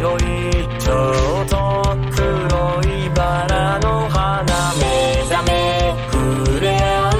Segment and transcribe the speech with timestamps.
[0.00, 0.20] 色い
[0.78, 7.16] ちょうど黒いバラの花目覚め触れ合う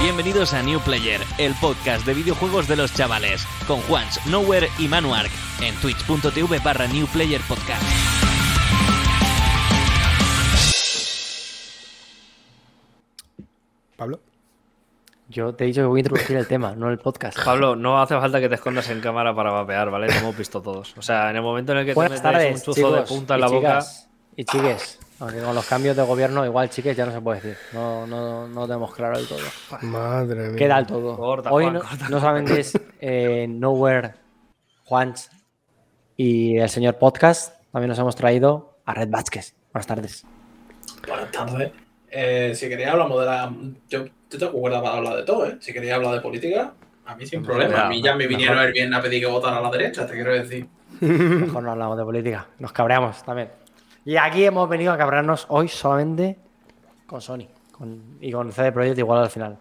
[0.00, 4.88] Bienvenidos a New Player, el podcast de videojuegos de los chavales, con Juans, Nowhere y
[4.88, 5.30] Manuark,
[5.60, 7.82] en twitch.tv barra New Player Podcast.
[13.96, 14.20] Pablo.
[15.31, 17.37] Yo te he dicho que voy a introducir el tema, no el podcast.
[17.45, 20.07] Pablo, no hace falta que te escondas en cámara para vapear, ¿vale?
[20.07, 20.93] Lo hemos visto todos.
[20.97, 23.01] O sea, en el momento en el que Buenas te metes tardes, un chuzo de
[23.03, 23.79] punta en la boca.
[23.79, 24.09] chicas.
[24.35, 27.57] Y chiques, aunque con los cambios de gobierno, igual chiques ya no se puede decir.
[27.71, 29.39] No, no, no tenemos claro del todo.
[29.83, 30.57] Madre mía.
[30.57, 31.15] ¿Qué tal todo?
[31.15, 34.13] Corta, Hoy Juan, no, corta, no solamente es eh, Nowhere,
[34.83, 35.29] Juans
[36.17, 39.55] y el señor Podcast, también nos hemos traído a Red Vázquez.
[39.71, 40.25] Buenas tardes.
[41.07, 41.71] Buenas tardes.
[42.09, 43.53] Eh, si queréis hablamos de la...
[43.87, 45.57] Yo, yo tengo cuerda para hablar de todo, ¿eh?
[45.59, 46.73] Si queréis hablar de política,
[47.05, 47.85] a mí sin problema.
[47.85, 50.13] A mí ya me vinieron el viernes a pedir que votara a la derecha, te
[50.13, 50.67] quiero decir.
[51.01, 52.47] Mejor no hablamos de política.
[52.59, 53.49] Nos cabreamos también.
[54.05, 56.39] Y aquí hemos venido a cabrearnos hoy solamente
[57.05, 59.57] con Sony con- y con CD Projekt igual al final.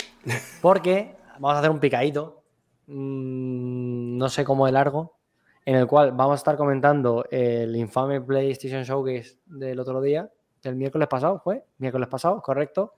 [0.62, 2.42] Porque vamos a hacer un picadito,
[2.86, 5.16] mm, no sé cómo de largo,
[5.64, 10.30] en el cual vamos a estar comentando el infame PlayStation Showcase del otro día,
[10.62, 11.64] del miércoles pasado, ¿fue?
[11.78, 12.94] Miércoles pasado, correcto.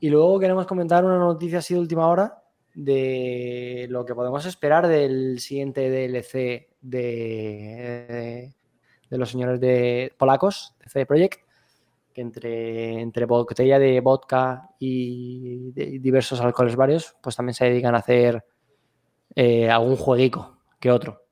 [0.00, 2.42] Y luego queremos comentar una noticia así de última hora
[2.74, 8.54] de lo que podemos esperar del siguiente DLC de,
[9.10, 11.40] de los señores de polacos, de CD Projekt,
[12.14, 17.98] que entre, entre botella de vodka y diversos alcoholes varios, pues también se dedican a
[17.98, 18.44] hacer
[19.34, 21.22] eh, algún jueguico que otro.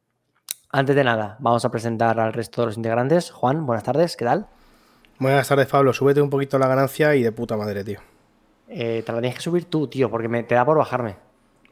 [0.71, 3.31] Antes de nada, vamos a presentar al resto de los integrantes.
[3.31, 4.49] Juan, buenas tardes, ¿qué tal?
[5.19, 5.93] Buenas tardes, Pablo.
[5.93, 8.01] Súbete un poquito la ganancia y de puta madre, tío.
[8.69, 11.17] Eh, te la tienes que subir tú, tío, porque me, te da por bajarme.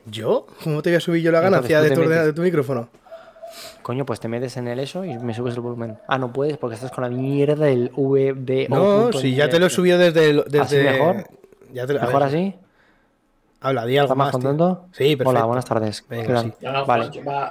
[0.07, 0.47] ¿Yo?
[0.63, 2.89] ¿Cómo te voy a subir yo la ganancia de de tu micrófono?
[3.83, 5.99] Coño, pues te metes en el eso y me subes el volumen.
[6.09, 8.69] Ah, no puedes porque estás con la mierda del VDO.
[8.69, 10.31] No, si ya te lo he subido desde...
[10.31, 11.25] el- desde ¿Así mejor?
[11.73, 12.55] Ya te, a ¿Mejor así?
[13.61, 14.41] Habla, di algo ¿Estás más más, tío.
[14.51, 14.87] contento?
[14.93, 15.31] Sí, perfecto.
[15.31, 16.05] Hola, buenas tardes.
[16.09, 16.53] Venga, sí.
[16.61, 17.11] Ya Vale.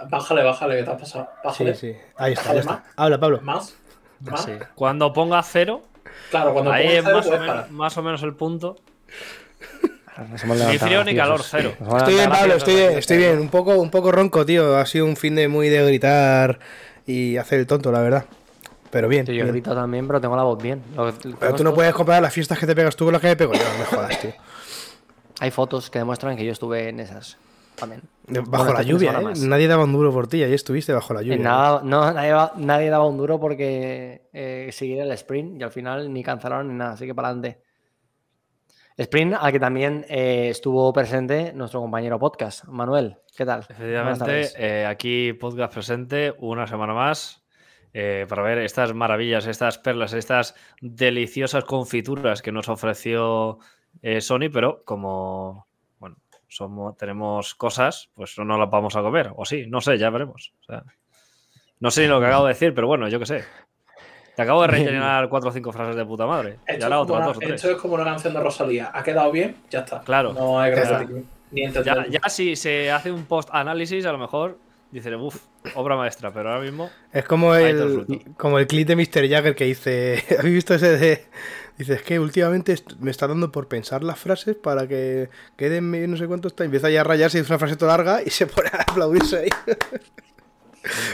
[0.09, 1.25] Bájale, bájale, que te has pasado.
[1.33, 1.75] Sí, Bájale.
[1.75, 1.95] sí.
[2.17, 2.73] Ahí está, ya Bájale está.
[2.73, 2.83] más.
[2.95, 3.39] Habla, Pablo.
[3.41, 3.75] ¿Más?
[4.19, 4.43] ¿Más?
[4.43, 4.51] Sí.
[4.75, 5.81] Cuando ponga cero,
[6.29, 8.75] Claro, cuando ahí es cero, más o, menos, más o menos el punto.
[10.29, 11.73] Nos hemos Ni frío ni calor, cero.
[11.97, 13.39] Estoy bien, Pablo, estoy bien, estoy bien.
[13.39, 14.77] Un poco, un poco ronco, tío.
[14.77, 16.59] Ha sido un fin de muy de gritar
[17.07, 18.25] y hacer el tonto, la verdad.
[18.91, 19.25] Pero bien.
[19.25, 19.39] graciosos.
[19.39, 19.53] Yo bien.
[19.55, 20.83] grito también, pero tengo la voz bien.
[20.95, 23.13] Lo- lo Pero tú no esto- puedes comparar las fiestas que te pegas tú con
[23.13, 24.33] las que me pego yo, no me jodas, tío.
[25.39, 27.37] Hay fotos que demuestran que yo estuve en esas
[27.75, 28.01] también.
[28.27, 29.33] Bajo Bueno, la lluvia, ¿eh?
[29.39, 31.37] Nadie daba un duro por ti, ahí estuviste bajo la lluvia.
[31.37, 32.13] Nada, no,
[32.57, 36.75] nadie daba un duro porque eh, seguía el sprint y al final ni cancelaron ni
[36.75, 37.61] nada, así que para adelante.
[38.97, 43.17] Sprint al que también eh, estuvo presente nuestro compañero podcast, Manuel.
[43.35, 43.61] ¿Qué tal?
[43.67, 47.43] Efectivamente, eh, aquí podcast presente una semana más
[47.91, 53.57] eh, para ver estas maravillas, estas perlas, estas deliciosas confituras que nos ofreció
[54.19, 55.67] Sony, pero como
[55.97, 56.17] bueno,
[56.47, 59.31] somos, tenemos cosas, pues no las vamos a comer.
[59.35, 60.53] O sí, no sé, ya veremos.
[60.61, 60.83] O sea,
[61.79, 63.43] no sé ni lo que acabo de decir, pero bueno, yo qué sé.
[64.35, 66.57] Te acabo de rellenar cuatro o cinco frases de puta madre.
[66.65, 67.55] Esto, Ya la es otra, dos una, tres.
[67.55, 68.91] esto es como una canción de Rosalía.
[68.93, 69.55] ¿Ha quedado bien?
[69.69, 70.01] Ya está.
[70.01, 70.33] Claro.
[70.33, 71.07] No hay gracia
[71.51, 71.71] ni-.
[71.71, 74.57] Ya, ya si se hace un post-análisis, a lo mejor
[74.89, 75.37] dice, uff,
[75.75, 79.29] obra maestra, pero ahora mismo Es como el, como el clip de Mr.
[79.29, 80.23] Jagger que dice.
[80.39, 81.25] ¿Habéis visto ese de.?
[81.77, 86.07] Dice, es que últimamente me está dando por pensar las frases para que queden medio
[86.07, 86.63] no sé cuánto está.
[86.63, 89.37] Empieza ya a rayarse y dice una frase toda larga y se pone a aplaudirse
[89.39, 89.49] ahí.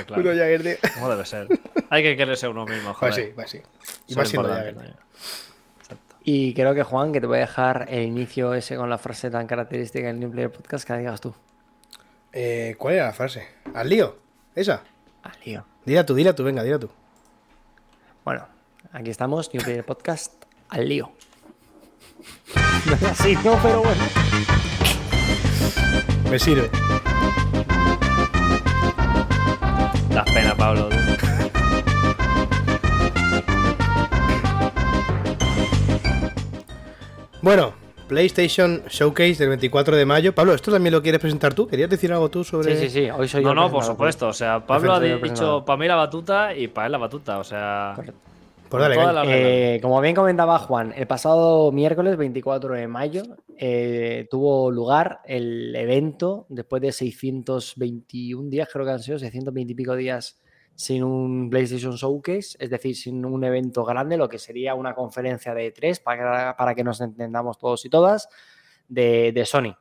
[0.06, 0.90] claro, Uno Jagger, tío.
[0.96, 1.48] ¿cómo debe ser?
[1.90, 3.34] Hay que quererse uno mismo, joder.
[3.34, 4.04] Pues sí, pues sí.
[4.08, 4.56] Y más siendo.
[4.56, 6.16] Exacto.
[6.24, 9.32] Y creo que Juan, que te voy a dejar el inicio ese con la frase
[9.32, 11.34] tan característica del New Player Podcast que la digas tú.
[12.32, 13.48] Eh, ¿Cuál era la frase?
[13.74, 14.18] ¿Al lío?
[14.56, 14.84] ¿Esa?
[15.24, 15.66] Ah, lío.
[15.86, 16.90] Dila tú, dila tú, venga, dila tú.
[18.24, 18.48] Bueno,
[18.92, 21.12] aquí estamos, New Player Podcast, al lío.
[22.86, 24.02] No es así, no, pero bueno.
[26.30, 26.70] Me sirve.
[30.14, 30.90] Das pena, Pablo.
[37.42, 37.74] Bueno,
[38.08, 40.36] PlayStation Showcase del 24 de mayo.
[40.36, 41.68] Pablo, ¿esto también lo quieres presentar tú?
[41.68, 42.76] ¿Querías decir algo tú sobre.?
[42.76, 44.28] Sí, sí, sí, hoy soy yo No, no, por supuesto.
[44.28, 47.40] O sea, Pablo ha dicho para mí la batuta y para él la batuta.
[47.40, 48.30] O sea, Correcto.
[48.70, 49.76] Pues dale.
[49.76, 53.24] Eh, como bien comentaba Juan, el pasado miércoles 24 de mayo
[53.58, 59.76] eh, tuvo lugar el evento después de 621 días, creo que han sido 620 y
[59.76, 60.40] pico días
[60.80, 65.54] sin un PlayStation Showcase, es decir, sin un evento grande, lo que sería una conferencia
[65.54, 68.30] de tres, para, para que nos entendamos todos y todas,
[68.88, 69.76] de, Sony.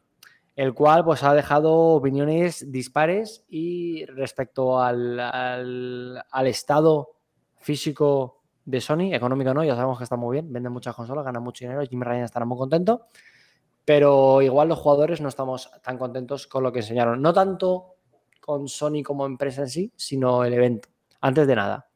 [0.56, 7.11] el cual pues ha dejado opiniones dispares y respecto al, al- estado
[7.59, 11.39] físico de Sony, económico no, ya sabemos que está muy bien, vende muchas consolas, gana
[11.39, 13.06] mucho dinero, Jim Ryan estará muy contento,
[13.85, 17.98] pero igual los jugadores no estamos tan contentos con lo que enseñaron, no tanto
[18.49, 20.89] con Sony como empresa en sí, sino el evento.
[21.21, 21.91] Antes de nada,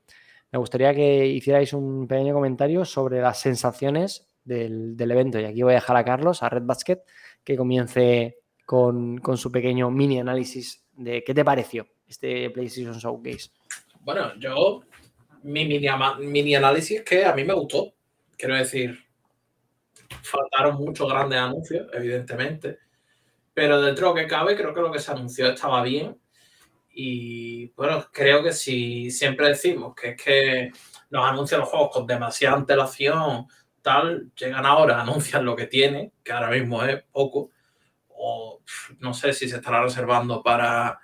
[0.50, 5.40] me gustaría que hicierais un pequeño comentario sobre las sensaciones del, del evento.
[5.40, 6.98] Y aquí voy a dejar a Carlos, a Red Basket,
[7.42, 13.48] que comience con, con su pequeño mini análisis de qué te pareció este PlayStation Showcase.
[14.00, 14.82] Bueno, yo,
[15.44, 15.88] mi mini,
[16.18, 17.94] mini análisis es que a mí me gustó.
[18.36, 18.98] Quiero decir,
[20.20, 22.76] faltaron muchos grandes anuncios, evidentemente.
[23.54, 26.20] Pero dentro de lo que cabe, creo que lo que se anunció estaba bien.
[26.94, 30.72] Y bueno, creo que si siempre decimos que es que
[31.10, 33.46] nos anuncian los juegos con demasiada antelación,
[33.80, 37.50] tal, llegan ahora, anuncian lo que tienen, que ahora mismo es poco.
[38.08, 38.60] O
[39.00, 41.00] no sé si se estará reservando para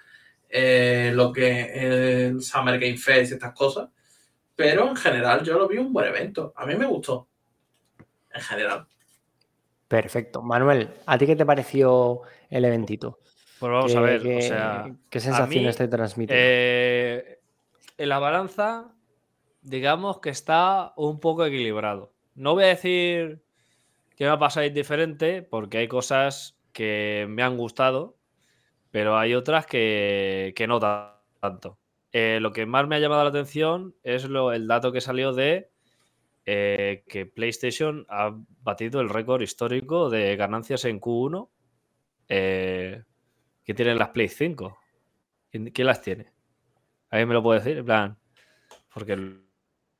[0.48, 3.88] eh, lo que el Summer Game Fest y estas cosas.
[4.54, 6.52] Pero en general yo lo vi un buen evento.
[6.56, 7.28] A mí me gustó.
[8.32, 8.86] En general.
[9.88, 10.42] Perfecto.
[10.42, 13.20] Manuel, ¿a ti qué te pareció el eventito?
[13.58, 16.34] Pues vamos ¿Qué- a ver, o sea, ¿Qué sensaciones mí, te transmite?
[16.36, 17.38] eh,
[17.96, 18.92] en la balanza,
[19.62, 22.12] digamos que está un poco equilibrado.
[22.34, 23.42] No voy a decir
[24.16, 28.16] que me ha pasado indiferente, porque hay cosas que me han gustado,
[28.90, 31.78] pero hay otras que, que no ta- tanto.
[32.12, 35.32] Eh, lo que más me ha llamado la atención es lo, el dato que salió
[35.32, 35.70] de
[36.46, 41.48] eh, que PlayStation ha batido el récord histórico de ganancias en Q1
[42.30, 43.02] eh,
[43.68, 44.78] que tienen las Play 5.
[45.50, 46.32] ¿Quién, las tiene?
[47.10, 47.76] ¿Alguien me lo puede decir?
[47.76, 48.18] En plan,
[48.94, 49.14] porque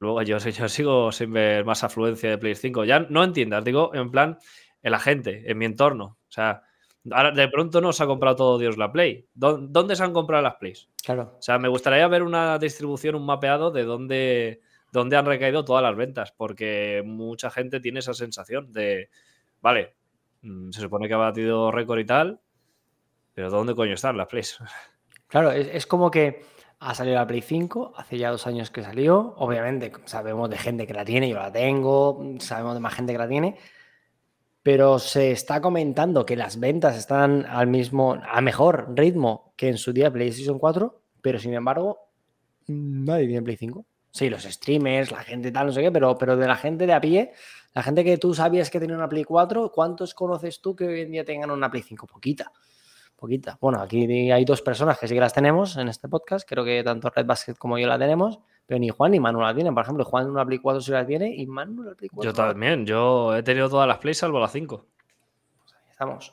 [0.00, 2.84] luego yo, yo sigo sin ver más afluencia de Play 5.
[2.86, 4.38] Ya no entiendas, digo, en plan,
[4.82, 6.16] en la gente, en mi entorno.
[6.26, 6.62] O sea,
[7.10, 9.26] ahora de pronto no se ha comprado todo Dios la Play.
[9.34, 10.88] ¿Dó- ¿Dónde se han comprado las Plays?
[11.04, 11.34] Claro.
[11.38, 14.62] O sea, me gustaría ver una distribución, un mapeado de dónde,
[14.92, 19.10] dónde han recaído todas las ventas, porque mucha gente tiene esa sensación de,
[19.60, 19.94] vale,
[20.40, 22.40] mm, se supone que ha batido récord y tal,
[23.38, 24.58] pero ¿dónde coño están las plays?
[25.28, 26.42] Claro, es, es como que
[26.80, 29.34] ha salido la Play 5, hace ya dos años que salió.
[29.36, 33.18] Obviamente, sabemos de gente que la tiene, yo la tengo, sabemos de más gente que
[33.18, 33.56] la tiene.
[34.62, 39.78] Pero se está comentando que las ventas están al mismo, a mejor ritmo que en
[39.78, 42.08] su día PlayStation 4, pero sin embargo,
[42.66, 43.84] nadie tiene Play 5.
[44.10, 46.94] Sí, los streamers, la gente tal, no sé qué, pero, pero de la gente de
[46.94, 47.32] a pie,
[47.72, 51.02] la gente que tú sabías que tenía una Play 4, ¿cuántos conoces tú que hoy
[51.02, 52.04] en día tengan una Play 5?
[52.08, 52.50] Poquita.
[53.18, 53.58] Poquita.
[53.60, 56.48] Bueno, aquí hay dos personas que sí que las tenemos en este podcast.
[56.48, 58.38] Creo que tanto Red Basket como yo la tenemos.
[58.64, 59.74] Pero ni Juan ni Manu la tienen.
[59.74, 62.30] Por ejemplo, Juan una Play 4 sí la tiene y Manu la Play 4.
[62.30, 64.84] Yo también, yo he tenido todas las plays salvo las 5.
[65.90, 66.32] Estamos.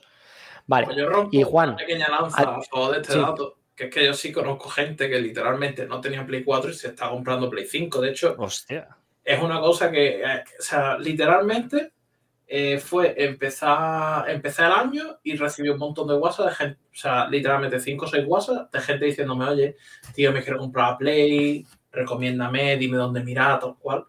[0.67, 0.85] Vale.
[0.87, 3.19] Pues yo rompo Y Juan, una pequeña lanza a- a favor de este sí.
[3.19, 6.73] dato, que es que yo sí conozco gente que literalmente no tenía Play 4 y
[6.73, 8.01] se está comprando Play 5.
[8.01, 8.89] De hecho, Hostia.
[9.23, 11.93] es una cosa que, eh, o sea, literalmente
[12.47, 16.95] eh, fue empezar, empezar el año y recibí un montón de WhatsApp de gente, o
[16.95, 19.75] sea, literalmente 5 o 6 WhatsApp de gente diciéndome, oye,
[20.13, 24.06] tío, me quiero comprar la Play, recomiéndame, dime dónde mirar, tal cual.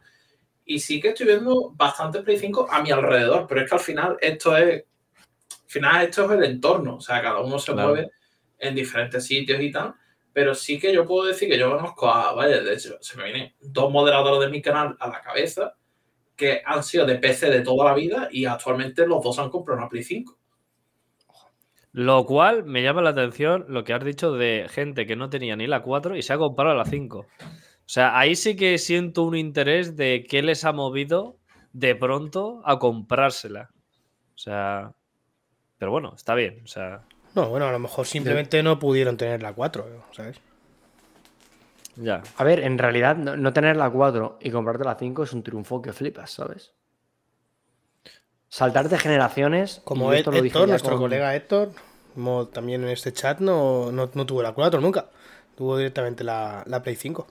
[0.65, 3.81] Y sí que estoy viendo bastante Play 5 a mi alrededor, pero es que al
[3.81, 7.89] final esto es, al final esto es el entorno, o sea, cada uno se Claro.
[7.89, 8.11] mueve
[8.59, 9.95] en diferentes sitios y tal.
[10.33, 13.25] Pero sí que yo puedo decir que yo conozco a, vaya, de hecho, se me
[13.25, 15.75] vienen dos moderadores de mi canal a la cabeza
[16.37, 19.79] que han sido de PC de toda la vida y actualmente los dos han comprado
[19.81, 20.39] una Play 5.
[21.93, 25.57] Lo cual me llama la atención lo que has dicho de gente que no tenía
[25.57, 27.19] ni la 4 y se ha comprado la 5.
[27.21, 31.39] O sea, ahí sí que siento un interés de qué les ha movido
[31.73, 33.71] de pronto a comprársela.
[34.35, 34.93] O sea,
[35.79, 36.61] pero bueno, está bien.
[36.65, 37.03] O sea,
[37.35, 40.41] No, bueno, a lo mejor simplemente no pudieron tener la 4, ¿sabes?
[41.97, 42.23] Ya.
[42.37, 45.43] A ver, en realidad, no, no tener la 4 y comprarte la 5 es un
[45.43, 46.73] triunfo que flipas, ¿sabes?
[48.49, 49.81] Saltarte generaciones.
[49.85, 51.71] Como y Ed- esto lo dije Héctor, nuestro con- colega Héctor,
[52.15, 55.07] como también en este chat, no, no, no tuvo la 4 nunca.
[55.57, 57.27] Tuvo directamente la, la Play 5.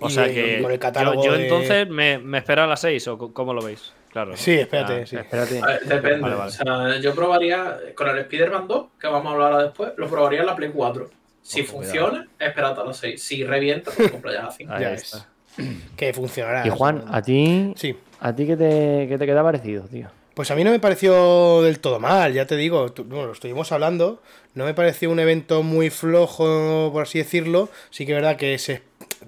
[0.00, 2.62] O Y, sea eh, que con el yo, catálogo yo de- entonces me, me espero
[2.62, 3.92] a las 6 o cómo lo veis.
[4.10, 4.36] Claro.
[4.36, 5.16] Sí, espérate, Ah, sí.
[5.16, 5.60] Espérate.
[5.62, 6.20] A ver, depende.
[6.20, 6.48] Vale, vale.
[6.48, 10.08] O sea, yo probaría con el Spider-Man 2, que vamos a hablar ahora después, lo
[10.08, 11.10] probaría en la Play 4.
[11.46, 13.22] Si Ojo, funciona, espérate a las 6.
[13.22, 14.72] Si revienta, pues compra ya la 5.
[14.72, 15.28] Ahí Ya está.
[15.96, 16.66] Que funcionará.
[16.66, 17.96] Y Juan, a ti, Sí.
[18.20, 20.08] ¿a ti qué te, qué te queda parecido, tío?
[20.34, 23.32] Pues a mí no me pareció del todo mal, ya te digo, tú- bueno, lo
[23.32, 24.20] estuvimos hablando,
[24.54, 28.58] no me pareció un evento muy flojo, por así decirlo, sí que es verdad que
[28.58, 28.82] se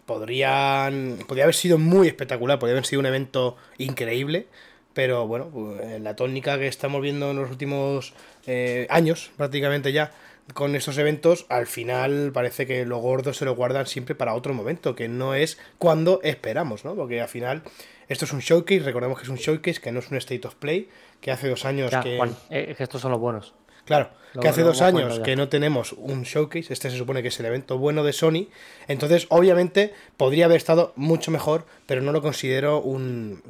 [0.05, 4.47] podrían, podría haber sido muy espectacular, podría haber sido un evento increíble,
[4.93, 8.13] pero bueno, pues, en la tónica que estamos viendo en los últimos
[8.47, 10.11] eh, años prácticamente ya
[10.55, 14.55] con estos eventos, al final parece que lo gordo se lo guardan siempre para otro
[14.55, 16.95] momento, que no es cuando esperamos, ¿no?
[16.95, 17.63] Porque al final
[18.09, 20.55] esto es un showcase, recordemos que es un showcase, que no es un state of
[20.55, 20.89] play,
[21.21, 22.17] que hace dos años Ya, que...
[22.17, 23.55] Juan, eh, que estos son los buenos.
[23.85, 27.29] Claro, Lo- que hace dos años que no tenemos un showcase, este se supone que
[27.29, 28.49] es el evento bueno de Sony,
[28.87, 33.43] entonces obviamente podría haber estado mucho mejor, pero no lo considero un,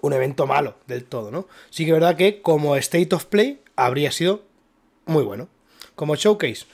[0.00, 1.46] un evento malo del todo, ¿no?
[1.70, 4.42] Sí que es verdad que como State of Play habría sido
[5.06, 5.48] muy bueno.
[6.02, 6.66] Como showcase,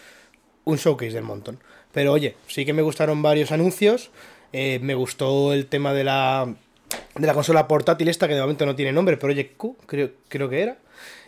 [0.65, 1.59] un showcase del montón.
[1.93, 4.11] Pero oye, sí que me gustaron varios anuncios,
[4.55, 6.47] eh, me gustó el tema de la,
[7.15, 10.49] de la consola portátil esta, que de momento no tiene nombre, Project Q, creo, creo
[10.49, 10.79] que era.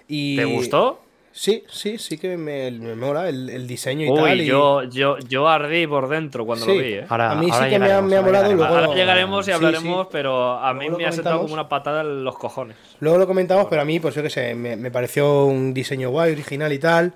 [0.09, 0.37] Y...
[0.37, 1.03] ¿Te gustó?
[1.33, 4.25] Sí, sí, sí que me, me mola el, el diseño y tal.
[4.25, 6.75] Uy, y- yo, yo, yo ardí por dentro cuando Sí.
[6.75, 7.05] lo vi, ¿eh?
[7.07, 9.51] Ahora, A mí sí ahora que me ha- me ha molado, luego- Ahora llegaremos y
[9.51, 10.09] Sí, hablaremos, sí.
[10.11, 12.79] pero a mí Luego me ha sentado como una patada en los cojones.
[13.01, 16.09] Luego lo comentamos, pero a mí, pues yo qué sé, me, me pareció un diseño
[16.09, 17.13] guay, original y tal.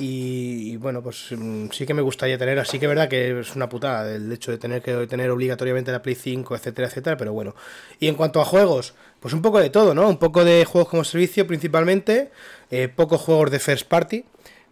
[0.00, 3.56] Y, bueno, pues mm, sí que me gustaría tener, así que es verdad que es
[3.56, 7.32] una putada el hecho de tener que tener obligatoriamente la Play 5, etcétera, etcétera, pero
[7.32, 7.54] bueno.
[7.98, 10.08] Y en cuanto a juegos, pues un poco de todo, ¿no?
[10.08, 12.30] Un poco de juegos como servicio principalmente,
[12.70, 14.24] eh, pocos juegos de first party,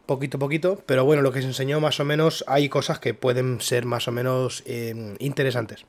[0.06, 3.12] poquito a poquito, pero bueno, lo que se enseñó más o menos hay cosas que
[3.12, 5.84] pueden ser más o menos eh, interesantes.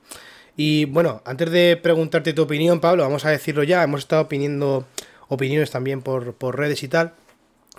[0.55, 4.87] Y bueno, antes de preguntarte tu opinión, Pablo, vamos a decirlo ya, hemos estado pidiendo
[5.27, 7.13] opiniones también por, por redes y tal,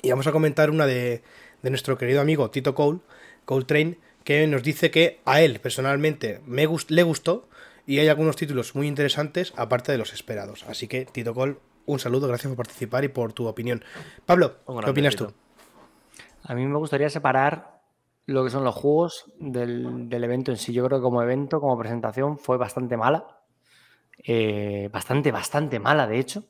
[0.00, 1.22] y vamos a comentar una de,
[1.62, 3.00] de nuestro querido amigo Tito Cole,
[3.44, 7.48] Cole Train, que nos dice que a él personalmente me gust- le gustó
[7.86, 10.64] y hay algunos títulos muy interesantes aparte de los esperados.
[10.68, 13.82] Así que, Tito Cole, un saludo, gracias por participar y por tu opinión.
[14.26, 15.32] Pablo, Un ¿qué grande, opinas tú?
[16.44, 17.80] A mí me gustaría separar
[18.26, 20.74] lo que son los juegos del, del evento en sí.
[20.74, 23.38] Yo creo que como evento, como presentación, fue bastante mala.
[24.22, 26.44] Eh, bastante, bastante mala, de hecho.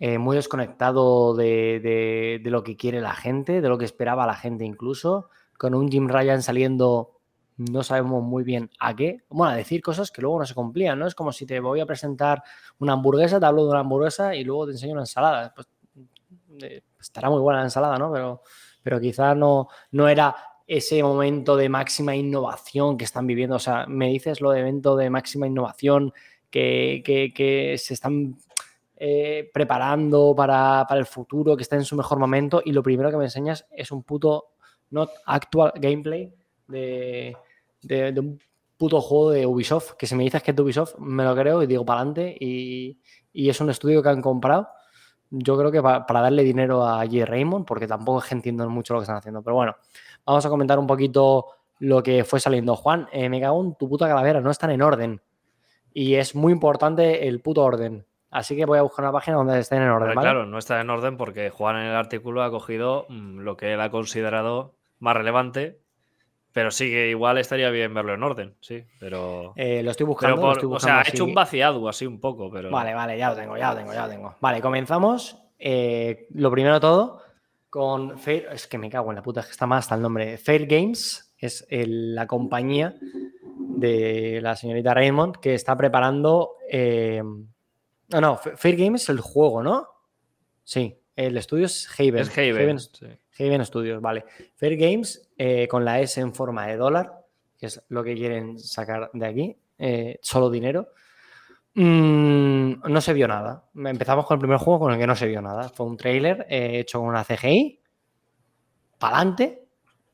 [0.00, 4.34] Eh, muy desconectado de, de- lo que quiere la gente, de lo que esperaba la
[4.34, 5.28] gente incluso.
[5.58, 7.20] Con un Jim Ryan saliendo,
[7.56, 9.24] no sabemos muy bien a qué.
[9.28, 11.06] Bueno, a decir cosas que luego no se cumplían, ¿no?
[11.06, 12.42] Es como si te voy a presentar
[12.78, 15.52] una hamburguesa, te hablo de una hamburguesa y luego te enseño una ensalada.
[15.54, 15.66] Pues,
[16.62, 18.12] eh, estará muy buena la ensalada, ¿no?
[18.12, 18.42] Pero
[18.82, 20.34] pero quizá no, no era
[20.66, 23.56] ese momento de máxima innovación que están viviendo.
[23.56, 26.12] O sea, me dices lo de evento de máxima innovación
[26.50, 27.02] que-
[27.34, 28.38] que se están
[29.00, 33.10] eh, preparando para, para el futuro, que está en su mejor momento, y lo primero
[33.10, 34.48] que me enseñas es un puto
[34.90, 36.32] not actual gameplay
[36.66, 37.36] de,
[37.82, 38.38] de- un
[38.76, 41.62] puto juego de Ubisoft, que si me dices que es de Ubisoft, me lo creo
[41.62, 42.98] y digo para adelante, y,
[43.32, 44.68] y es un estudio que han comprado
[45.30, 47.26] yo creo que pa- para darle dinero a J.
[47.26, 49.42] Raymond, porque tampoco es que entiendo mucho lo que están haciendo.
[49.42, 49.76] Pero bueno,
[50.24, 51.44] vamos a comentar un poquito
[51.80, 52.74] lo que fue saliendo.
[52.76, 55.20] Juan, eh, me cago en tu puta calavera, no están en orden.
[55.92, 58.06] Y es muy importante el puto orden.
[58.30, 60.20] Así que voy a buscar una página donde estén en orden, ¿vale?
[60.20, 63.72] Claro, no está en orden porque Juan en el artículo ha cogido mm, lo que
[63.72, 65.78] él ha considerado más relevante,
[66.52, 69.52] pero sí que igual estaría bien verlo en orden, sí, pero...
[69.56, 70.36] Eh, lo estoy pero buscando.
[70.36, 71.10] lo por- estoy o buscando sea, ha así.
[71.12, 72.70] hecho un vaciado así un poco, pero...
[72.70, 74.36] Vale, vale, ya lo tengo, ya lo tengo, ya lo tengo.
[74.40, 75.38] Vale, comenzamos.
[75.58, 77.20] Eh, lo primero todo
[77.70, 78.48] con Fair.
[78.52, 80.36] Es que me cago en la puta, es que está más hasta el nombre.
[80.38, 82.94] Fair Games es el- la compañía
[83.76, 86.52] de la señorita Raymond que está preparando.
[86.70, 87.22] eh,
[88.10, 89.86] No, no, Fa- Fair Games es el juego, ¿no?
[90.64, 92.16] Sí, el estudio es Haven.
[92.20, 92.56] Es Haven.
[92.56, 93.06] Haven, sí.
[93.38, 94.24] Haven Studios, vale.
[94.56, 97.24] Fair Games eh, con la S en forma de dólar,
[97.58, 100.88] que es lo que quieren sacar de aquí, eh, solo dinero.
[101.74, 103.64] Mm, no se vio nada.
[103.74, 105.68] Empezamos con el primer juego con el que no se vio nada.
[105.68, 107.80] Fue un trailer eh, hecho con una CGI,
[108.98, 109.64] pa'lante.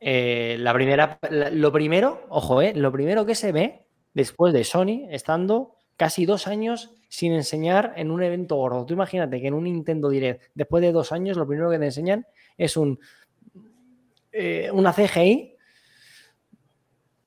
[0.00, 5.06] La primera, la- lo primero, ojo, eh, lo primero que se ve después de Sony
[5.08, 8.84] estando casi dos años sin enseñar en un evento gordo.
[8.84, 11.84] Tú imagínate que en un Nintendo Direct, después de dos años, lo primero que te
[11.84, 12.26] enseñan
[12.58, 12.98] es un,
[14.32, 15.54] eh, una CGI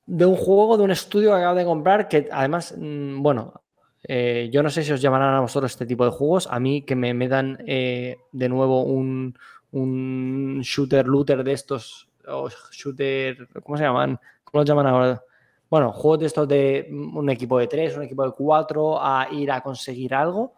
[0.06, 3.62] de un juego, de un estudio que acabo de comprar, que además, mm, bueno,
[4.04, 6.46] eh, yo no sé si os llamarán a vosotros este tipo de juegos.
[6.50, 9.38] A mí que me metan eh, de nuevo un,
[9.72, 14.18] un shooter looter de estos, o shooter, ¿cómo se llaman?
[14.44, 15.22] ¿Cómo los llaman ahora?
[15.70, 19.50] Bueno, juegos de estos de un equipo de tres, un equipo de cuatro, a ir
[19.52, 20.54] a conseguir algo.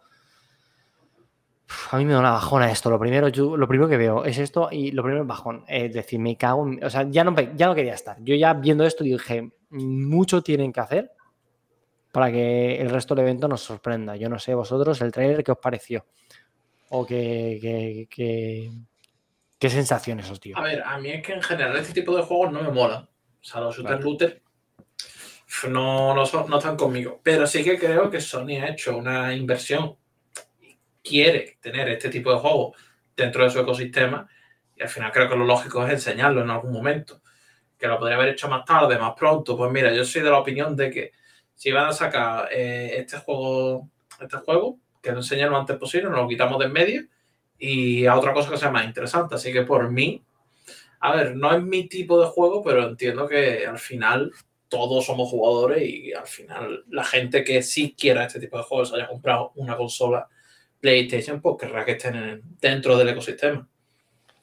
[1.67, 2.89] Uf, A mí me da una bajona esto.
[2.89, 5.63] Lo primero, yo- lo primero que veo es esto y lo primero es bajón.
[5.67, 8.17] Es decir, me cago en- O sea, ya no, ya no quería estar.
[8.21, 11.11] Yo ya viendo esto dije, mucho tienen que hacer
[12.11, 14.15] para que el resto del evento nos sorprenda.
[14.15, 16.05] Yo no sé vosotros el trailer qué os pareció.
[16.89, 18.71] O qué, qué, qué-
[19.57, 20.57] qué sensaciones os dio.
[20.57, 23.03] A ver, a mí es que en general este tipo de juegos no me molan.
[23.03, 24.03] O sea, los shooter Vale.
[24.03, 24.40] looter
[25.69, 27.19] no, no, son- no están conmigo.
[27.23, 29.95] Pero sí que creo que Sony ha hecho una inversión
[31.03, 32.75] quiere tener este tipo de juegos
[33.15, 34.27] dentro de su ecosistema.
[34.75, 37.21] Y al final creo que lo lógico es enseñarlo en algún momento.
[37.77, 39.57] Que lo podría haber hecho más tarde, más pronto.
[39.57, 41.11] Pues mira, yo soy de la opinión de que
[41.55, 46.09] si van a sacar eh, este juego, este juego, que lo enseñen lo antes posible,
[46.09, 47.03] nos lo quitamos de en medio
[47.57, 49.35] y a otra cosa que sea más interesante.
[49.35, 50.23] Así que por mí,
[50.99, 54.31] a ver, no es mi tipo de juego, pero entiendo que al final
[54.71, 58.93] todos somos jugadores y al final la gente que sí quiera este tipo de juegos
[58.93, 60.27] haya comprado una consola
[60.79, 63.67] PlayStation, pues querrá que estén en- dentro del ecosistema.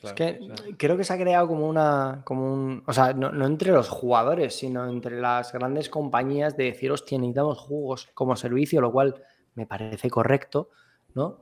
[0.01, 0.39] Es que
[0.77, 2.23] creo que se ha creado como una.
[2.25, 6.65] Como un, o sea, no, no entre los jugadores, sino entre las grandes compañías de
[6.65, 9.17] decir, hostia, necesitamos juegos como servicio, lo cual
[9.55, 10.69] me parece correcto,
[11.15, 11.41] ¿no?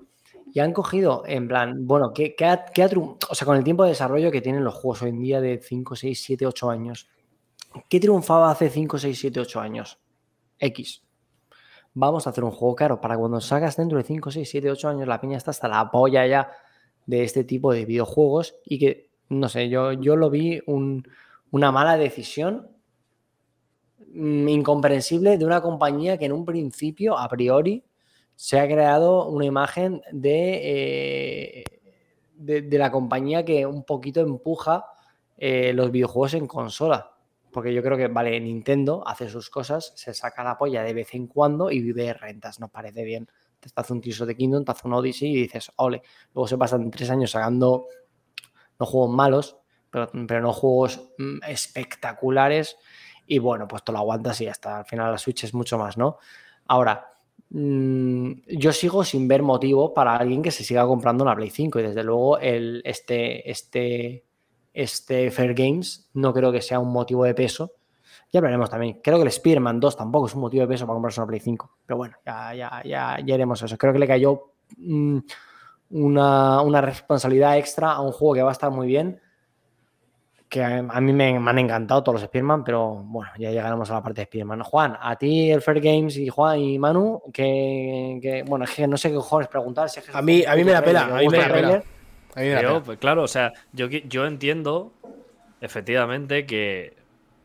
[0.55, 3.83] Y han cogido, en plan, bueno, ¿qué, qué ha, qué o sea, con el tiempo
[3.83, 7.09] de desarrollo que tienen los juegos hoy en día de 5, 6, 7, 8 años,
[7.89, 9.99] ¿qué triunfaba hace 5, 6, 7, 8 años?
[10.59, 11.03] X.
[11.95, 14.89] Vamos a hacer un juego caro para cuando salgas dentro de 5, 6, 7, 8
[14.89, 16.51] años, la piña está hasta la polla ya
[17.07, 21.07] de este tipo de videojuegos y que, no sé, yo, yo lo vi un-
[21.51, 22.69] una mala decisión
[24.13, 27.85] mm, incomprensible de una compañía que en un principio, a priori,
[28.35, 31.65] se ha creado una imagen de, eh,
[32.35, 34.85] de, de la compañía que un poquito empuja
[35.39, 37.13] eh, los videojuegos en consola.
[37.57, 41.15] Porque yo creo que, vale, Nintendo hace sus cosas, se saca la polla de vez
[41.15, 43.31] en cuando y vive de rentas, nos parece bien.
[43.59, 46.03] Te hace un Tears the Kingdom, te hace un Odyssey y dices, ole.
[46.35, 47.87] Luego se pasan tres años sacando,
[48.79, 49.57] no juegos malos,
[49.89, 52.77] pero, pero no juegos mm, espectaculares.
[53.27, 55.97] Y bueno, pues te lo aguantas y hasta al final la Switch es mucho más,
[55.97, 56.19] ¿no?
[56.67, 57.09] Ahora,
[57.49, 61.81] mm, yo sigo sin ver motivo para alguien que se siga comprando una Play 5
[61.81, 64.27] y desde luego el, este, este,
[64.77, 67.73] este Fair Games no creo que sea un motivo de peso.
[68.33, 69.01] Ya hablaremos también.
[69.03, 71.41] Creo que el Spider-Man 2 tampoco es un motivo de peso para comprarse una Play
[71.41, 71.79] 5.
[71.87, 73.79] Pero bueno, ya, ya, ya, ya iremos a eso.
[73.79, 75.19] Creo que le cayó mm,
[75.91, 79.21] una, una responsabilidad extra a un juego que va a estar muy bien.
[80.49, 83.91] Que a, a mí me, me han encantado todos los Spider-Man, pero bueno, ya llegaremos
[83.91, 84.63] a la parte de Spider-Man.
[84.63, 88.87] Juan, a ti el Fair Games y Juan y Manu, que, que- bueno, es que
[88.87, 89.89] no sé qué cojones preguntar.
[89.89, 91.53] si es que A mí- a mí me la pela, a mí me la el
[91.53, 91.83] pela.
[92.85, 94.93] Pues claro, o sea, yo, yo entiendo
[95.61, 96.95] efectivamente que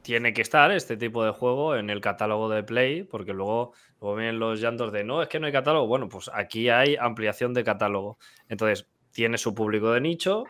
[0.01, 4.15] tiene que estar este tipo de juego en el catálogo de Play, porque luego, luego
[4.15, 5.88] vienen los llantos de no, es que no hay catálogo.
[5.88, 8.17] Bueno, pues aquí hay ampliación de catálogo.
[8.49, 10.45] Entonces, tiene su público de nicho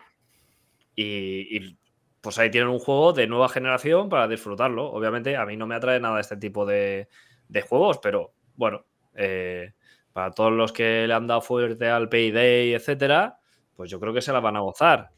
[0.95, 1.77] y, y,
[2.21, 4.91] pues ahí tienen un juego de nueva generación para disfrutarlo.
[4.91, 7.07] Obviamente, a mí no me atrae nada este tipo de,
[7.49, 9.73] de juegos, pero bueno, eh,
[10.13, 13.39] para todos los que le han dado fuerte al Payday, etcétera,
[13.81, 15.09] pues yo creo que se la van a gozar.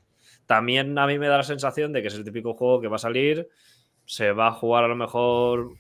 [0.46, 2.96] También a mí me da la sensación de que es el típico juego que va
[2.96, 3.50] a salir,
[4.06, 5.72] se va a jugar a lo mejor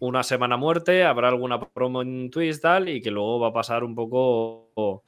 [0.00, 3.84] una semana muerte, habrá alguna promo en Twitch tal, y que luego va a pasar
[3.84, 5.04] un poco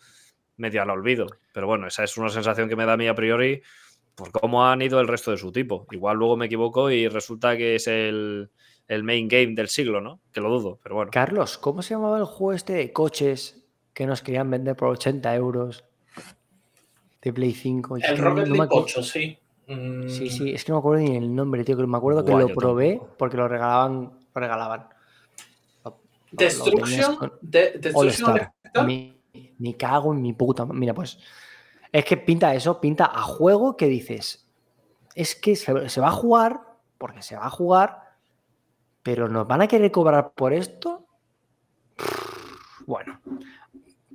[0.57, 1.27] medio al olvido.
[1.53, 3.61] Pero bueno, esa es una sensación que me da a mí a priori
[4.15, 5.89] por cómo han ido el resto de su tipo.
[5.91, 8.51] Igual luego me equivoco y resulta que es el,
[8.87, 10.21] el main game del siglo, ¿no?
[10.33, 11.11] Que lo dudo, pero bueno.
[11.11, 15.35] Carlos, ¿cómo se llamaba el juego este de coches que nos querían vender por 80
[15.35, 15.85] euros
[17.25, 17.97] de Play 5?
[17.97, 19.39] Es El Rocket League acuerdo- 8, sí.
[19.67, 22.23] Mm, Sí, sí, es que no me acuerdo ni el nombre, tío, que me acuerdo
[22.25, 23.15] que lo probé tampoco.
[23.19, 24.03] porque lo regalaban,
[24.35, 24.89] lo regalaban.
[25.85, 25.99] Lo-
[26.31, 28.41] Destruction, con- de, Destruction.
[28.87, 29.15] Me,
[29.59, 30.67] me cago en mi puta.
[30.67, 31.19] Mira, pues.
[31.91, 34.47] Es que pinta eso, pinta a juego que dices.
[35.15, 36.61] Es que se, se va a jugar,
[36.99, 38.17] porque se va a jugar,
[39.03, 41.07] pero nos van a querer cobrar por esto.
[42.87, 43.21] Bueno.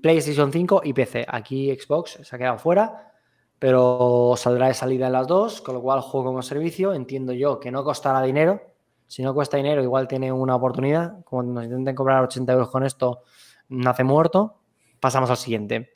[0.01, 1.25] PlayStation 5 y PC.
[1.27, 3.13] Aquí Xbox se ha quedado fuera,
[3.57, 6.93] pero saldrá de salida en las dos, con lo cual juego como servicio.
[6.93, 8.61] Entiendo yo que no costará dinero.
[9.07, 11.23] Si no cuesta dinero, igual tiene una oportunidad.
[11.23, 13.23] Como nos intenten cobrar 80 euros con esto,
[13.67, 14.61] nace muerto.
[14.99, 15.91] Pasamos al siguiente.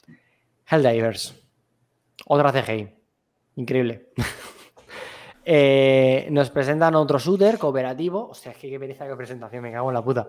[0.69, 1.35] Helldivers.
[2.25, 2.89] Otra CGI.
[3.55, 4.11] Increíble.
[5.45, 8.29] Eh, nos presentan otro shooter cooperativo.
[8.29, 10.27] Hostia, es que qué pereza que presentación, me cago en la puta.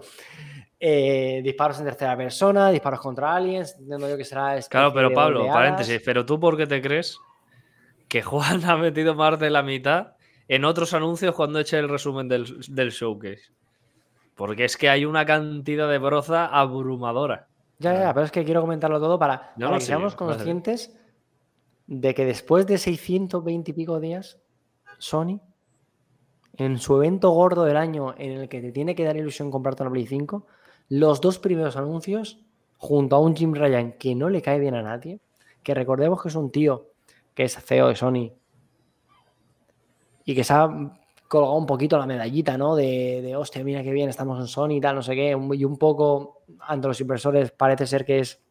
[0.79, 3.77] Eh, disparos en tercera persona, disparos contra aliens.
[3.79, 4.59] Entiendo yo que será.
[4.69, 7.19] Claro, especie pero Pablo, paréntesis, pero tú por qué te crees
[8.09, 10.15] que Juan ha metido más de la mitad
[10.49, 13.53] en otros anuncios cuando eche el resumen del, del showcase?
[14.35, 17.47] Porque es que hay una cantidad de broza abrumadora.
[17.79, 20.97] Ya, ya, pero es que quiero comentarlo todo para, Yo para no que seamos conscientes
[21.87, 24.41] de que después de 620 y pico días,
[24.99, 25.41] Sony,
[26.57, 29.83] en su evento gordo del año en el que te tiene que dar ilusión comprarte
[29.83, 30.47] una Play 5,
[30.89, 32.45] los dos primeros anuncios,
[32.77, 35.21] junto a un Jim Ryan que no le cae bien a nadie,
[35.63, 36.91] que recordemos que es un tío
[37.35, 38.33] que es CEO de Sony
[40.25, 40.69] y que se ha
[41.27, 42.77] colgado un poquito la medallita, ¿no?
[42.77, 45.65] De, de hostia, mira qué bien, estamos en Sony y tal, no sé qué, y
[45.65, 48.44] un poco ante los inversores parece ser que es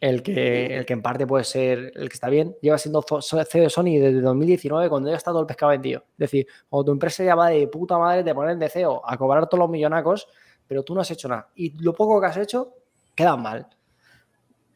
[0.00, 3.62] el que, el que en parte puede ser el que está bien, lleva siendo CEO
[3.62, 6.00] de Sony desde 2019 cuando ya está todo el pescado vendido.
[6.12, 9.16] Es decir, cuando tu empresa ya va de puta madre te ponen de CEO a
[9.16, 10.28] cobrar todos los millonacos,
[10.66, 11.48] pero tú no has hecho nada.
[11.54, 12.74] Y lo poco que has hecho
[13.14, 13.66] queda mal.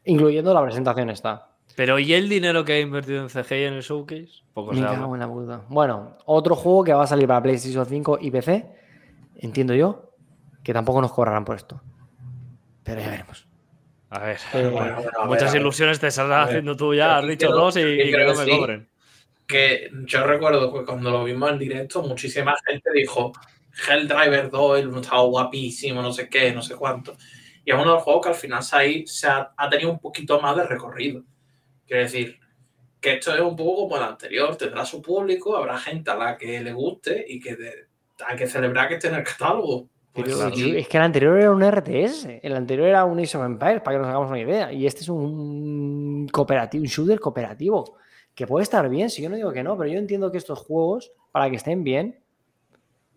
[0.05, 1.49] Incluyendo la presentación esta.
[1.75, 4.43] Pero ¿y el dinero que ha invertido en CGI en el showcase?
[4.53, 5.15] Poco Me se cago habla.
[5.15, 5.61] en la puta.
[5.69, 8.69] Bueno, otro juego que va a salir para PlayStation 5 y PC,
[9.37, 10.11] entiendo yo,
[10.61, 11.81] que tampoco nos cobrarán por esto.
[12.83, 13.47] Pero ya veremos.
[14.13, 15.61] A ver, Bueno, bueno, a ver, muchas a ver.
[15.61, 16.09] ilusiones te
[16.45, 17.17] ver, haciendo tú ya.
[17.17, 18.89] Has dicho dos y, y que no me cobren.
[19.47, 23.33] que yo recuerdo que cuando lo vimos en directo, muchísima gente dijo
[23.89, 27.17] Helldriver 2, el estaba guapísimo, no sé qué, no sé cuánto.
[27.65, 29.89] Y es uno de los juegos que al final se ha, se ha, ha tenido
[29.91, 31.23] un poquito más de recorrido.
[31.87, 32.39] Quiero decir,
[33.01, 36.37] que esto es un poco como el anterior, tendrá su público, habrá gente a la
[36.37, 37.87] que le guste y que de-
[38.25, 39.89] hay que celebrar que esté en el catálogo.
[40.13, 40.47] Pues Pero
[40.77, 43.97] es que el anterior era un RTS, el anterior era un Age of Empires, para
[43.97, 44.71] que nos hagamos una idea.
[44.71, 47.97] Y este es un cooperativo, un shooter cooperativo,
[48.35, 50.59] que puede estar bien, si yo no digo que no, pero yo entiendo que estos
[50.59, 52.23] juegos, para que estén bien,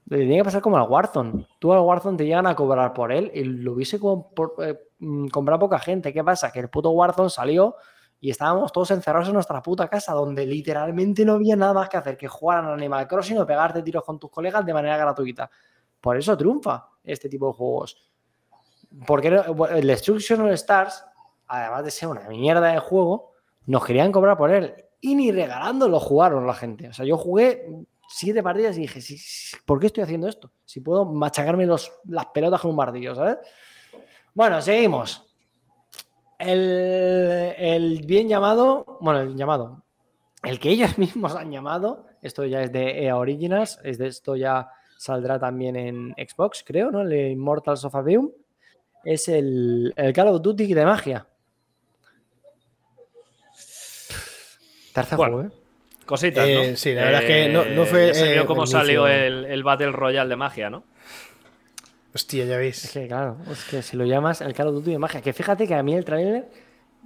[0.07, 1.47] le tiene que pasar como al Warzone.
[1.59, 5.59] Tú al Warzone te llegan a cobrar por él y lo hubiese eh, mm, comprado
[5.59, 6.13] poca gente.
[6.15, 6.51] ¿Qué pasa?
[6.51, 7.77] Que el puto Warzone salió
[8.21, 11.97] y estábamos todos encerrados en nuestra puta casa, donde literalmente no había nada más que
[11.97, 15.51] hacer que jugar al Animal Crossing o pegarte tiros con tus colegas de manera gratuita.
[16.01, 18.11] Por eso triunfa este tipo de juegos.
[19.07, 21.05] Porque el Destruction Stars,
[21.47, 23.33] además de ser una mierda de juego,
[23.67, 24.75] nos querían cobrar por él.
[25.01, 26.89] Y ni regalando lo jugaron la gente.
[26.89, 27.67] O sea, yo jugué
[28.09, 30.51] siete partidas y dije, "Sí, sí, ¿por qué estoy haciendo esto?
[30.65, 33.39] Si puedo machacarme los, las pelotas con un martillo, ¿sabes?
[34.35, 35.23] Bueno, seguimos.
[36.39, 39.83] El, el bien llamado, bueno, el llamado,
[40.43, 43.17] el que ellos mismos han llamado, esto ya es de EA
[43.85, 47.03] es de esto ya saldrá también en Xbox, creo, ¿no?
[47.03, 48.31] El Immortals of Aveum,
[49.05, 51.27] es el, el Call of Duty de magia.
[54.93, 55.53] Tercer Bueno, juego, ¿eh?
[56.07, 56.61] Cositas, ¿no?
[56.63, 58.69] Eh, sí, la verdad es que no- no fue, ya se vio eh, cómo el
[58.69, 60.85] salió el, el Battle Royale de magia, ¿no?
[62.15, 62.91] Hostia, ya Es veis.
[62.93, 65.67] que, claro, es que si lo llamas el Call of Duty de magia, que fíjate
[65.67, 66.49] que a mí el trailer,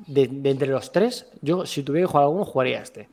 [0.06, 3.08] de, de entre los tres, yo si tuviera que jugar alguno, jugaría este.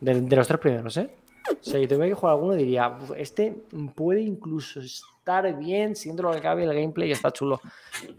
[0.00, 1.08] De, de los tres primeros, ¿eh?
[1.50, 6.22] O sea, si tuviera que jugar alguno, diría, "Uf, este puede incluso estar bien, siendo
[6.24, 7.60] lo que cabe, el gameplay está chulo,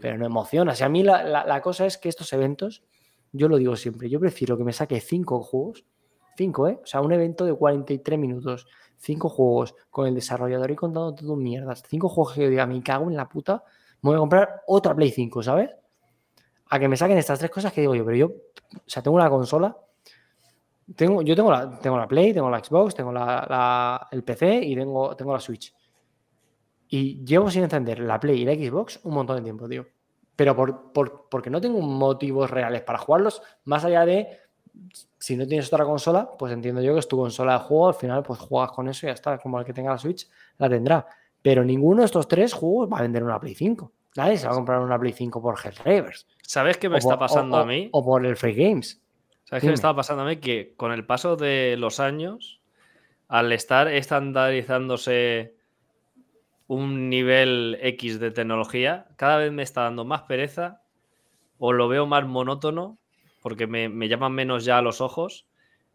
[0.00, 0.72] pero no emociona.
[0.72, 2.82] O sea, a mí la, la- cosa es que estos eventos,
[3.32, 5.84] yo lo digo siempre, yo prefiero que me saque cinco juegos,
[6.36, 6.78] cinco, ¿eh?
[6.82, 8.66] O sea, un evento de 43 minutos,
[8.98, 12.82] cinco juegos, con el desarrollador y contando todo mierdas, cinco juegos que yo diga, me
[12.82, 13.62] cago en la puta,
[14.02, 15.70] me voy a comprar otra Play 5, ¿sabes?
[16.70, 19.16] A que me saquen estas tres cosas que digo yo, pero yo, o sea, tengo
[19.16, 19.76] una consola,
[20.96, 24.56] tengo, yo tengo la, tengo la Play, tengo la Xbox, tengo la, la- el PC
[24.64, 25.74] y tengo, tengo la Switch.
[26.88, 29.86] Y llevo sin encender la Play y la Xbox un montón de tiempo, tío.
[30.36, 34.28] Pero por, por- porque no tengo motivos reales para jugarlos, más allá de
[35.18, 37.94] si no tienes otra consola, pues entiendo yo que es tu consola de juego, al
[37.94, 40.28] final pues juegas con eso y ya está, como el que tenga la Switch
[40.58, 41.06] la tendrá.
[41.40, 43.92] Pero ninguno de estos tres juegos va a vender una Play 5.
[44.16, 46.26] Nadie se va a comprar una Play 5 por Helldivers.
[46.42, 47.88] ¿Sabes qué me o está por- pasando o- a mí?
[47.92, 49.00] O por el Free Games.
[49.54, 50.38] ¿Sabes qué me estaba pasando a mí?
[50.38, 52.60] Que con el paso de los años,
[53.28, 55.54] al estar estandarizándose
[56.66, 60.82] un nivel X de tecnología, cada vez me está dando más pereza
[61.58, 62.98] o lo veo más monótono
[63.42, 65.46] porque me, me llaman menos ya a los ojos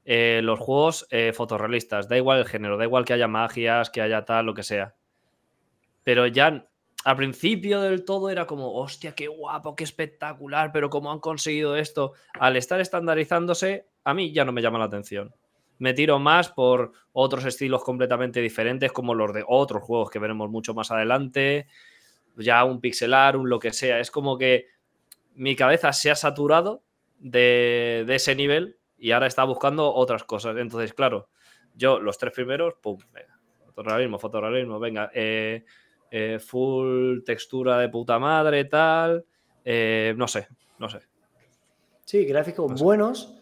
[0.06, 2.08] eh, los juegos eh, fotorrealistas.
[2.08, 4.96] Da igual el género, da igual que haya magias, que haya tal, lo que sea.
[6.06, 6.66] Pero ya
[7.06, 11.76] al principio del todo era como, hostia, qué guapo, qué espectacular, pero cómo han conseguido
[11.76, 12.14] esto.
[12.34, 15.34] Al estar estandarizándose, a mí ya no me llama la atención.
[15.78, 20.50] Me tiro más por otros estilos completamente diferentes, como los de otros juegos que veremos
[20.50, 21.68] mucho más adelante.
[22.36, 24.00] Ya un pixelar, un lo que sea.
[24.00, 24.68] Es como que
[25.36, 26.84] mi cabeza se ha saturado
[27.18, 30.58] de, ese nivel y ahora está buscando otras cosas.
[30.58, 31.30] Entonces, claro,
[31.76, 35.64] yo los tres primeros, pum, venga, fotorrealismo, venga, eh,
[36.12, 39.26] eh, full textura de puta madre, tal,
[39.64, 41.00] eh, no sé, no sé.
[42.06, 42.84] Sí, gráficos No sé.
[42.84, 43.36] buenos,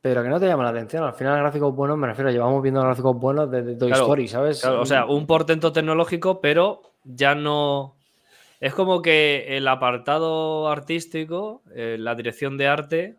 [0.00, 1.02] pero que no te llaman la atención.
[1.02, 4.60] Al final, gráficos buenos, me refiero, llevamos viendo gráficos buenos desde Toy Claro, Story, ¿sabes?
[4.60, 7.96] Claro, o sea, un portento tecnológico, pero ya no.
[8.60, 13.16] Es como que el apartado artístico, eh, la dirección de arte,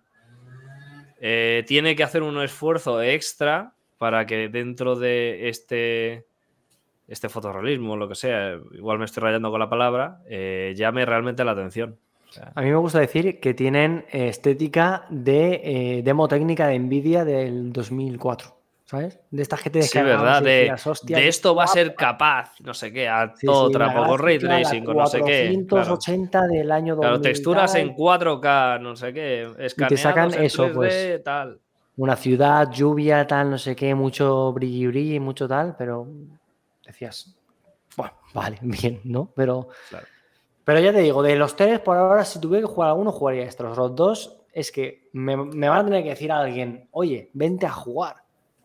[1.19, 6.25] tiene que hacer un esfuerzo extra para que dentro de este,
[7.09, 11.43] este fotorrealismo, lo que sea, igual me estoy rayando con la palabra, eh, llame realmente
[11.43, 11.97] la atención.
[12.29, 16.77] O sea, A mí me gusta decir que tienen estética de eh, demo técnica de
[16.77, 18.55] Nvidia del 2004.
[18.85, 19.19] ¿Sabes?
[19.29, 21.89] De estas que te Sí, verdad, y de, decías, "Hostia, de esto va a ser
[21.89, 21.99] guapa".
[21.99, 25.21] capaz, no sé qué, a Sí, sí, otra, la poco ray tracing, con no sé
[25.23, 25.63] qué.
[25.67, 27.01] Claro, 480 del año 2000.
[27.09, 31.23] Claro, texturas en 4K, no sé qué, escaneados sacan en eso, 3D, pues.
[31.23, 31.59] tal.
[31.97, 36.07] Una ciudad, lluvia, tal, no sé qué, mucho brilli brilli, mucho tal, pero
[36.91, 37.37] decías,
[37.97, 39.31] bueno, vale, bien, ¿no?
[39.35, 40.05] Pero, Claro.
[40.63, 43.43] pero ya te digo, de los tres, por ahora, si tuviera que jugar alguno, jugaría
[43.43, 43.75] estos.
[43.77, 47.65] Los dos es que me, me van a tener que decir a alguien, oye, vente
[47.65, 48.17] a jugar,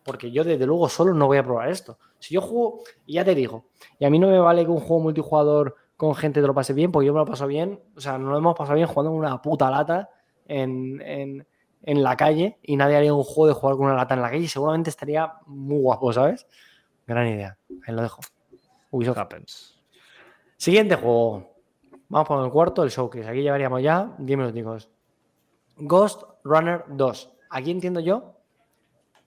[0.05, 1.99] porque yo desde luego solo no voy a probar esto.
[2.19, 3.67] Si yo juego, y ya te digo,
[3.99, 6.73] y a mí no me vale que un juego multijugador con gente te lo pase
[6.75, 9.13] bien, porque yo me lo paso bien, o sea, no lo hemos pasado bien jugando
[9.13, 10.11] una puta lata
[10.47, 11.47] en, en-
[11.87, 14.31] en la calle y nadie haría un juego de jugar con una lata en la
[14.31, 16.47] calle y seguramente estaría muy guapo, ¿sabes?
[17.07, 17.59] Gran idea.
[17.87, 18.21] Ahí lo dejo.
[18.91, 19.19] Ubisoft.
[19.19, 19.83] Happens.
[20.57, 21.55] Siguiente juego.
[22.09, 23.29] Vamos por el cuarto, el showcase.
[23.29, 24.91] Aquí llevaríamos ya 10 minuticos.
[25.77, 27.33] Ghost Runner 2.
[27.51, 28.35] Aquí entiendo yo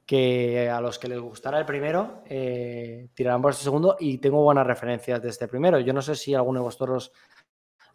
[0.06, 4.42] que a los que les gustará el primero eh, tirarán por este segundo y tengo
[4.42, 5.80] buenas referencias de este primero.
[5.80, 7.12] Yo no sé si alguno de vosotros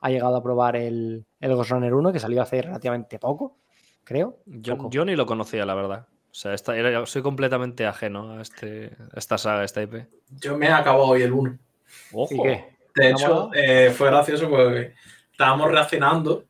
[0.01, 3.57] ha llegado a probar el, el Ghost Runner 1 que salió hace relativamente poco,
[4.05, 4.41] creo.
[4.45, 4.91] Yo, Poco.
[4.91, 6.07] yo ni lo conocía, la verdad.
[6.33, 10.07] O sea, esta, era- soy completamente ajeno a, este, a esta saga, a esta IP.
[10.31, 11.59] Yo me he acabado hoy el 1.
[12.13, 12.35] Ojo.
[12.35, 12.49] ¿Y qué?
[12.49, 14.95] De ¿Te ha hecho, eh, fue gracioso porque
[15.31, 16.47] estábamos reaccionando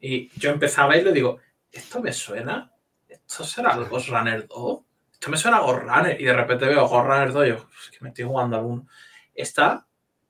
[0.00, 1.38] y yo empezaba y le digo,
[1.70, 2.72] ¿esto me suena?
[3.08, 4.80] ¿Esto será el Ghost Runner 2?
[5.12, 6.20] Esto me suena a Ghost Runner.
[6.20, 8.64] Y de repente veo Ghost Runner 2 y yo, es que me estoy jugando al
[8.64, 8.86] 1.
[9.34, 9.86] Está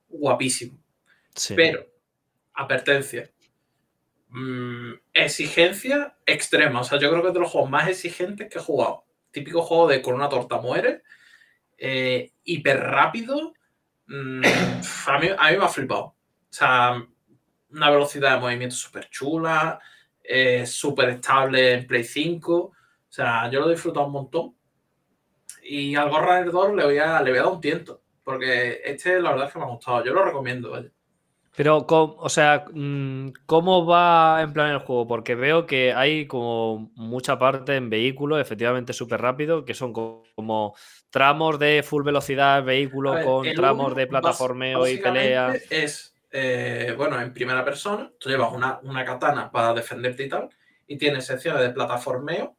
[0.07, 0.77] guapísimo.
[1.33, 1.55] Sí.
[1.55, 1.83] Pero,
[2.53, 3.27] advertencia.
[4.33, 6.81] Mm, exigencia extrema.
[6.81, 9.05] O sea, yo creo que es de los juegos más exigentes que he jugado.
[9.31, 11.03] Típico juego de con una torta muere.
[11.79, 13.53] eh, hiper rápido.
[14.07, 14.43] mm,
[15.07, 16.03] a, mí, a mí me ha flipado.
[16.05, 16.17] O
[16.51, 17.05] sea,
[17.71, 19.79] una velocidad de movimiento súper chula.
[20.23, 22.55] eh, súper estable en Play 5.
[22.57, 22.73] O
[23.09, 24.55] sea, yo lo he disfrutado un montón.
[25.63, 28.01] Y al Runner 2 le voy a, le voy a dar un tiento.
[28.23, 30.03] Porque este, la verdad es que me ha gustado.
[30.05, 30.91] Yo lo recomiendo, vaya.
[31.55, 35.07] Pero, o sea, mm, ¿cómo va en plan el juego?
[35.07, 40.23] Porque veo que hay como mucha parte en vehículo, efectivamente súper rápido, que son co-
[40.35, 40.75] como
[41.11, 45.53] tramos de full velocidad, vehículo ver, con tramos de plataformeo y pelea.
[45.69, 50.49] Es, eh, bueno, en primera persona, tú llevas una, una katana para defenderte y tal,
[50.87, 52.57] y tienes secciones de plataformeo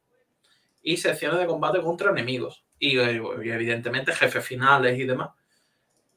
[0.83, 2.65] y secciones de combate contra enemigos.
[2.79, 5.31] Y, y evidentemente jefes finales y demás.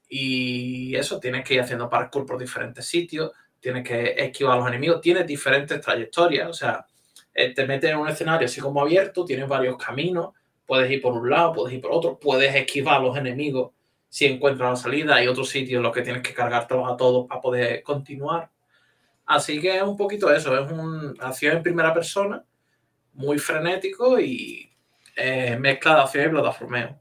[0.10, 4.68] Y eso, tienes que ir haciendo parkour por diferentes sitios, tienes que esquivar a los
[4.68, 6.86] enemigos, tienes diferentes trayectorias, o sea,
[7.34, 10.30] eh, te metes en un escenario así como abierto, tienes varios caminos,
[10.66, 13.72] puedes ir por un lado, puedes ir por otro, puedes esquivar a los enemigos
[14.10, 17.28] si encuentras la salida, hay otros sitios en los que tienes que cargártelos a todos
[17.28, 18.50] para poder continuar.
[19.26, 22.44] Así que es un poquito eso, es un acción en primera persona,
[23.14, 24.72] muy frenético y
[25.16, 27.00] eh, mezcla de acción y plataformeo.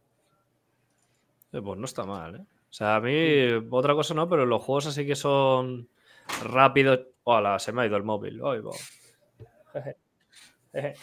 [1.53, 2.45] Eh, Pues no está mal, ¿eh?
[2.77, 5.89] O sea, a mí otra cosa no, pero los juegos así que son
[6.43, 7.07] rápidos.
[7.25, 8.39] Hola, se me ha ido el móvil.
[8.45, 8.73] Ay, va.
[9.73, 9.97] Jeje.
[10.75, 10.95] Jeje.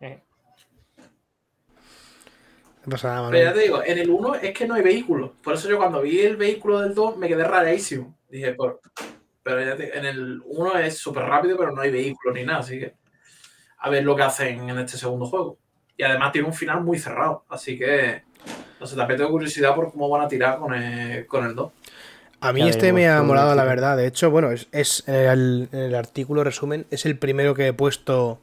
[0.00, 0.22] Jeje.
[2.84, 5.32] No pasa nada, Pero ya te digo, en el 1 es que no hay vehículo.
[5.42, 8.18] Por eso yo cuando vi el vehículo del 2 me quedé rarísimo.
[8.28, 8.82] Dije, por...
[9.42, 12.58] pero ya te- en el 1 es súper rápido, pero no hay vehículo ni nada.
[12.58, 12.96] Así que
[13.78, 15.56] a ver lo que hacen en este segundo juego.
[15.96, 17.46] Y además tiene un final muy cerrado.
[17.48, 18.24] Así que,
[18.80, 21.72] no sé, también tengo curiosidad por cómo van a tirar con el, con el 2.
[22.40, 23.96] A mí este me ha molado, la verdad.
[23.96, 27.68] De hecho, bueno, es, es en, el, en el artículo resumen, es el primero que
[27.68, 28.38] he puesto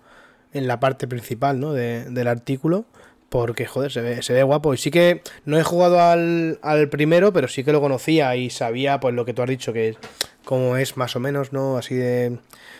[0.54, 1.74] en la parte principal, ¿no?
[1.74, 2.86] De- del artículo.
[3.30, 4.74] Porque, joder, se ve, se ve guapo.
[4.74, 8.50] Y sí que no he jugado al, al primero, pero sí que lo conocía y
[8.50, 9.96] sabía, pues, lo que tú has dicho, que
[10.44, 11.78] como es más o menos, ¿no?
[11.78, 12.39] Así de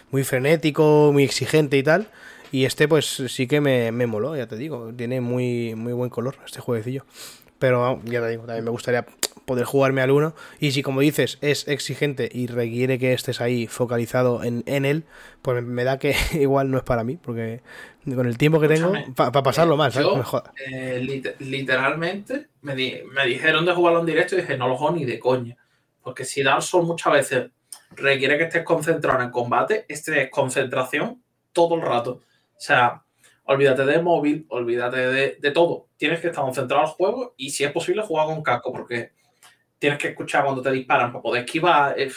[0.10, 2.08] muy frenético, muy exigente y tal.
[2.52, 4.92] Y este, pues, sí que me, me moló, ya te digo.
[4.94, 7.06] Tiene muy, muy buen color este jueguecillo.
[7.62, 9.06] Pero ya te digo, también me gustaría
[9.46, 10.34] poder jugarme al uno.
[10.60, 15.04] Y si, como dices, es exigente y requiere que estés ahí focalizado en, en él,
[15.44, 17.18] pues me da que igual no es para mí.
[17.22, 17.62] Porque
[18.16, 20.08] con el tiempo que tengo, para pasarlo mal, ¿sabes?
[20.10, 20.52] yo- Me joda.
[20.68, 24.76] Eh, lit- literalmente me, di- me dijeron de jugarlo en directo y dije, no lo
[24.78, 25.56] juego ni de coña.
[26.02, 27.52] Porque si Dark Souls muchas veces
[27.96, 31.22] requiere que estés concentrado en el combate, este es concentración
[31.54, 32.22] todo el rato.
[32.58, 33.04] O sea,
[33.46, 35.88] olvídate de móvil, olvídate de, de todo.
[35.98, 39.12] Tienes que estar concentrado al juego y si es posible jugar con casco porque
[39.82, 42.00] tienes que escuchar cuando te disparan para poder esquivar.
[42.00, 42.16] Es,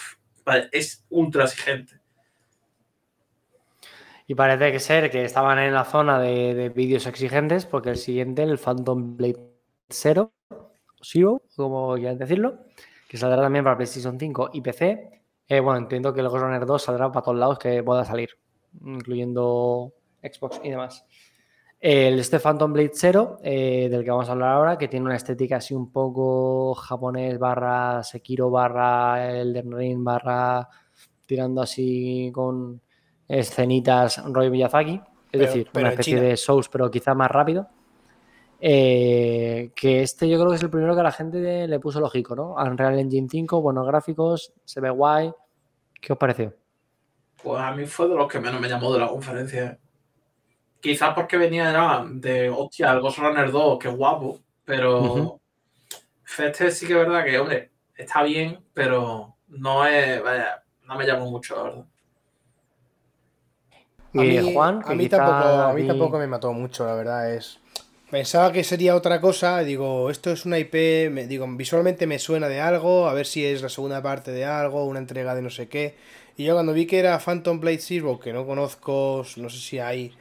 [0.70, 1.98] es ultra exigente.
[4.26, 7.96] Y parece que ser que estaban en la zona de, de vídeos exigentes, porque el
[7.96, 9.38] siguiente, el Phantom Blade
[9.90, 10.32] Zero,
[11.02, 12.58] Zero, como quieran decirlo,
[13.08, 15.22] que saldrá también para PlayStation 5 y PC.
[15.48, 18.30] Eh, bueno, entiendo que el Ghost Runner 2 saldrá para todos lados que pueda salir,
[18.82, 21.04] incluyendo Xbox y demás.
[21.87, 25.16] El este Phantom Blade Zero, eh, del que vamos a hablar ahora, que tiene una
[25.16, 30.66] estética así un poco japonés barra Sekiro barra Elden Ring barra
[31.27, 32.81] tirando así con
[33.29, 34.94] escenitas rollo Miyazaki.
[34.94, 36.27] Es Pero- decir, pero una especie China.
[36.27, 37.68] de Souls, pero quizá más rápido.
[38.61, 42.01] Eh, que este yo creo que es el primero que a la gente le puso
[42.01, 42.55] lógico, ¿no?
[42.55, 45.31] Unreal Engine 5, buenos gráficos, se ve guay.
[46.01, 46.55] ¿Qué os pareció?
[47.42, 49.79] Pues a mí fue de los que menos me llamó de la conferencia.
[50.85, 55.40] Quizás porque venía ya de, hostia, el Ghost Runner 2, que guapo, pero Ujú.
[56.38, 61.07] este sí que es verdad que, hombre, está bien, pero no es, vaya, no me
[61.07, 61.87] llamó mucho, la verdad.
[64.16, 67.35] A Y mí, Juan, a mí tampoco, a mí tampoco me mató mucho, la verdad
[67.35, 67.59] es.
[68.11, 72.49] Pensaba que sería otra cosa, digo, esto es una IP, me, digo, visualmente me suena
[72.49, 75.51] de algo, a ver si es la segunda parte de algo, una entrega de no
[75.51, 75.97] sé qué.
[76.37, 79.79] Y yo cuando vi que era Phantom Blade Zero, que no conozco, no sé si
[79.81, 80.12] hay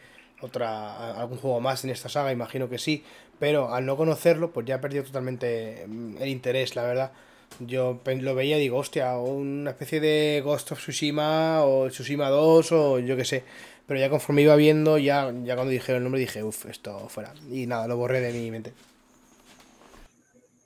[0.43, 3.03] otra algún juego más en esta saga, imagino que sí,
[3.39, 7.11] pero al no conocerlo, pues ya he perdido totalmente mm, el interés, la verdad.
[7.59, 12.71] Yo lo veía y digo, hostia, una especie de Ghost of Tsushima o Tsushima 2
[12.71, 13.43] o yo qué sé.
[13.85, 17.33] Pero ya conforme iba viendo, ya, ya cuando dijeron el nombre dije, uff, esto fuera.
[17.51, 18.73] Y nada, lo borré de mi mente.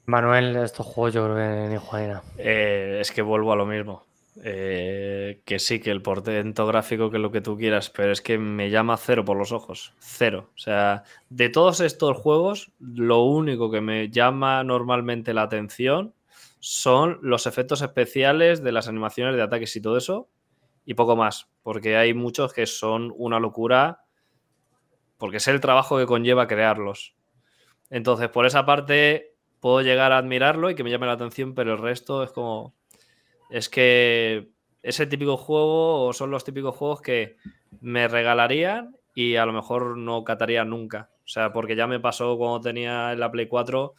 [0.06, 2.24] Manuel, estos juegos yo creo que ni juega ni nada.
[2.38, 4.07] Eh, es que vuelvo a lo mismo.
[4.44, 8.38] Eh, que sí, que el portento gráfico, que lo que tú quieras, pero es que
[8.38, 9.94] me llama cero por los ojos.
[10.00, 10.52] Cero.
[10.56, 16.14] O sea, de todos estos juegos, lo único que me llama normalmente la atención
[16.60, 20.30] son los efectos especiales de las animaciones de ataques y todo eso,
[20.86, 21.50] y poco más.
[21.64, 24.04] Porque hay muchos que son una locura,
[25.18, 27.16] porque es el trabajo que conlleva crearlos.
[27.90, 31.74] Entonces, por esa parte, puedo llegar a admirarlo y que me llame la atención, pero
[31.74, 32.76] el resto es como.
[33.50, 34.50] Es que
[34.84, 37.38] ese típico juego o son los típicos juegos que
[37.82, 41.10] me regalarían y a lo mejor no cataría nunca.
[41.26, 43.94] O sea, porque ya me pasó cuando tenía en la Play 4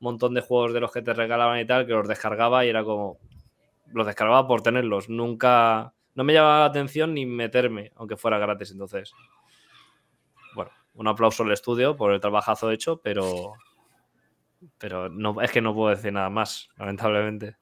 [0.00, 2.68] un montón de juegos de los que te regalaban y tal, que los descargaba y
[2.68, 3.18] era como.
[3.92, 5.08] Los descargaba por tenerlos.
[5.08, 5.94] Nunca.
[6.14, 8.72] No me llamaba la atención ni meterme, aunque fuera gratis.
[8.72, 9.14] Entonces.
[10.54, 13.54] Bueno, un aplauso al estudio por el trabajazo hecho, pero.
[14.78, 17.56] Pero no, es que no puedo decir nada más, lamentablemente.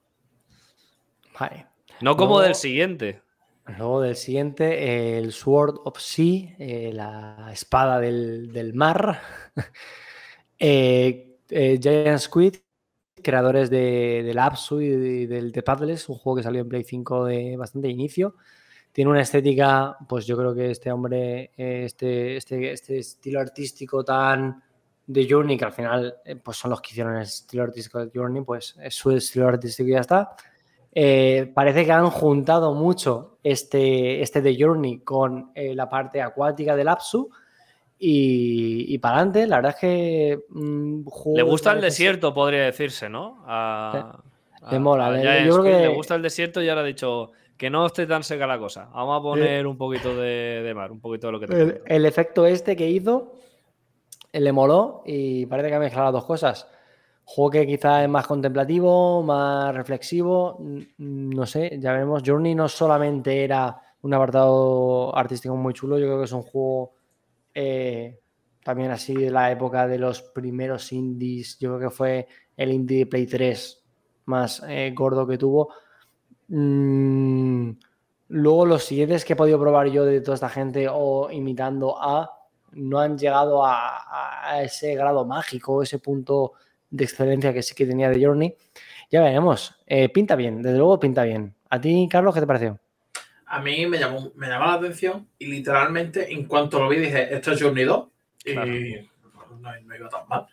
[1.39, 1.67] Vale.
[2.01, 3.23] No como Luego- del siguiente.
[3.79, 9.21] Luego del siguiente, el Sword of Sea, eh, la espada del, del mar.
[10.65, 12.55] Eh, eh, Giant Squid,
[13.21, 16.85] creadores de, del Apsu y de- del The Paddles, un juego que salió en Play
[16.85, 18.37] 5 de bastante inicio.
[18.93, 24.05] Tiene una estética, pues yo creo que este hombre, eh, este, este, este estilo artístico
[24.05, 24.63] tan
[25.07, 28.11] de Journey, que al final eh, pues son los que hicieron el estilo artístico de
[28.17, 30.37] Journey, pues es su estilo artístico y ya está.
[30.95, 36.77] Eh, parece que han juntado mucho este, este de Journey con eh, la parte acuática
[36.77, 37.31] del Apsu
[37.99, 39.47] y, y para adelante.
[39.47, 40.39] La verdad es que.
[40.51, 41.03] mm,
[41.35, 43.43] Le gusta el desierto, podría decirse, ¿no?
[43.47, 44.19] A-
[44.71, 46.69] Le a- mola, a le- Giant yo creo Squid que- Le gusta el desierto y
[46.69, 48.89] ahora ha dicho que no esté tan seca la cosa.
[48.93, 51.81] Vamos a poner un poquito de, de mar, un poquito de lo que te El,
[51.87, 53.35] el efecto este que hizo
[54.33, 56.69] eh, le moló y parece que ha mezclado las dos cosas.
[57.25, 62.23] Juego que quizá es más contemplativo, más reflexivo, n- no sé, ya veremos.
[62.25, 66.93] Journey no solamente era un apartado artístico muy chulo, yo creo que es un juego
[67.55, 68.21] eh,
[68.65, 72.99] también así de la época de los primeros indies, yo creo que fue el indie
[73.01, 73.83] de Play 3
[74.27, 75.71] más eh, gordo que tuvo.
[76.49, 77.71] Mm,
[78.29, 82.31] luego los siguientes que he podido probar yo de toda esta gente o imitando a,
[82.73, 86.53] no han llegado a, a ese grado mágico, ese punto
[86.93, 88.55] de excelencia que sí que tenía de Journey.
[89.11, 89.75] Ya veremos.
[89.87, 91.55] Eh, pinta bien, desde luego pinta bien.
[91.71, 92.79] ¿A ti, Carlos, qué te pareció?
[93.47, 97.35] A mí me llamó, me llamó la atención y literalmente en cuanto lo vi dije,
[97.35, 98.09] esto es Journey 2
[98.45, 98.73] y Claro.
[99.61, 100.47] no, no iba tan mal.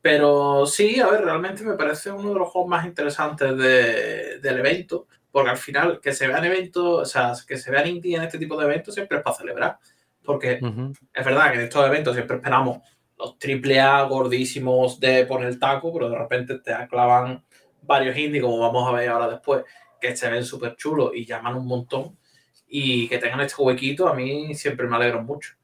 [0.00, 4.58] Pero sí, a ver, realmente me parece uno de los juegos más interesantes de- del
[4.58, 8.22] evento, porque al final que se vean eventos, o sea, que se vean indie en
[8.24, 9.78] este tipo de eventos siempre es para celebrar,
[10.24, 10.92] porque Ujú.
[11.12, 12.78] es verdad que en estos eventos siempre esperamos
[13.22, 17.44] los triple A gordísimos de poner el taco, pero de repente te clavan
[17.82, 19.64] varios indie, como vamos a ver ahora después,
[20.00, 22.18] que se ven súper chulos y llaman un montón.
[22.66, 25.54] Y que tengan este huequito, a mí siempre me alegro mucho.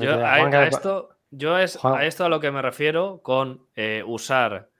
[0.00, 3.20] Yo a, Juan, a ¿qué- esto, yo es, a esto a lo que me refiero
[3.22, 4.70] con eh, usar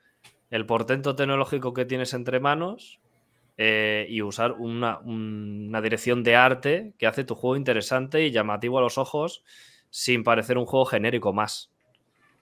[0.51, 3.01] el portento tecnológico que tienes entre manos
[3.57, 8.79] eh, y usar una, una dirección de arte que hace tu juego interesante y llamativo
[8.79, 9.45] a los ojos
[9.91, 11.71] sin parecer un juego genérico más.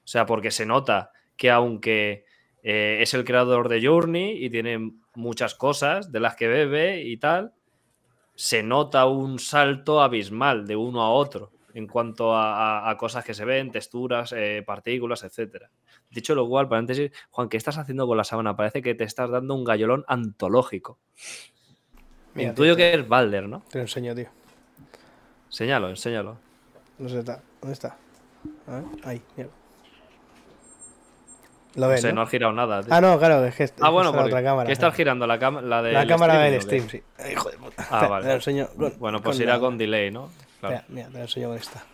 [0.04, 2.24] O sea, porque se nota que aunque
[2.62, 7.16] eh, es el creador de Journey y tiene muchas cosas de las que bebe y
[7.16, 7.52] tal,
[8.34, 11.50] se nota un salto abismal de uno a otro.
[11.76, 12.54] en cuanto a,
[12.86, 15.70] a- a cosas que se ven, texturas, eh, partículas, etcétera.
[16.08, 18.54] Dicho lo cual, paréntesis, Juan, ¿qué estás haciendo con la sábana?
[18.54, 21.00] Parece que te estás dando un gallolón antológico.
[22.34, 23.64] Mira, Intuyo tío, que es Balder, ¿no?
[23.68, 24.28] Te lo enseño, tío.
[25.48, 26.38] Enséñalo, enséñalo.
[26.98, 27.40] No sé, está.
[27.60, 27.96] ¿dónde está?
[28.68, 29.48] A ver, ahí, mira.
[31.74, 32.14] Lo No ves, sé, ¿no?
[32.16, 32.82] no has girado nada.
[32.82, 32.94] tío.
[32.94, 34.66] Ah, no, claro, es que ah, bueno, la otra cámara.
[34.68, 35.26] ¿qué estás girando?
[35.26, 36.60] ¿La, la, La del cámara del qué?
[36.60, 37.02] stream, sí.
[37.18, 37.86] Ay, Hijo de puta.
[37.90, 38.22] Ah, vale.
[38.24, 38.68] Te lo enseño.
[38.76, 40.30] con- Bueno, pues con irá la- con delay, ¿no?
[40.60, 40.76] Claro.
[40.76, 41.84] Espera, mira, te lo enseño con esta.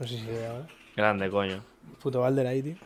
[0.00, 0.66] No sé si se ve ahora.
[0.96, 1.62] Grande, coño.
[2.02, 2.76] Puto Balder ahí, tío.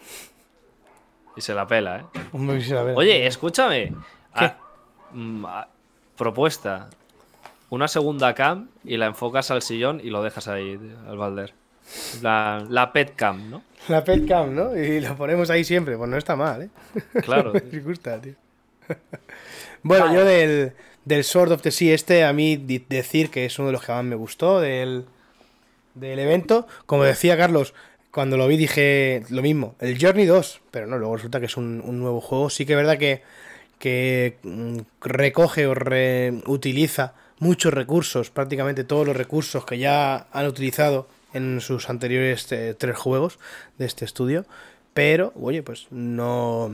[1.36, 2.04] Y se la pela, ¿eh?
[2.32, 2.94] Hombre, se la ve.
[2.94, 3.94] Oye, escúchame.
[4.34, 4.56] Ah,
[5.12, 5.68] mm, ah,
[6.16, 6.90] propuesta.
[7.70, 11.54] Una segunda cam y la enfocas al sillón y lo dejas ahí, al Balder.
[12.22, 13.62] La, la pet cam, ¿no?
[13.88, 14.76] La petcam, ¿no?
[14.76, 15.96] Y lo ponemos ahí siempre.
[15.96, 16.70] Pues no está mal, ¿eh?
[17.22, 17.52] Claro.
[17.72, 18.34] Me gusta, tío.
[19.82, 20.72] bueno, yo del,
[21.04, 23.92] del Sword of the Sea este, a mí decir que es uno de los que
[23.92, 25.06] más me gustó del,
[25.94, 26.66] del evento.
[26.86, 27.74] Como decía Carlos,
[28.10, 31.56] cuando lo vi dije lo mismo, el Journey 2, pero no, luego resulta que es
[31.56, 32.50] un, un nuevo juego.
[32.50, 33.22] Sí que es verdad que,
[33.78, 41.08] que mm, recoge o reutiliza muchos recursos, prácticamente todos los recursos que ya han utilizado
[41.32, 43.38] en sus anteriores eh, tres juegos
[43.78, 44.46] de este estudio.
[44.94, 46.70] Pero, oye, pues no,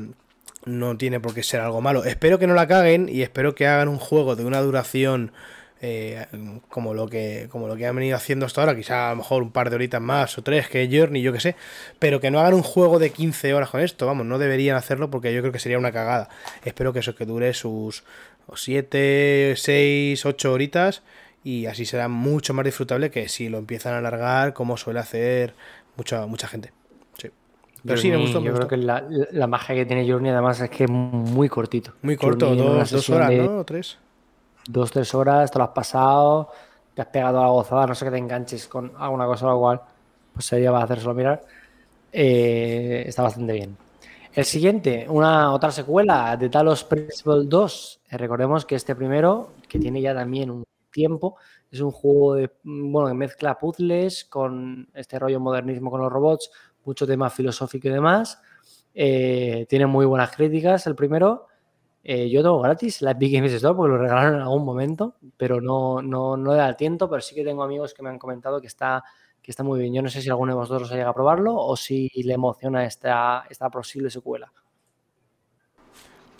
[0.65, 2.05] no tiene por qué ser algo malo.
[2.05, 5.33] Espero que no la caguen y espero que hagan un juego de una duración
[5.87, 6.25] eh,
[6.71, 9.43] como, lo que, como lo que han venido haciendo hasta ahora, quizá a lo mejor
[9.43, 11.57] un par de horitas más o tres que Journey, yo que sé,
[11.99, 15.11] pero que no hagan un juego de 15 horas con esto, vamos, no deberían hacerlo
[15.11, 16.31] porque yo creo que sería una cagada.
[16.65, 18.05] Espero que eso que dure sus
[18.55, 21.03] 7, 6, 8 horitas
[21.43, 25.55] y así será mucho más disfrutable que si lo empiezan a alargar como suele hacer
[25.97, 26.73] mucha, mucha gente.
[27.19, 27.31] Sí.
[27.85, 28.67] Pero sí, me Journey, gustó, me Yo gustó.
[28.67, 31.95] creo que la, la magia que tiene Journey además es que es muy cortito.
[32.03, 33.59] Muy corto, Journey dos, dos horas, de ¿no?
[33.59, 33.99] O tres.
[34.67, 36.51] Dos, tres horas, te lo has pasado,
[36.95, 39.51] te has pegado a la gozada, no sé que te enganches con alguna cosa o
[39.51, 39.83] lo cual,
[40.33, 41.45] pues sería para hacérselo mirar.
[42.13, 43.79] Eh, está bastante bien.
[44.35, 48.01] El siguiente, una otra secuela de Talos Principle 2.
[48.11, 51.37] Eh, recordemos que este primero, que tiene ya también un tiempo,
[51.71, 56.51] es un juego de, bueno, que mezcla puzzles con este rollo modernismo con los robots,
[56.85, 58.41] mucho tema filosófico y demás.
[58.93, 61.47] Eh, tiene muy buenas críticas el primero.
[62.03, 65.61] Eh, yo tengo gratis la Epic Games Store porque lo regalaron en algún momento, pero
[65.61, 68.61] no, no, no da el tiento, pero sí que tengo amigos que me han comentado
[68.61, 69.05] que está,
[69.45, 69.93] que está muy bien.
[69.93, 72.87] Yo no sé si alguno de vosotros ha llegado a probarlo o si le emociona
[72.87, 74.51] esta, esta posible secuela.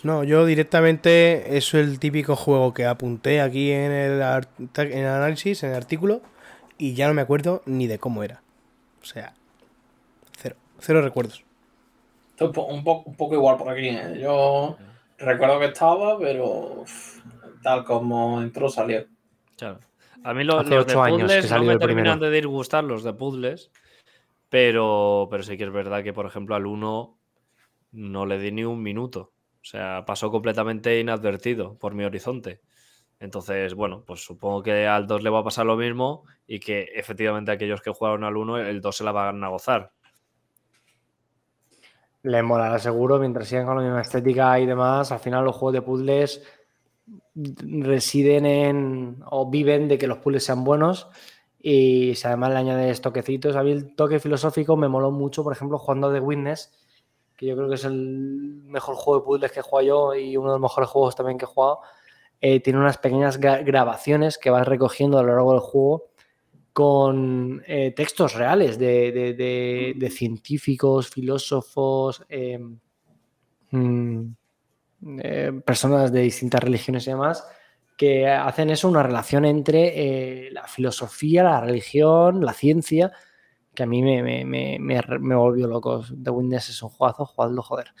[0.01, 4.21] No, yo directamente es el típico juego que apunté aquí en el,
[4.77, 6.21] en el análisis, en el artículo,
[6.79, 8.41] y ya no me acuerdo ni de cómo era.
[9.03, 9.35] O sea,
[10.37, 11.43] cero, cero recuerdos.
[12.39, 13.87] Un, po- un poco, un poco igual por aquí.
[13.89, 14.17] ¿eh?
[14.19, 14.77] Yo
[15.19, 17.19] recuerdo que estaba, pero uf,
[17.61, 19.05] tal como entró, salió.
[19.57, 19.79] Claro.
[20.27, 21.95] A mí lo- Hace los de años que puzzles no salió me primero.
[21.95, 23.71] terminan de disgustar los de puzzles,
[24.49, 27.17] pero, pero sí que es verdad que, por ejemplo, al 1
[27.91, 29.33] no le di ni un minuto.
[29.61, 32.61] O sea, pasó completamente inadvertido por mi horizonte.
[33.19, 36.89] Entonces, bueno, pues supongo que al 2 le va a pasar lo mismo y que
[36.95, 39.91] efectivamente aquellos que jugaron al 1, el 2 se la van a gozar.
[42.23, 45.11] Le molará seguro mientras sigan con la misma estética y demás.
[45.11, 46.43] Al final los juegos de puzzles
[47.35, 51.07] residen en o viven de que los puzzles sean buenos
[51.59, 55.53] y si además le añades toquecitos, a mí el toque filosófico me moló mucho, por
[55.53, 56.71] ejemplo, jugando The Witness,
[57.35, 60.37] que yo creo que es el mejor juego de puzzles que he jugado yo y
[60.37, 61.79] uno de los mejores juegos también que he jugado.
[62.39, 66.09] Eh, tiene unas pequeñas gra- grabaciones que vas recogiendo a lo largo del juego
[66.73, 69.11] con eh, textos reales de-
[69.97, 72.59] de científicos, filósofos, eh,
[73.71, 74.25] mm,
[75.19, 77.45] eh, personas de distintas religiones y demás,
[77.97, 83.13] que hacen eso, una relación entre eh, la filosofía, la religión, la ciencia,
[83.73, 86.03] que a mí me, me, me, me, volvió loco.
[86.23, 87.93] The Witness es un juegazo, jugadlo, joder.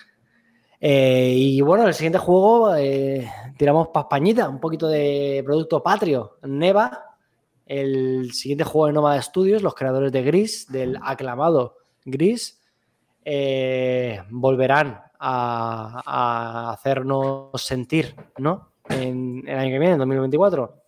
[0.79, 6.37] Eh, y bueno, el siguiente juego, eh, tiramos pa' Españita, un poquito de producto patrio,
[6.43, 7.15] Neva,
[7.65, 12.61] el siguiente juego de Nova Studios, los creadores de Gris, del aclamado Gris,
[14.29, 18.73] volverán a, a hacernos sentir, ¿no?
[18.89, 20.83] En el año que viene, en 2024.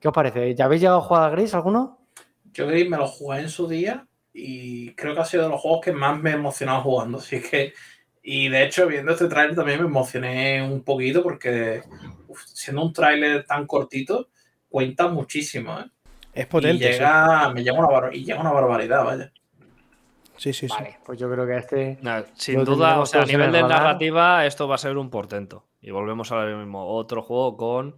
[0.00, 0.54] ¿Qué os parece?
[0.54, 1.98] ¿Ya habéis llegado a jugar a Gris alguno?
[2.44, 5.60] Yo Gris me lo jugué en su día y creo que ha sido de los
[5.60, 7.18] juegos que más me he emocionado jugando.
[7.18, 7.72] Así que,
[8.22, 11.82] y de hecho, viendo este tráiler también me emocioné un poquito porque
[12.28, 14.28] uf, siendo un tráiler tan cortito,
[14.68, 15.78] cuenta muchísimo.
[15.80, 15.86] ¿eh?
[16.32, 16.92] Es Y potente.
[16.92, 17.04] sí.
[17.04, 19.32] llega, me llega una, y llega una barbaridad, vaya.
[20.36, 20.74] Sí, sí, sí.
[20.74, 21.98] Vale, pues yo creo que este.
[22.34, 23.82] Sin duda, o sea, a nivel el de radar.
[23.82, 25.64] narrativa, esto va a ser un portento.
[25.80, 26.86] Y volvemos a lo mismo.
[26.86, 27.96] Otro juego con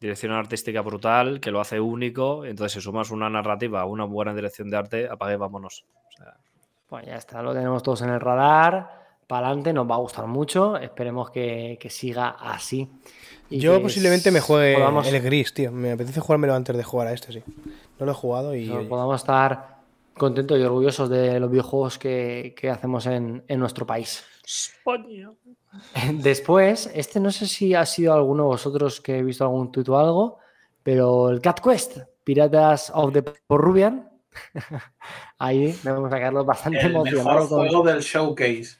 [0.00, 2.44] dirección artística brutal, que lo hace único.
[2.44, 5.84] Entonces, si sumas una narrativa, una buena dirección de arte, apague, vámonos.
[6.08, 6.36] O sea,
[6.88, 8.98] Pues ya está, lo tenemos todos en el radar.
[9.26, 10.76] Para adelante, nos va a gustar mucho.
[10.78, 12.88] Esperemos que, que siga así.
[13.50, 15.70] Y Yo que posiblemente me juegue podamos- el gris, tío.
[15.72, 17.42] Me apetece jugármelo antes de jugar a este, sí.
[17.98, 18.66] No lo he jugado y.
[18.68, 19.77] No, podamos estar
[20.18, 24.24] contentos y orgullosos de los videojuegos que, que hacemos en, en nuestro país.
[26.14, 29.88] Después, este no sé si ha sido alguno de vosotros que he visto algún tuit
[29.88, 30.38] o algo,
[30.82, 34.08] pero el Cat Quest, Piratas of the Peruvian,
[35.38, 37.48] ahí vamos a Carlos bastante El mejor emocionado.
[37.48, 38.76] con- juego del showcase.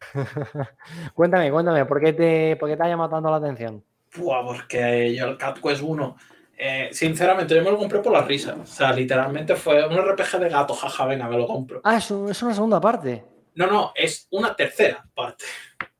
[1.14, 3.84] Cuéntame, cuéntame, ¿por qué, te, ¿por qué te ha llamado tanto la atención?
[4.16, 6.16] Buah, porque yo el Cat Quest 1,
[6.58, 8.56] eh, sinceramente, yo me lo compré por la risa.
[8.62, 11.80] O sea, literalmente fue un RPG de gato, jaja, venga, me lo compro.
[11.84, 13.24] Ah, es, un- es una segunda parte.
[13.54, 15.44] No, no, es una tercera parte.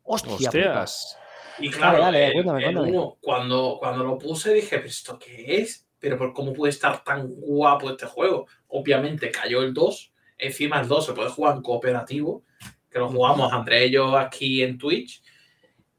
[0.03, 0.49] Hostia, puta.
[0.49, 1.19] hostias.
[1.61, 2.91] Y claro, Dale, dale, el- cuéntame, el cuéntame.
[2.99, 5.87] uno, cuando, cuando lo puse dije, ¿pero esto qué es?
[5.99, 8.47] ¿Pero por cómo puede estar tan guapo este juego?
[8.69, 10.13] Obviamente cayó el 2.
[10.39, 12.45] Encima el 2 se puede jugar en cooperativo,
[12.91, 15.21] que lo jugamos entre ellos aquí en Twitch.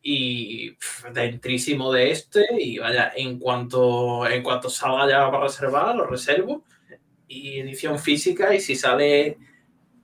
[0.01, 2.45] Y pff, dentrísimo de este.
[2.57, 6.63] Y vaya, en cuanto, en cuanto salga ya para reservar, lo reservo.
[7.27, 8.53] Y edición física.
[8.53, 9.37] Y si sale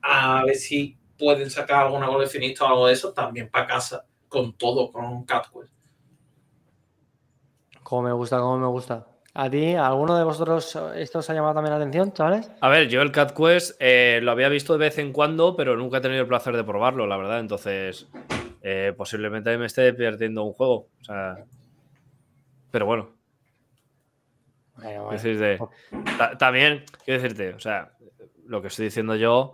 [0.01, 4.05] a ver si pueden sacar alguna coleccionista o algo de eso, también para casa.
[4.27, 5.71] Con todo, con Cat Quest.
[7.83, 9.07] Como me gusta, como me gusta.
[9.37, 12.49] ¿A ti, a alguno de vosotros esto os ha llamado también la atención, chavales?
[12.61, 15.75] A ver, yo el Cat Quest eh, lo había visto de vez en cuando, pero
[15.75, 17.41] nunca he tenido el placer de probarlo, la verdad.
[17.41, 18.07] Entonces,
[18.67, 20.87] eh, posiblemente me esté perdiendo un juego.
[20.99, 21.35] O sea,
[22.71, 23.11] pero bueno,
[26.17, 27.91] ta- también, quiero decirte, o sea,
[28.47, 29.53] lo que estoy diciendo yo,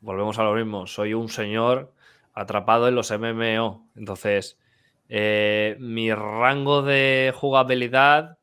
[0.00, 0.86] volvemos a lo mismo.
[0.86, 1.92] Soy un señor
[2.32, 3.88] atrapado en los MMO.
[3.96, 4.56] Entonces,
[5.08, 8.38] eh, mi rango de jugabilidad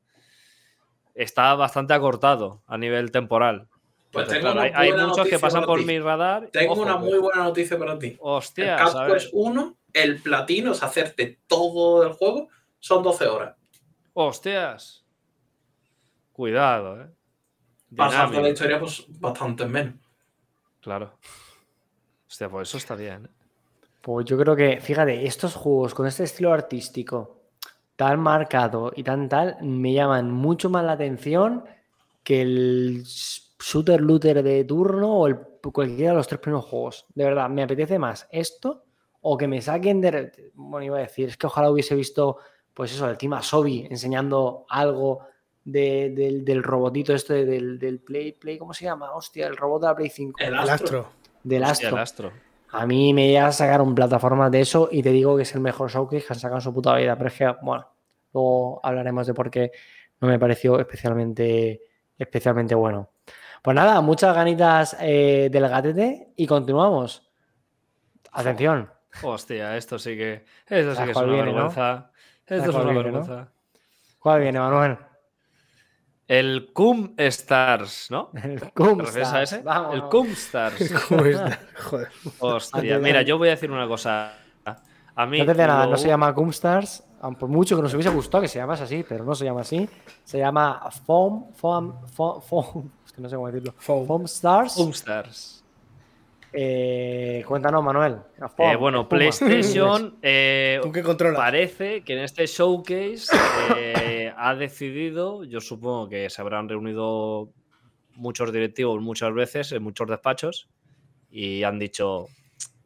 [1.15, 3.69] está bastante acortado a nivel temporal.
[4.11, 5.85] Pues Entonces, tengo claro, una hay, muchos que pasan por ti.
[5.85, 6.49] mi radar.
[6.51, 8.07] Tengo Ojo, una muy buena noticia para ti.
[8.07, 9.13] El Hostia, ver.
[9.13, 13.55] Quest 1, el platino, es hacerte todo el juego, son 12 horas.
[14.13, 15.05] Hostias.
[16.31, 17.09] Cuidado, eh.
[17.95, 19.95] Pasarte la historia, pues bastante menos.
[20.79, 21.17] Claro.
[22.27, 23.25] Hostia, pues eso está bien.
[23.25, 23.29] ¿eh?
[24.01, 27.41] Pues yo creo que, fíjate, estos juegos con este estilo artístico
[27.95, 31.65] tan marcado y tan tal, me llaman mucho más la atención
[32.23, 37.05] que el shooter looter de turno o el, cualquiera de los tres primeros juegos.
[37.13, 38.85] De verdad, me apetece más esto
[39.21, 40.51] o que me saquen de...
[40.55, 42.37] Bueno, iba a decir, es que ojalá hubiese visto,
[42.73, 45.21] pues eso, el Team Asobi enseñando algo
[45.63, 49.13] de- del, del robotito este del, del Play, Play, ¿cómo se llama?
[49.13, 50.39] Hostia, el robot de la Play 5.
[50.39, 50.73] El El Astro.
[50.73, 51.07] astro.
[51.43, 51.95] Del Hostia, Astro.
[51.97, 52.31] el astro.
[52.73, 55.53] A mí me llega a sacar un plataforma de eso y te digo que es
[55.55, 57.15] el mejor showcase que han sacado en su puta vida.
[57.17, 57.85] Pero es que, bueno,
[58.33, 59.71] luego hablaremos de por qué
[60.21, 61.81] no me pareció especialmente,
[62.17, 63.09] especialmente bueno.
[63.61, 67.29] Pues nada, muchas ganitas eh, del gatete y continuamos.
[68.31, 68.89] Atención.
[69.23, 70.45] Hostia, esto sí que.
[70.67, 71.53] Esto sí ¿Sabes que es una viene, no?
[71.55, 72.11] vergüenza.
[72.45, 73.03] Esto es una viene, no?
[73.19, 73.47] vergüenza.
[74.19, 74.97] ¿Cuál viene, Manuel?
[76.27, 78.29] El Cum Stars, ¿no?
[78.43, 79.51] El ¿Te Cum a Stars.
[79.51, 79.61] ese?
[79.63, 79.93] Vamos.
[79.95, 80.93] El Cum Stars.
[81.09, 81.57] Joder.
[82.39, 84.33] Hostia, mira, yo voy a decir una cosa.
[85.13, 85.39] A mí.
[85.39, 88.09] No te de nada, lo- no se llama Cumstars, aun por mucho que nos hubiese
[88.09, 89.89] gustado que se llamase así, pero no se llama así.
[90.23, 93.73] Se llama Foam, Foam, Foam, Foam, es que no sé cómo decirlo.
[93.77, 94.07] Foam.
[94.07, 94.73] Foam Stars.
[94.75, 95.60] Cum Stars.
[96.53, 98.17] Eh, cuéntanos, Manuel.
[98.57, 99.07] Eh, bueno.
[99.07, 101.39] PlayStation eh, ¿Tú qué controlas?
[101.39, 103.27] parece que en este showcase
[103.77, 107.49] eh, ha decidido, yo supongo que se habrán reunido
[108.15, 110.67] muchos directivos muchas veces en muchos despachos
[111.29, 112.27] y han dicho,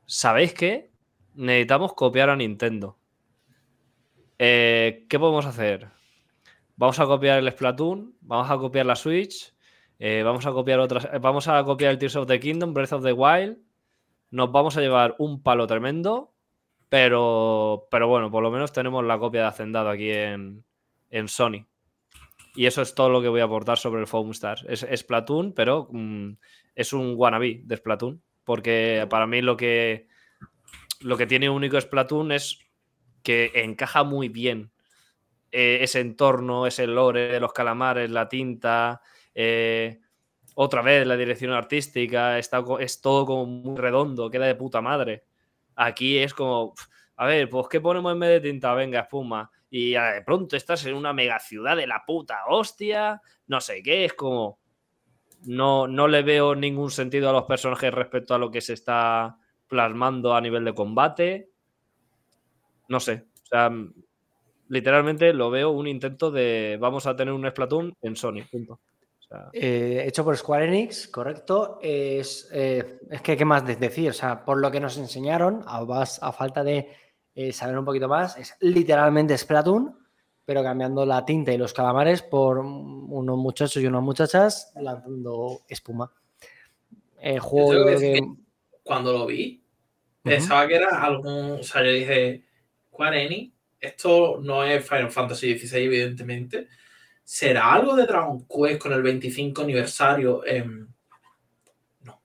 [0.05, 0.91] ¿sabéis qué?
[1.33, 2.97] Necesitamos copiar a Nintendo.
[4.37, 5.87] Eh, ¿Qué podemos hacer?
[6.75, 9.54] Vamos a copiar el Splatoon, vamos a copiar la Switch,
[9.99, 12.93] eh, vamos a copiar otras, eh, vamos a copiar el Tears of the Kingdom, Breath
[12.93, 13.57] of the Wild.
[14.31, 16.33] Nos vamos a llevar un palo tremendo,
[16.89, 20.63] pero, pero bueno, por lo menos tenemos la copia de Hacendado aquí en,
[21.09, 21.65] en Sony.
[22.55, 24.65] Y eso es todo lo que voy a aportar sobre el Foam Stars.
[24.67, 26.31] Es, es Splatoon, pero mm,
[26.75, 28.21] es un wannabe de Splatoon.
[28.43, 30.07] Porque para mí lo que,
[31.01, 32.59] lo que tiene único Splatoon es
[33.23, 34.71] que encaja muy bien
[35.51, 39.01] eh, ese entorno, ese lore de los calamares, la tinta,
[39.35, 39.99] eh,
[40.55, 45.25] otra vez la dirección artística, está, es todo como muy redondo, queda de puta madre.
[45.75, 46.73] Aquí es como,
[47.17, 48.73] a ver, pues ¿qué ponemos en vez de tinta?
[48.73, 49.51] Venga, espuma.
[49.69, 54.05] Y de pronto estás en una mega ciudad de la puta hostia, no sé qué,
[54.05, 54.59] es como...
[55.47, 59.37] No, no le veo ningún sentido a los personajes respecto a lo que se está
[59.67, 61.49] plasmando a nivel de combate.
[62.87, 63.25] No sé.
[63.43, 63.71] O sea,
[64.69, 68.41] literalmente lo veo un intento de vamos a tener un Splatoon en Sony.
[69.27, 71.79] Sea, Eh, hecho por Square Enix, correcto.
[71.81, 74.09] Es, eh, es que, ¿qué más de- decir?
[74.09, 76.89] O sea, por lo que nos enseñaron, a, bas- a falta de
[77.33, 79.93] eh, saber un poquito más, es literalmente Splatoon,
[80.45, 86.11] pero cambiando la tinta y los calamares por unos muchachos y unas muchachas lanzando espuma.
[87.19, 88.21] El juego, yo creo que-
[88.83, 89.63] Cuando lo vi,
[90.21, 91.51] pensaba que era algún.
[91.59, 92.43] O sea, yo dije,
[92.89, 96.67] Square Enix, esto no es Final Fantasy XVI, evidentemente.
[97.27, 100.45] ¿Será algo de Dragon Quest con el 25 aniversario?
[100.45, 100.87] Em,
[102.03, 102.13] no.
[102.13, 102.17] O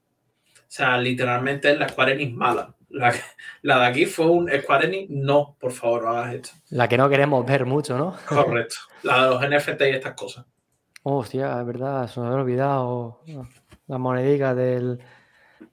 [0.68, 2.74] sea, literalmente es la Square Enix mala.
[2.90, 3.12] La,
[3.62, 6.50] la de aquí fue un Square Enix, no, por favor, no hagas esto.
[6.70, 8.14] la que no queremos ver mucho, ¿no?
[8.28, 8.76] Correcto.
[9.02, 10.44] La de los NFT y estas cosas.
[11.02, 13.22] Hostia, es verdad, se me había olvidado
[13.86, 15.00] la monedica del,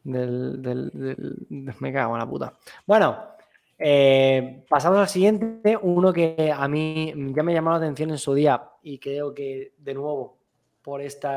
[0.04, 2.54] del, del- del- Me cago en la puta.
[2.86, 3.36] Bueno,
[3.80, 8.34] eh, pasamos al siguiente, uno que a mí ya me llamó la atención en su
[8.34, 10.40] día y creo que de nuevo
[10.82, 11.28] por este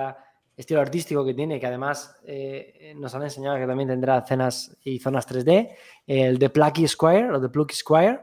[0.56, 4.98] estilo artístico que tiene, que además eh, nos han enseñado que también tendrá escenas y
[4.98, 5.70] zonas 3D,
[6.06, 8.20] el de Plucky Squire o de Plucky Squire,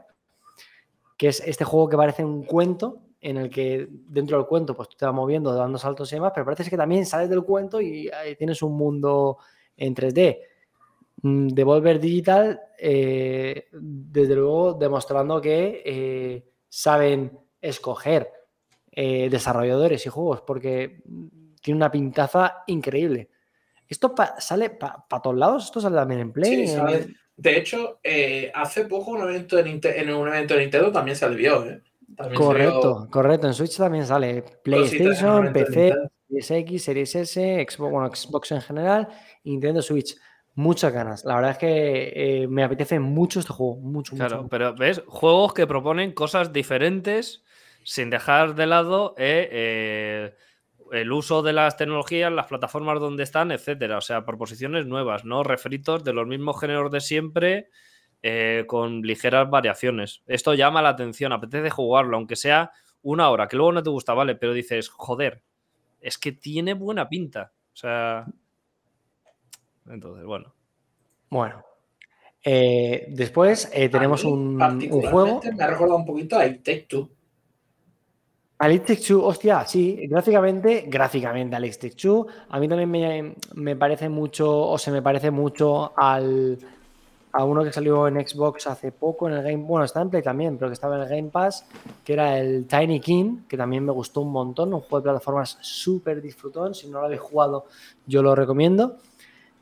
[1.16, 4.88] que es este juego que parece un cuento en el que dentro del cuento pues
[4.88, 7.80] tú te vas moviendo, dando saltos y demás, pero parece que también sales del cuento
[7.80, 9.38] y ahí tienes un mundo
[9.76, 10.38] en 3D.
[11.22, 18.30] Mm, Devolver Digital, eh, desde luego, demostrando que eh, saben escoger
[18.92, 21.26] eh, desarrolladores y juegos, porque mm,
[21.60, 23.30] tiene una pintaza increíble.
[23.88, 25.64] ¿Esto pa- sale para todos lados?
[25.64, 26.66] ¿Esto sale también en Play?
[26.66, 27.08] Sí, sale.
[27.36, 28.00] De hecho,
[28.52, 31.82] hace poco un evento de en un evento de Nintendo también ¿eh?
[32.16, 33.46] También Correcto, correcto.
[33.46, 35.94] En Switch también sale PlayStation, PC.
[36.26, 39.08] Series X, Series S, Xbox, bueno, Xbox en general,
[39.44, 40.16] y Nintendo Switch.
[40.58, 41.24] Muchas ganas.
[41.24, 43.76] La verdad es que eh, me apetece mucho este juego.
[43.76, 44.48] Mucho, Claro, mucho.
[44.48, 47.44] pero ves, juegos que proponen cosas diferentes
[47.84, 50.34] sin dejar de lado eh, eh,
[50.90, 53.98] el uso de las tecnologías, las plataformas donde están, etcétera.
[53.98, 57.68] O sea, proposiciones nuevas, no refritos de los mismos géneros de siempre
[58.66, 60.24] con ligeras variaciones.
[60.26, 64.12] Esto llama la atención, apetece jugarlo, aunque sea una hora, que luego no te gusta,
[64.12, 65.40] vale, pero dices, joder,
[66.00, 67.52] es que tiene buena pinta.
[67.72, 68.26] O sea.
[69.90, 70.54] Entonces, bueno.
[71.30, 71.64] Bueno.
[72.44, 75.40] Eh, después eh, tenemos mí, un, un particularmente, juego.
[75.56, 77.10] Me ha recordado un poquito a It Take Two.
[78.60, 82.26] Alex Take Two, hostia, sí, gráficamente, gráficamente Alex Take Two.
[82.48, 86.58] A mí también me, me parece mucho, o se me parece mucho al,
[87.32, 90.22] a uno que salió en Xbox hace poco en el Game, bueno, está en Play
[90.22, 91.66] también, pero que estaba en el Game Pass,
[92.04, 95.56] que era el Tiny King, que también me gustó un montón, un juego de plataformas
[95.60, 96.74] súper disfrutón.
[96.74, 97.66] Si no lo habéis jugado,
[98.06, 98.96] yo lo recomiendo.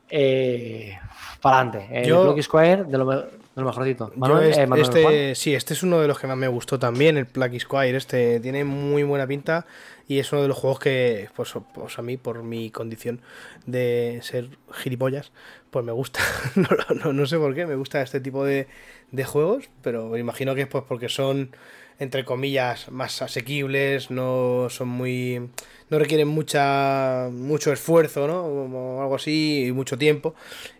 [0.09, 0.97] Eh,
[1.41, 4.11] para adelante, el Yo- Block Square de lo, de lo mejorcito.
[4.15, 4.97] Yo este, eh, Manuel, Juan.
[4.97, 7.97] este- sí, este es uno de los que más me gustó también, el Plucky Squire.
[7.97, 9.65] Este tiene muy buena pinta
[10.07, 13.21] y es uno de los juegos que, pues, pues a mí, por mi condición
[13.65, 15.31] de ser gilipollas,
[15.71, 16.19] pues me gusta.
[16.55, 16.69] no,
[17.03, 18.67] no- no sé por qué, me gusta este tipo de,
[19.11, 21.51] de juegos, pero me imagino que es pues porque son,
[21.99, 25.49] entre comillas, más asequibles, no son muy...
[25.89, 28.43] no requieren mucha mucho esfuerzo, ¿no?
[28.43, 30.35] Como algo así, y mucho tiempo.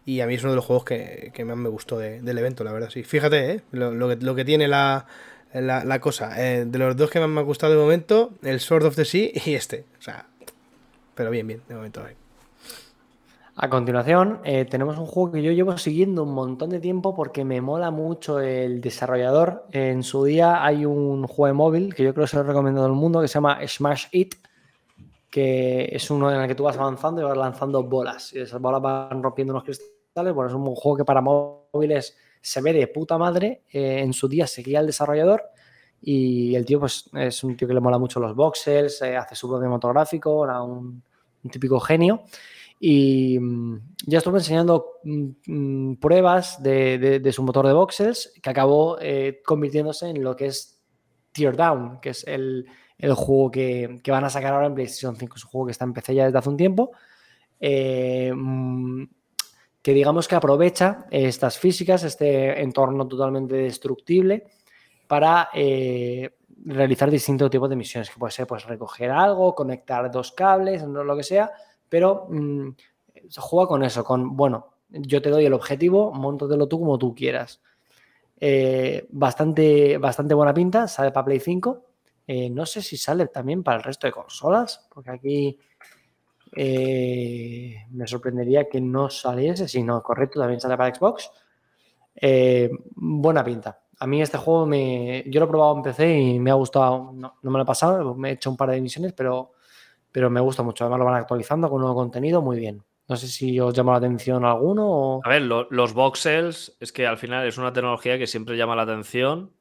[0.05, 2.37] Y a mí es uno de los juegos que, que más me gustó de- del
[2.37, 3.03] evento, la verdad, sí.
[3.03, 3.61] Fíjate, ¿eh?
[3.71, 5.07] Lo, lo que, lo que tiene la,
[5.53, 6.33] la, la cosa.
[6.37, 9.05] Eh, de los dos que más me ha gustado de momento, el Sword of the
[9.05, 9.85] Sea y este.
[9.99, 10.27] O sea,
[11.15, 12.07] pero bien, bien, de momento.
[12.07, 12.15] eh.
[13.59, 17.43] A continuación, eh, tenemos un juego que yo llevo siguiendo un montón de tiempo porque
[17.43, 19.65] me mola mucho el desarrollador.
[19.71, 22.81] En su día hay un juego de móvil que yo creo que se lo recomiendo
[22.81, 24.35] a todo el mundo que se llama Smash It,
[25.27, 28.31] que es uno en el que tú vas avanzando y vas lanzando bolas.
[28.33, 30.35] Y esas bolas van rompiendo unos cristales.
[30.35, 33.63] Bueno, es un juego que para móviles se ve de puta madre.
[33.73, 35.41] Eh, en su día seguía el desarrollador
[35.99, 39.33] y el tío pues es un tío que le mola mucho los voxels, eh, hace
[39.33, 41.01] su propio motográfico, era un
[41.49, 42.21] típico genio.
[42.79, 48.31] Y mm, ya estuve enseñando mm, mm, pruebas de, de- de su motor de voxels
[48.41, 50.79] que acabó eh, convirtiéndose en lo que es
[51.31, 52.65] Teardown, que es el,
[52.97, 55.35] el juego que, que van a sacar ahora en PlayStation 5.
[55.37, 56.91] Es un juego que está en PC ya desde hace un tiempo.
[57.59, 59.03] eh, mm,
[59.81, 64.43] que digamos que aprovecha estas físicas, este entorno totalmente destructible,
[65.07, 70.33] para eh, realizar distintos tipos de misiones, que puede ser pues, recoger algo, conectar dos
[70.33, 71.51] cables, lo que sea,
[71.89, 72.69] pero mm,
[73.29, 77.13] se juega con eso, con, bueno, yo te doy el objetivo, montatelo tú como tú
[77.13, 77.61] quieras.
[78.39, 81.83] Eh, bastante, bastante buena pinta, sale para Play 5.
[82.27, 85.59] Eh, no sé si sale también para el resto de consolas, porque aquí
[86.55, 91.31] eh, me sorprendería que no saliese, si no, correcto, también sale para Xbox.
[92.95, 93.81] Buena pinta.
[93.99, 95.23] A mí este juego me.
[95.27, 97.11] Yo lo he probado en PC y me ha gustado.
[97.13, 99.53] No, no me lo he pasado, me he hecho un par de misiones, pero,
[100.17, 100.83] pero me gusta mucho.
[100.83, 102.81] Además lo van actualizando con nuevo contenido, muy bien.
[103.07, 105.21] No sé si os llama la atención alguno o.
[105.23, 108.75] A ver, lo- los voxels es que al final es una tecnología que siempre llama
[108.75, 109.53] la atención.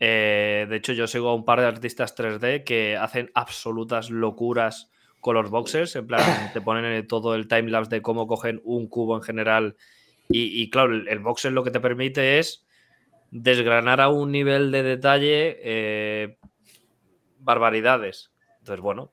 [0.00, 4.90] Eh, de hecho, yo sigo a un par de artistas 3D que hacen absolutas locuras
[5.20, 5.94] con los voxels.
[5.94, 6.22] En plan,
[6.54, 9.76] te ponen todo el timelapse de cómo cogen un cubo en general.
[10.30, 12.64] Y, y, claro, el, el voxel lo que te permite es
[13.30, 16.38] desgranar a un nivel de detalle eh,
[17.40, 18.32] barbaridades.
[18.60, 19.12] Entonces, bueno,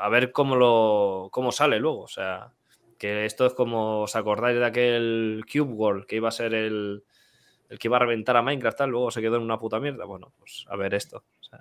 [0.00, 2.02] a ver cómo lo cómo sale luego.
[2.02, 2.52] O sea,
[2.98, 7.04] que esto es como, ¿os acordáis de aquel Cube World que iba a ser el,
[7.68, 10.04] que iba a reventar a Minecraft, tal, luego se quedó en una puta mierda?
[10.04, 11.24] Bueno, pues a ver esto.
[11.52, 11.56] O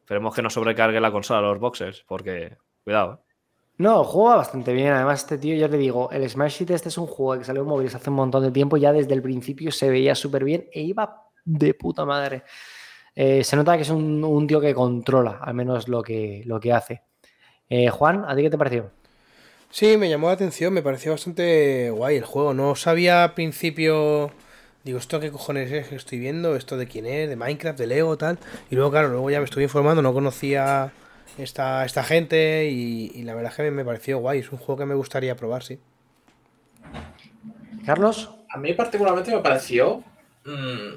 [0.00, 3.14] esperemos que no sobrecargue la consola los boxers, porque, cuidado.
[3.14, 3.30] ¿eh?
[3.80, 4.92] No, juega bastante bien.
[4.92, 7.62] Además, este tío, ya te digo, el Smash Hit este es un juego que salió
[7.62, 8.76] en móviles hace un montón de tiempo.
[8.76, 12.42] Ya desde el principio se veía súper bien e iba de puta madre.
[13.16, 16.60] Eh, se nota que es un, un, tío que controla, al menos lo que, lo
[16.60, 17.02] que hace.
[17.68, 18.90] Eh, Juan, ¿a ti qué te pareció?
[19.70, 22.54] Sí, me llamó la atención, me pareció bastante guay el juego.
[22.54, 24.30] No sabía al principio.
[24.82, 26.56] Digo, ¿esto qué cojones es que estoy viendo?
[26.56, 27.28] ¿Esto de quién es?
[27.28, 27.78] ¿De Minecraft?
[27.78, 28.16] ¿De Lego?
[28.16, 28.38] Tal.
[28.70, 30.90] Y luego, claro, luego ya me estuve informando, no conocía
[31.38, 34.40] esta, esta gente y, y la verdad es que me pareció guay.
[34.40, 35.78] Es un juego que me gustaría probar, sí.
[37.84, 38.30] Carlos.
[38.48, 40.02] A mí particularmente me pareció
[40.44, 40.96] mmm,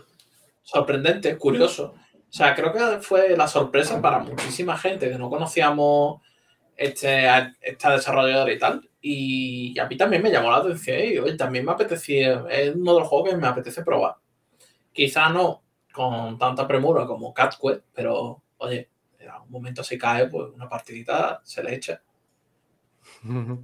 [0.64, 1.96] sorprendente, curioso.
[2.34, 6.20] O sea, creo que fue la sorpresa para muchísima gente que no conocíamos
[6.76, 7.28] este,
[7.62, 8.90] esta desarrolladora y tal.
[9.00, 12.96] Y a mí también me llamó la atención y hoy también me apetecía, es uno
[12.96, 14.16] de los juegos que me apetece probar.
[14.92, 15.62] Quizá no
[15.94, 20.68] con tanta premura como Cat Quest, pero oye, en algún momento se cae, pues una
[20.68, 22.02] partidita se le echa.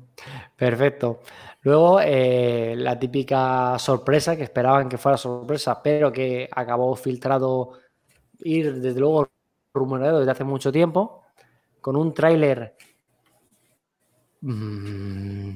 [0.55, 1.21] Perfecto.
[1.61, 7.88] Luego, eh, la típica sorpresa que esperaban que fuera sorpresa, pero que acabó filtrado
[8.39, 9.29] ir desde luego
[9.73, 11.23] rumoreado desde hace mucho tiempo,
[11.81, 12.75] con un tráiler
[14.41, 15.51] mmm,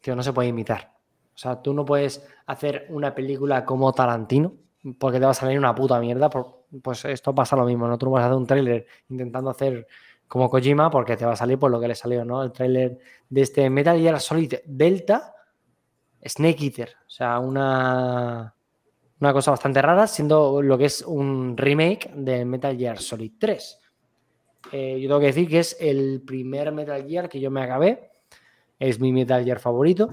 [0.00, 0.92] que no se puede imitar.
[1.34, 4.52] O sea, tú no puedes hacer una película como Tarantino
[4.98, 6.30] porque te va a salir una puta mierda.
[6.30, 7.98] Pues esto pasa lo mismo, ¿no?
[7.98, 9.86] Tú no vas a hacer un tráiler intentando hacer
[10.28, 12.42] como Kojima porque te va a salir por lo que le salió, ¿no?
[12.42, 12.98] El tráiler
[13.28, 15.34] de este Metal Gear Solid Delta
[16.24, 16.96] Snake Eater.
[17.06, 18.53] O sea, una,
[19.24, 23.80] una cosa bastante rara, siendo lo que es un remake de Metal Gear Solid 3.
[24.72, 28.10] Eh, yo tengo que decir que es el primer Metal Gear que yo me acabé.
[28.78, 30.10] Es mi Metal Gear favorito.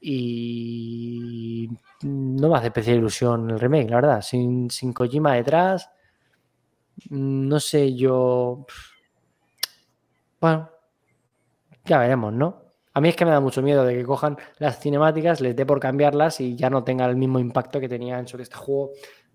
[0.00, 1.68] Y
[2.02, 4.22] no me hace especial ilusión el remake, la verdad.
[4.22, 5.90] Sin, sin Kojima detrás.
[7.10, 8.64] No sé, yo.
[10.40, 10.70] Bueno,
[11.84, 12.67] ya veremos, ¿no?
[12.98, 15.64] A mí es que me da mucho miedo de que cojan las cinemáticas, les dé
[15.64, 18.90] por cambiarlas y ya no tenga el mismo impacto que tenía en su este juego.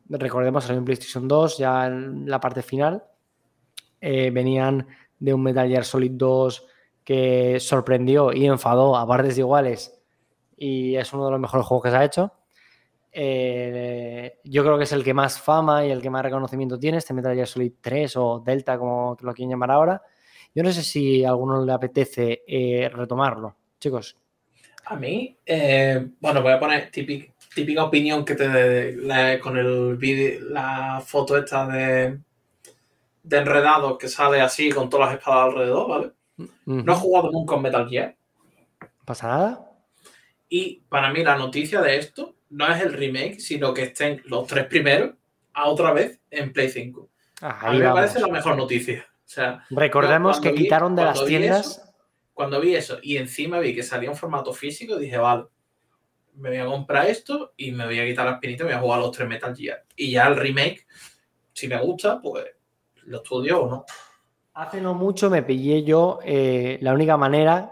[0.10, 3.06] Recordemos, en PlayStation 2, ya en la parte final.
[4.02, 4.86] Eh, venían
[5.18, 6.68] de un Metal Gear Solid 2
[7.06, 9.98] que sorprendió y enfadó a partes iguales
[10.58, 12.34] y es uno de los mejores juegos que se ha hecho.
[13.14, 16.98] Eh, yo creo que es el que más fama y el que más reconocimiento tiene,
[16.98, 20.02] este Metal Gear Solid 3 o Delta, como lo quieren llamar ahora.
[20.56, 24.18] Yo no sé si a alguno le apetece eh, retomarlo, chicos.
[24.86, 29.96] A mí, eh, bueno, voy a poner típica, típica opinión que te la, con el
[29.98, 32.20] vídeo, la foto esta de,
[33.24, 36.12] de enredado que sale así con todas las espadas alrededor, ¿vale?
[36.38, 36.84] Uh -huh.
[36.84, 38.16] No he jugado nunca en Metal Gear.
[39.06, 39.72] ¿Pasa nada?
[40.50, 44.46] Y para mí la noticia de esto no es el remake, sino que estén los
[44.48, 45.16] tres primeros
[45.54, 47.10] a otra vez en Play 5.
[47.42, 49.06] Ah, a mí me parece la mejor noticia.
[49.34, 51.66] Sea, Recordemos que vi, quitaron de las tiendas.
[51.66, 51.94] Eso,
[52.34, 55.46] cuando vi eso y encima vi que salía en formato físico, dije, vale,
[56.36, 58.80] me voy a comprar esto y me voy a quitar la espinita y me voy
[58.80, 59.86] a jugar los tres Metal Gear.
[59.96, 60.86] Y ya el remake,
[61.52, 62.46] si me gusta, pues
[63.06, 63.86] lo estudio o no.
[64.54, 67.72] Hace no mucho me pillé yo eh, la única manera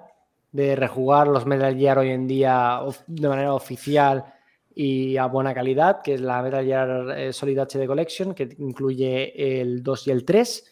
[0.51, 4.26] de rejugar los Metal Gear hoy en día de manera oficial
[4.74, 9.62] y a buena calidad, que es la Metal Gear eh, Solid HD Collection, que incluye
[9.62, 10.70] el 2 y el 3.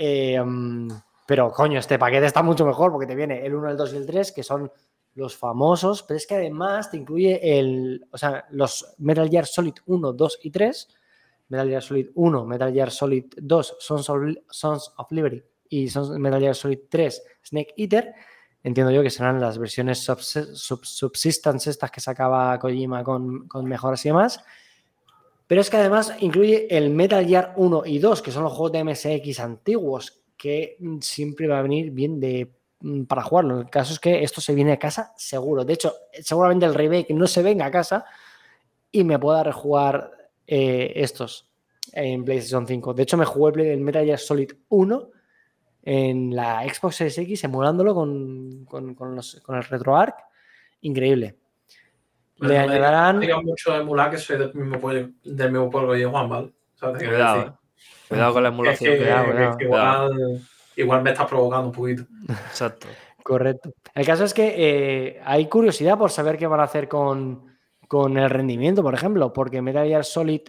[0.00, 0.40] Eh,
[1.26, 3.96] pero coño, este paquete está mucho mejor porque te viene el 1, el 2 y
[3.96, 4.72] el 3, que son
[5.14, 9.74] los famosos, pero es que además te incluye el, o sea, los Metal Gear Solid
[9.84, 10.88] 1, 2 y 3,
[11.48, 16.10] Metal Gear Solid 1, Metal Gear Solid 2, Sons of, Sons of Liberty y Sons,
[16.10, 18.14] Metal Gear Solid 3, Snake Eater,
[18.62, 23.66] entiendo yo que serán las versiones subs, sub, subsistence estas que sacaba Kojima con, con,
[23.66, 24.42] mejoras y demás.
[25.48, 28.70] Pero es que además incluye el Metal Gear 1 y 2, que son los juegos
[28.72, 33.58] de MSX antiguos, que siempre va a venir bien de, mm, para jugarlo.
[33.62, 35.64] El caso es que esto se viene a casa seguro.
[35.64, 35.92] De hecho,
[36.22, 38.04] seguramente el remake no se venga a casa
[38.92, 40.12] y me pueda rejugar
[40.46, 41.48] eh, estos
[41.92, 42.94] en PlayStation 5.
[42.94, 45.10] De hecho, me jugué el Metal Gear Solid 1
[45.82, 50.14] en la Xbox Series X emulándolo con, con- con los- con el RetroArch.
[50.82, 51.36] Increíble.
[52.40, 55.92] Le no me digas mucho de emular que soy del mismo pueblo, del mismo pueblo
[55.92, 56.46] que yo, Juan, ¿vale?
[56.46, 57.52] O sea, te quiero Cuidado, decir.
[57.52, 58.06] eh.
[58.08, 58.92] Cuidado con la Es emulación.
[58.92, 59.56] que, cuidado, que- cuidado.
[59.58, 60.40] que igual,
[60.76, 62.04] igual me estás provocando un poquito.
[62.48, 62.86] Exacto.
[63.22, 63.72] Correcto.
[63.94, 67.44] El caso es que eh, hay curiosidad por saber qué van a hacer con,
[67.86, 70.42] con el rendimiento, por ejemplo, porque Metal Gear Solid,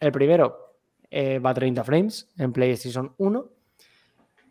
[0.00, 0.74] el primero,
[1.10, 3.44] eh, va a 30 frames en PlayStation 1.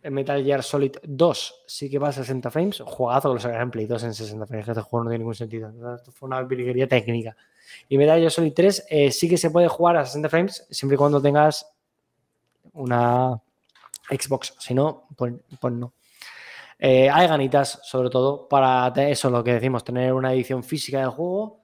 [0.04, 2.82] Metal Gear Solid 2 sí que va a 60 frames.
[2.86, 4.66] Juegazo que lo sacarán en Play 2 en 60 frames.
[4.66, 5.70] que Este juego no tiene ningún sentido.
[5.96, 7.36] Esto fue una virguería técnica.
[7.88, 10.96] Y Metal Gear Solid 3 eh, sí que se puede jugar a 60 frames siempre
[10.96, 11.68] y cuando tengas
[12.74, 13.42] una
[14.10, 14.56] Xbox.
[14.60, 15.94] Si no, pues, pues no.
[16.78, 21.10] Eh, hay ganitas, sobre todo, para eso, lo que decimos, tener una edición física del
[21.10, 21.62] juego.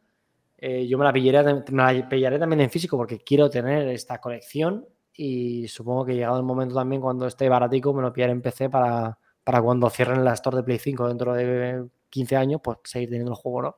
[0.57, 4.19] Eh, yo me la, pillaré, me la pillaré también en físico porque quiero tener esta
[4.19, 4.85] colección
[5.17, 8.69] y supongo que llegado el momento también cuando esté baratico me lo pillaré en PC
[8.69, 13.09] para, para cuando cierren la Store de Play 5 dentro de 15 años, pues seguir
[13.09, 13.75] teniendo el juego, ¿no?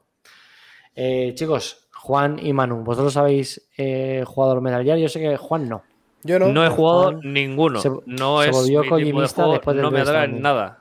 [0.96, 4.98] Eh, chicos, Juan y Manu, ¿vosotros habéis eh, jugado al Metal Gear?
[4.98, 5.84] Yo sé que Juan no.
[6.24, 6.48] Yo no.
[6.48, 7.80] No he jugado Juan ninguno.
[7.82, 10.80] se- no se es volvió mi tipo de juego, después del No me atrae nada.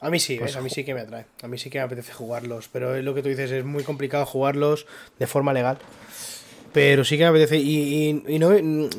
[0.00, 0.56] A mí sí, Pues ¿ves?
[0.56, 1.26] a mí sí que me atrae.
[1.42, 2.68] A mí sí que me apetece jugarlos.
[2.68, 4.86] Pero es lo que tú dices, es muy complicado jugarlos
[5.18, 5.78] de forma legal.
[6.76, 7.56] Pero sí que me apetece.
[7.56, 8.54] Y, y- y no,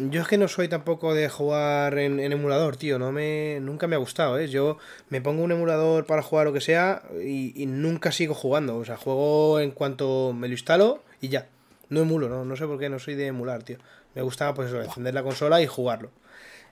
[0.10, 2.98] yo es que no soy tampoco de jugar en, en emulador, tío.
[2.98, 4.48] No me, nunca me ha gustado, ¿eh?
[4.48, 8.78] Yo me pongo un emulador para jugar lo que sea y, y nunca sigo jugando.
[8.78, 11.50] O sea, juego en cuanto me lo instalo y ya.
[11.90, 13.78] No emulo, no, no sé por qué, no soy de emular, tío.
[14.16, 16.10] Me gusta, pues eso, encender la consola y jugarlo.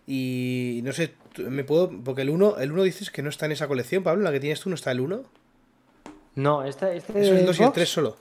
[0.07, 1.91] Y no sé, me puedo.
[2.03, 4.23] Porque el 1, el 1 dices que no está en esa colección, Pablo.
[4.23, 5.23] ¿La que tienes tú no está el 1?
[6.35, 8.17] No, este, este Eso es el 2 y el Xbox- 3 solo.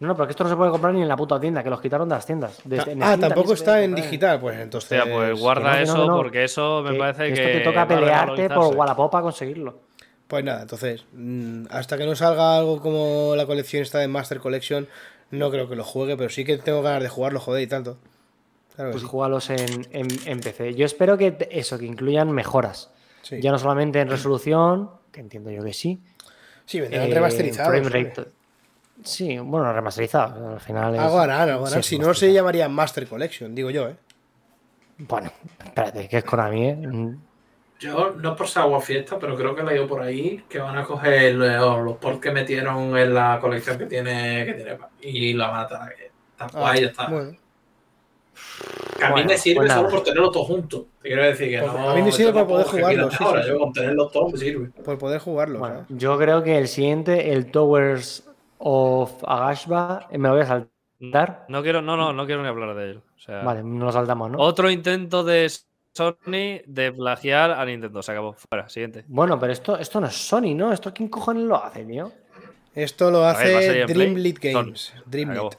[0.00, 1.80] No, no, porque esto no se puede comprar ni en la puta tienda, que los
[1.80, 2.60] quitaron de las tiendas.
[3.00, 4.92] Ah, tampoco está en digital, pues entonces.
[5.00, 6.16] Hostia, pues guarda no, no, eso no.
[6.16, 7.32] porque eso me Que- parece que.
[7.32, 8.76] esto te toca pelearte por.
[8.76, 9.80] Wallapop para conseguirlo.
[10.28, 14.38] Pues nada, entonces, mm, hasta que no salga algo como la colección esta de Master
[14.40, 14.86] Collection,
[15.30, 17.96] no creo que lo juegue, pero sí que tengo ganas de jugarlo, joder, y tanto.
[18.76, 19.08] Claro Pues sí.
[19.08, 20.74] júgalos en, en, en PC.
[20.74, 22.90] Yo espero que eso, que incluyan mejoras.
[23.22, 25.98] Sí, Ya no solamente en resolución, que entiendo yo que sí.
[26.66, 27.70] sí vendrán eh, remasterizados.
[27.72, 28.28] frame rate-
[29.02, 30.54] Sí, bueno, remasterizado.
[30.54, 31.00] Al final es.
[31.00, 31.80] Algo harán, algo sí, harán.
[31.80, 33.96] es Si no, se llamaría Master Collection, digo yo, ¿eh?
[34.98, 35.30] Bueno,
[35.64, 36.74] espérate, que es Konami, ¿eh?
[36.76, 37.16] Mm,
[37.78, 40.76] Yo, no por ser agua fiesta, pero creo que he leído por ahí que van
[40.76, 45.32] a coger los, los ports que metieron en la colección que tiene, que tiene y
[45.34, 45.88] la van a
[46.40, 47.06] Ah, cual, ya está.
[47.08, 47.36] Bueno,
[48.96, 50.82] que a mí bueno, me sirve pues solo por tenerlos todos juntos.
[51.02, 51.90] Te quiero decir que Pues no.
[51.90, 53.72] a mí me sirve tampoco poder es que jugarlo, quiera sí, ahora, sí, yo con
[53.72, 54.66] tenerlos todos me sirve.
[54.84, 55.58] por poder jugarlo.
[55.60, 55.86] Bueno, ¿sabes?
[55.90, 58.27] yo creo que el siguiente, el Towers
[58.58, 61.46] of Agashba, me lo voy a saltar.
[61.48, 63.02] No quiero, no, no, no quiero ni hablar de él.
[63.16, 64.38] O sea, Vale, no lo saltamos, ¿no?
[64.38, 65.50] Otro intento de
[65.94, 68.02] Sony de plagiar a Nintendo.
[68.02, 68.34] Se acabó.
[68.34, 69.04] Fuera, siguiente.
[69.08, 70.72] Bueno, pero esto, esto no es Sony, ¿no?
[70.72, 72.12] ¿Esto quién cojones lo hace, tío?
[72.74, 73.84] Esto lo hace.
[73.86, 74.38] Dreamlit.
[74.40, 74.92] Games.
[75.06, 75.54] Dreamlit.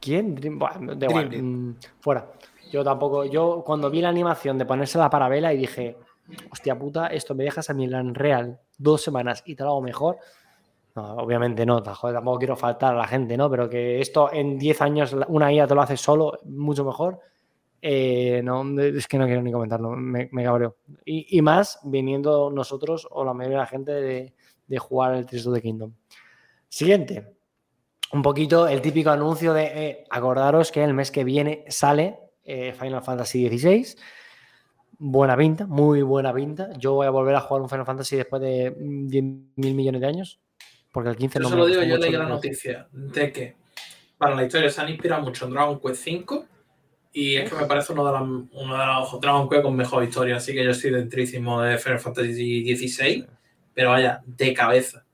[0.00, 0.34] ¿Quién?
[0.34, 1.42] Dream- igual, Dreamlit.
[1.42, 2.26] mm, fuera.
[2.72, 3.24] Yo tampoco.
[3.24, 5.96] Yo cuando vi la animación de ponerse la parabela y dije,
[6.50, 9.82] hostia puta, esto me dejas a mí en Real dos semanas y te lo hago
[9.82, 10.18] mejor.
[10.96, 13.48] No, obviamente no, tampoco quiero faltar a la gente, ¿no?
[13.50, 17.20] Pero que esto en 10 años una IA te lo hace solo, mucho mejor.
[17.82, 20.76] eh, no, es que no quiero ni comentarlo, me, cabreo.
[21.04, 25.62] Y, más viniendo nosotros o la mayoría de la gente de, jugar el 3 de
[25.62, 25.92] Kingdom.
[26.68, 27.40] Siguiente
[28.12, 32.72] un poquito el típico anuncio de eh, acordaros que el mes que viene sale eh,
[32.72, 33.96] Final Fantasy XVI.
[34.98, 36.70] Buena pinta, muy buena pinta.
[36.78, 39.24] Yo voy a volver a jugar un Final Fantasy después de mm, 10
[39.56, 40.40] mil millones de años.
[40.92, 42.28] Porque el 15 Yo no lo digo, yo leí la 15.
[42.28, 43.56] noticia de que
[44.18, 46.44] para la historia se han inspirado mucho en Dragon Quest V
[47.12, 50.04] y es que me parece uno de, las, uno de los Dragon Quest con mejor
[50.04, 53.26] historia, así que yo estoy dentrísimo de Final Fantasy XVI,
[53.74, 55.04] pero vaya, de cabeza.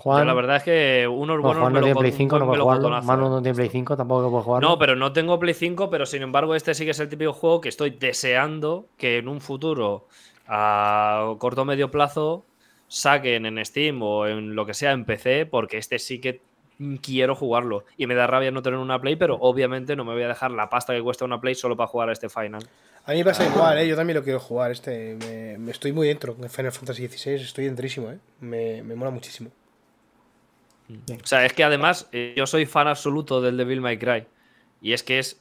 [0.00, 2.46] Juan, Yo la verdad es que unos no, buenos Juan no tiene Play 5, no
[2.46, 3.02] buen jugarlo.
[3.02, 4.68] Manu no tiene Play 5, tampoco puede jugarlo.
[4.70, 7.34] No, pero no tengo Play 5, pero sin embargo este sí que es el típico
[7.34, 10.08] juego que estoy deseando que en un futuro
[10.46, 12.46] a corto o medio plazo
[12.90, 16.42] saquen en Steam o en lo que sea en PC, porque este sí que
[17.00, 17.84] quiero jugarlo.
[17.96, 20.50] Y me da rabia no tener una Play, pero obviamente no me voy a dejar
[20.50, 22.66] la pasta que cuesta una Play solo para jugar a este Final.
[23.04, 23.86] A mí me pasa igual, ¿eh?
[23.86, 24.72] Yo también lo quiero jugar.
[24.72, 28.18] Este, me, me estoy muy dentro en Final Fantasy XVI, estoy dentrísimo, ¿eh?
[28.40, 29.50] Me, me mola muchísimo.
[30.90, 34.26] O sea, es que además eh, yo soy fan absoluto del Devil May Cry.
[34.82, 35.40] Y es que es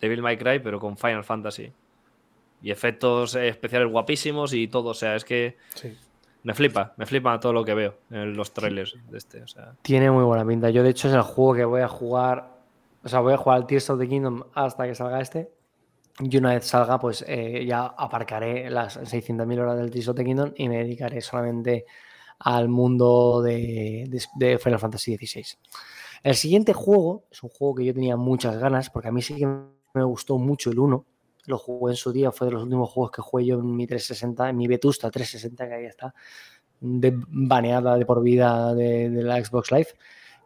[0.00, 1.72] Devil May Cry, pero con Final Fantasy.
[2.60, 4.90] Y efectos especiales guapísimos y todo.
[4.90, 5.96] O sea, es que Sí.
[6.44, 9.42] Me flipa, me flipa todo lo que veo en los trailers de este.
[9.42, 10.70] O sea, Tiene muy buena pinta.
[10.70, 12.50] Yo, de hecho, es el juego que voy a jugar.
[13.04, 15.50] O sea, voy a jugar al Tears of the Kingdom hasta que salga este.
[16.20, 20.24] Y una vez salga, pues eh, ya aparcaré las 600.000 horas del Tears of the
[20.24, 21.86] Kingdom y me dedicaré solamente
[22.40, 25.44] al mundo de, de- de Final Fantasy XVI.
[26.24, 29.36] El siguiente juego es un juego que yo tenía muchas ganas, porque a mí sí
[29.36, 31.04] que me gustó mucho el 1.
[31.46, 33.86] Lo jugué en su día, fue de los últimos juegos que jugué yo en mi
[33.86, 36.14] 360, en mi Vetusta 360, que ahí está,
[36.80, 39.88] de, baneada de por vida de, la Xbox Live,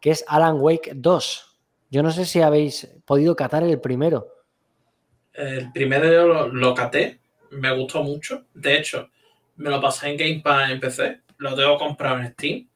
[0.01, 1.59] que es Alan Wake 2.
[1.91, 4.29] Yo no sé si habéis podido catar el primero.
[5.33, 7.21] El primero lo, lo caté,
[7.51, 8.47] me gustó mucho.
[8.55, 9.11] De hecho,
[9.57, 12.69] me lo pasé en Game Pass en PC, lo tengo comprado en Steam.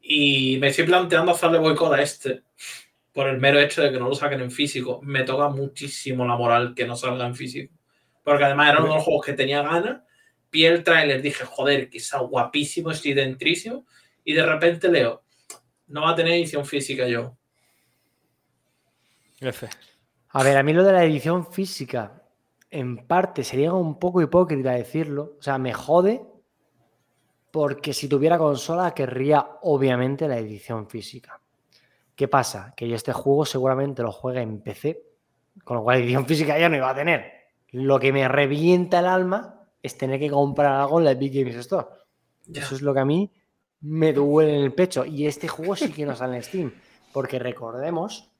[0.00, 2.42] Y me estoy planteando hacerle boicot a este
[3.12, 5.00] por el mero hecho de que no lo saquen en físico.
[5.02, 7.74] Me toca muchísimo la moral que no salga en físico.
[8.22, 10.02] Porque además era uno de los juegos que tenía ganas.
[10.50, 13.86] Vi el tráiler, dije, joder, que está guapísimo, estoy dentrísimo.
[14.24, 15.22] Y de repente leo,
[15.88, 17.36] no va a tener edición física yo.
[19.40, 19.68] F.
[20.30, 22.22] A ver, a mí lo de la edición física,
[22.70, 25.36] en parte sería un poco hipócrita decirlo.
[25.38, 26.22] O sea, me jode
[27.50, 31.41] porque si tuviera consola querría obviamente la edición física.
[32.14, 32.74] ¿Qué pasa?
[32.76, 35.02] Que yo este juego seguramente lo juegue en PC,
[35.64, 37.24] con lo cual edición física ya no iba a tener.
[37.70, 41.56] Lo que me revienta el alma es tener que comprar algo en la Epic Games
[41.56, 41.86] Store.
[42.52, 43.30] Eso es lo que a mí
[43.80, 45.04] me duele en el pecho.
[45.04, 46.72] Y este juego sí que no sale en Steam.
[47.12, 48.30] Porque recordemos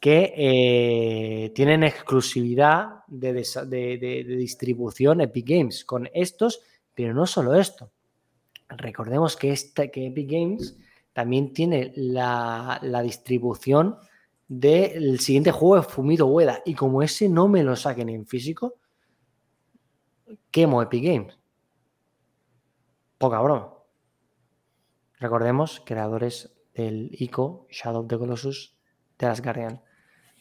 [0.00, 6.60] que eh, tienen exclusividad de, desa- de- de- de distribución Epic Games con estos,
[6.94, 7.90] pero no solo esto.
[8.68, 10.76] Recordemos que Epic Games
[11.14, 13.96] también tiene la, la distribución
[14.46, 16.60] del siguiente juego de Fumito Ueda.
[16.66, 18.74] Y como ese no me lo saquen en físico,
[20.50, 21.38] quemo Epic Games.
[23.16, 23.72] Poca broma.
[25.18, 28.76] Recordemos, creadores del ICO, Shadow of the Colossus,
[29.18, 29.80] de las Guardian.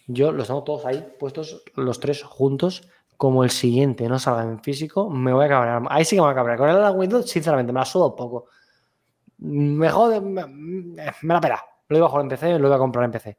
[0.08, 2.90] Yo los tengo todos ahí, puestos los tres juntos.
[3.16, 5.84] Como el siguiente no salga en físico, me voy a cabrear.
[5.90, 6.58] Ahí sí que me voy a cabrear.
[6.58, 8.48] Con el 2, sinceramente, me la sudo poco.
[9.44, 11.64] Me jode, me, me la pela.
[11.89, 13.38] Lo iba a jugar en PC, lo iba a comprar en PC.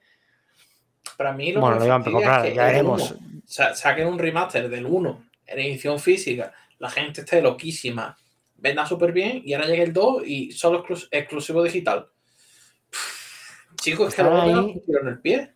[1.17, 3.15] Para mí lo Bueno, que lo iban a es comprar, que ya veremos.
[3.47, 8.17] saquen un remaster del 1 en edición física, la gente esté loquísima,
[8.57, 12.09] venda súper bien y ahora llega el 2 y solo exclus- exclusivo digital.
[13.77, 14.83] Chicos, es que lo ahí.
[14.87, 15.51] en el pie.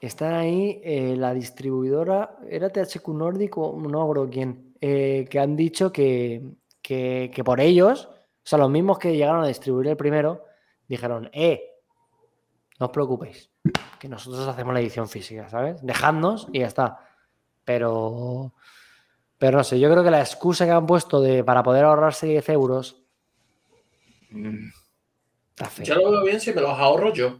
[0.00, 5.38] Están ahí eh, la distribuidora, era THQ Nordic o no me acuerdo quién, eh, que
[5.38, 6.42] han dicho que,
[6.82, 8.08] que, que por ellos,
[8.44, 10.44] o sea, los mismos que llegaron a distribuir el primero,
[10.88, 11.62] dijeron, eh,
[12.78, 13.50] no os preocupéis,
[13.98, 15.84] que nosotros hacemos la edición física, ¿sabes?
[15.84, 16.98] Dejadnos y ya está.
[17.64, 18.54] Pero,
[19.38, 22.26] pero no sé, yo creo que la excusa que han puesto de, para poder ahorrarse
[22.26, 23.02] 10 euros...
[24.30, 24.68] mm,
[25.50, 25.84] Está feo.
[25.84, 27.38] Yo lo veo bien si me los ahorro yo.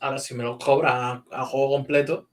[0.00, 2.26] Ahora, si me los cobra a, a juego completo,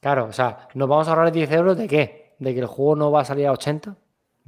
[0.00, 2.36] Claro, o sea, ¿nos vamos a ahorrar 10 euros de qué?
[2.38, 3.96] ¿De que el juego no va a salir a 80?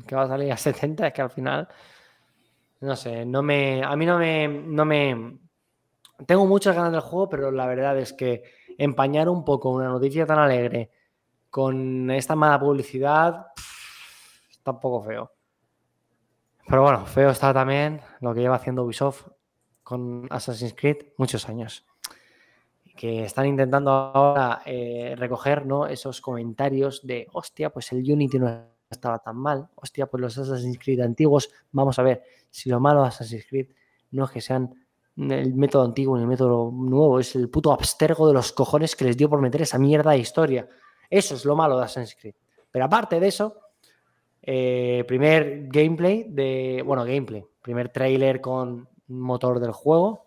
[0.07, 1.07] ¿Que va a salir a 70?
[1.09, 1.67] Es que al final,
[2.81, 5.39] no sé, no me, a mí no me, no me...
[6.27, 8.43] Tengo muchas ganas del juego, pero la verdad es que
[8.77, 10.91] empañar un poco una noticia tan alegre
[11.51, 13.47] con esta mala publicidad
[14.51, 15.33] está un poco feo.
[16.67, 19.29] Pero bueno, feo está también lo que lleva haciendo Ubisoft
[19.83, 21.87] con Assassin's Creed muchos años
[22.99, 25.87] que están intentando ahora eh, recoger ¿no?
[25.87, 28.49] esos comentarios de, hostia, pues el Unity no
[28.91, 33.03] estaba tan mal, hostia, pues los Assassin's Creed antiguos, vamos a ver, si lo malo
[33.03, 33.69] de Assassin's Creed
[34.13, 34.75] no es que sean
[35.17, 39.05] el método antiguo ni el método nuevo, es el puto abstergo de los cojones que
[39.05, 40.69] les dio por meter esa mierda de historia.
[41.11, 42.35] Eso es lo malo de Assassin's Creed.
[42.71, 43.57] Pero aparte de eso,
[44.43, 50.27] eh, primer gameplay de, bueno, gameplay, primer trailer con motor del juego,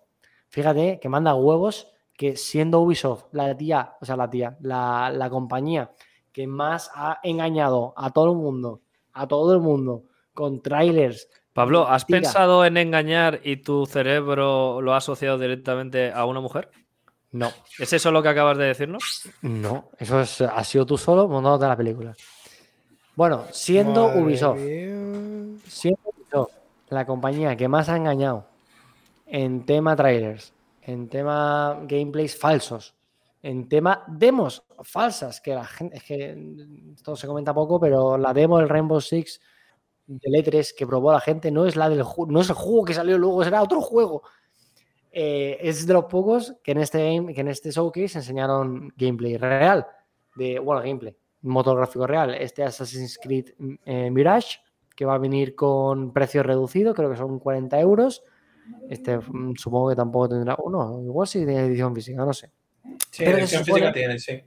[0.49, 5.30] fíjate que manda huevos que siendo Ubisoft la tía, o sea, la tía, la, la
[5.30, 5.91] compañía
[6.32, 8.82] que más ha engañado a todo el mundo,
[9.13, 10.03] a todo el mundo,
[10.34, 11.27] con trailers.
[11.53, 12.19] Pablo, ¿has Tira.
[12.21, 16.69] pensado en engañar y tu cerebro lo ha asociado directamente a una mujer?
[17.34, 19.29] No, ¿Es eso lo que acabas de decirnos?
[19.41, 22.13] no, eso es, has sido tú solo montándote la película.
[23.15, 25.59] Bueno, siendo Madre Ubisoft, mía.
[25.67, 26.51] siendo Ubisoft
[26.89, 28.47] la compañía que más ha engañado
[29.27, 32.95] en tema trailers, en tema gameplays falsos,
[33.43, 36.38] en tema demos falsas, que la gente, es que
[36.95, 39.39] esto se comenta poco, pero la demo del Rainbow Six
[40.07, 42.93] del E3 que probó la gente no es la del no es el juego que
[42.93, 44.23] salió luego, será otro juego.
[45.11, 49.38] Eh, es de los pocos que en este game, que en este showcase enseñaron gameplay
[49.38, 49.86] real.
[50.36, 52.34] De, bueno, gameplay, motor gráfico real.
[52.34, 53.49] Este Assassin's Creed
[53.86, 54.59] eh, Mirage
[54.95, 58.23] que va a venir con precio reducido, creo que son 40 euros.
[58.89, 62.51] Este mm, supongo que tampoco tendrá, o no, igual sí tiene edición física, no sé.
[63.09, 64.41] Sí, Pero edición supone- física tiene, sí.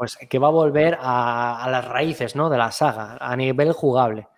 [0.00, 2.48] Pues que va a volver a, las raíces, ¿no?
[2.48, 4.28] De la saga, a nivel jugable.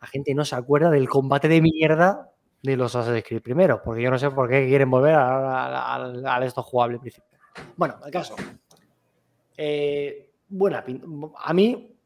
[0.00, 2.30] La gente no se acuerda del combate de mierda
[2.62, 6.62] de los Assassin's Creed primero, porque yo no sé por qué quieren volver al- esto
[6.62, 7.28] jugable principio.
[7.74, 8.36] Bueno, el caso.
[9.56, 10.84] Eh, buena
[11.36, 11.96] A mí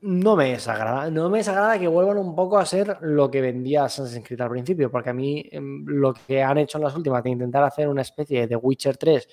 [0.00, 1.08] no me desagrada.
[1.08, 4.50] No me desagrada que vuelvan un poco a ser lo que vendía Assassin's Creed al
[4.50, 7.86] principio, porque a mí em, lo que han hecho en las últimas de intentar hacer
[7.86, 9.28] una especie de Witcher 3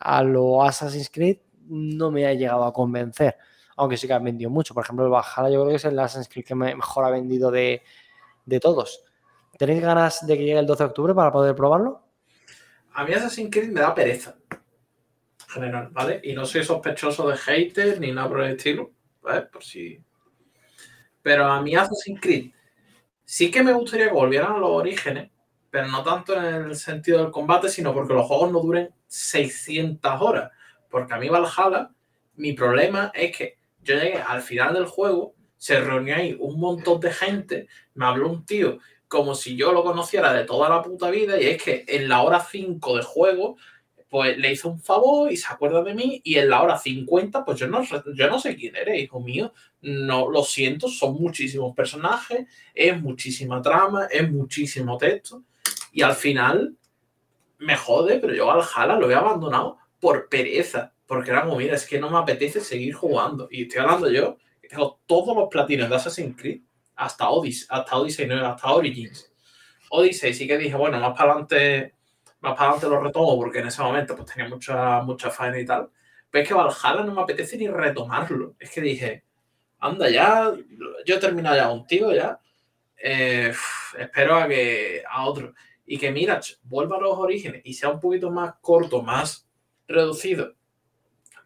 [0.00, 1.36] a lo Assassin's Creed
[1.68, 3.36] no me ha llegado a convencer.
[3.76, 4.72] Aunque sí que han vendido mucho.
[4.74, 7.10] Por ejemplo, el Valhalla yo creo que es el Assassin's Creed que me- mejor ha
[7.10, 7.82] vendido de,
[8.44, 9.02] de todos.
[9.58, 12.02] ¿Tenéis ganas de que llegue el 12 de octubre para poder probarlo?
[12.92, 14.36] A mí Assassin's Creed me da pereza.
[14.50, 16.20] En general, ¿vale?
[16.24, 18.92] Y no soy sospechoso de haters ni nada por el estilo,
[19.22, 19.42] ¿vale?
[19.42, 20.00] Por si.
[21.22, 22.50] Pero a mí Assassin's Creed
[23.24, 25.30] sí que me gustaría que volvieran a los orígenes,
[25.70, 30.20] pero no tanto en el sentido del combate, sino porque los juegos no duren 600
[30.20, 30.50] horas.
[30.94, 31.90] Porque a mí Valhalla,
[32.36, 37.00] mi problema es que yo llegué al final del juego, se reunió ahí un montón
[37.00, 38.78] de gente, me habló un tío
[39.08, 42.22] como si yo lo conociera de toda la puta vida y es que en la
[42.22, 43.56] hora 5 de juego
[44.08, 47.44] pues le hizo un favor y se acuerda de mí y en la hora 50
[47.44, 47.82] pues yo no,
[48.14, 49.52] yo no sé quién eres, hijo mío.
[49.82, 55.42] No, lo siento, son muchísimos personajes, es muchísima trama, es muchísimo texto
[55.90, 56.76] y al final
[57.58, 61.86] me jode, pero yo al lo he abandonado por pereza, porque era como, mira, es
[61.86, 63.48] que no me apetece seguir jugando.
[63.50, 64.36] Y estoy hablando yo,
[64.68, 66.60] tengo todos los platinos de Assassin's Creed
[66.94, 69.32] hasta Odyssey, hasta Odyssey 9, hasta Origins.
[69.88, 71.94] Odyssey sí que dije, bueno, más para adelante,
[72.40, 75.64] más para adelante lo retomo porque en ese momento pues tenía mucha, mucha faena y
[75.64, 75.88] tal.
[76.30, 78.56] Pero es que Valhalla no me apetece ni retomarlo.
[78.58, 79.24] Es que dije,
[79.78, 80.52] anda ya,
[81.06, 82.38] yo he terminado ya contigo ya.
[83.02, 83.54] Eh,
[83.98, 85.54] espero a que a otro.
[85.86, 89.43] Y que Mirage vuelva a los orígenes y sea un poquito más corto, más
[89.88, 90.54] reducido.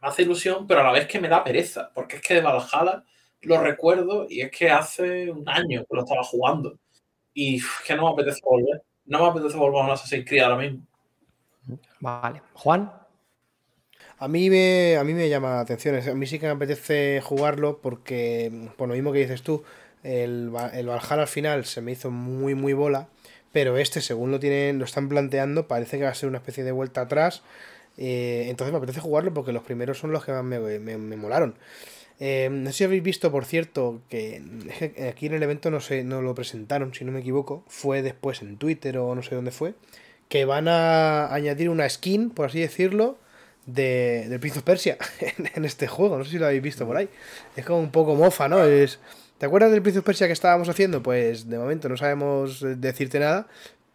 [0.01, 1.91] Me hace ilusión, pero a la vez que me da pereza.
[1.95, 3.05] Porque es que de Valhalla
[3.43, 6.79] lo recuerdo y es que hace un año que lo estaba jugando.
[7.35, 8.83] Y es que no me apetece volver.
[9.07, 10.87] No me apetece volver a un Assassin's Creed ahora mismo.
[12.01, 12.43] Vale.
[12.55, 12.93] Juan,
[14.19, 15.97] A mí, me, a mí me llama la atención.
[15.97, 19.65] A mí sí que me apetece jugarlo porque, por lo mismo que dices tú,
[20.03, 23.09] el, el Valhalla al final se me hizo muy, muy bola.
[23.53, 26.65] Pero este, según lo tienen, lo están planteando, parece que va a ser una especie
[26.65, 27.43] de vuelta atrás.
[27.99, 31.17] Eh, entonces me apetece jugarlo porque los primeros son los que más me, me- me
[31.17, 31.57] molaron.
[32.21, 34.43] Eh, no sé si habéis visto, por cierto, que
[35.09, 37.65] aquí en el evento no, sé, no lo presentaron, si no me equivoco.
[37.69, 39.75] Fue después en Twitter o no sé dónde fue.
[40.29, 43.19] Que van a añadir una skin, por así decirlo,
[43.67, 44.99] de, del Prince of Persia
[45.55, 46.19] en, este juego.
[46.19, 47.09] No sé si lo habéis visto por ahí.
[47.57, 48.65] Es como un poco mofa, ¿no?
[48.65, 48.99] Es,
[49.39, 51.03] ¿Te acuerdas del Prince of Persia que estábamos haciendo?
[51.03, 53.47] Pues de momento no sabemos decirte nada.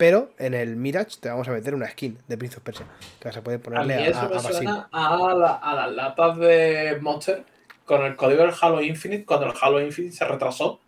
[0.03, 2.85] Pero en el Mirage te vamos a meter una skin de Prince of Persia.
[3.21, 4.53] Que vas a poder A ponerle mí a, eso a- me a Basil.
[4.53, 7.45] suena a, la- a las latas de Monster
[7.85, 10.81] con el código del Halo Infinite cuando el Halo Infinite se retrasó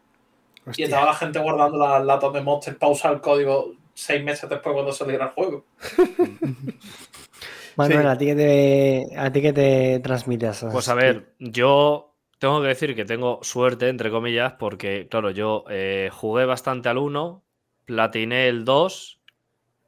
[0.76, 4.49] y estaba la gente guardando las latas de Monster para usar el código seis meses
[4.49, 5.63] después cuando saliera el juego.
[7.78, 8.07] Manuel, Sí.
[8.07, 10.66] ¿a, ti que te, ¿a ti que te transmites?
[10.74, 15.63] Pues a ver, yo tengo que decir que tengo suerte, entre comillas, porque, claro, yo
[15.70, 17.44] eh, jugué bastante al 1,
[17.86, 19.21] platiné el 2,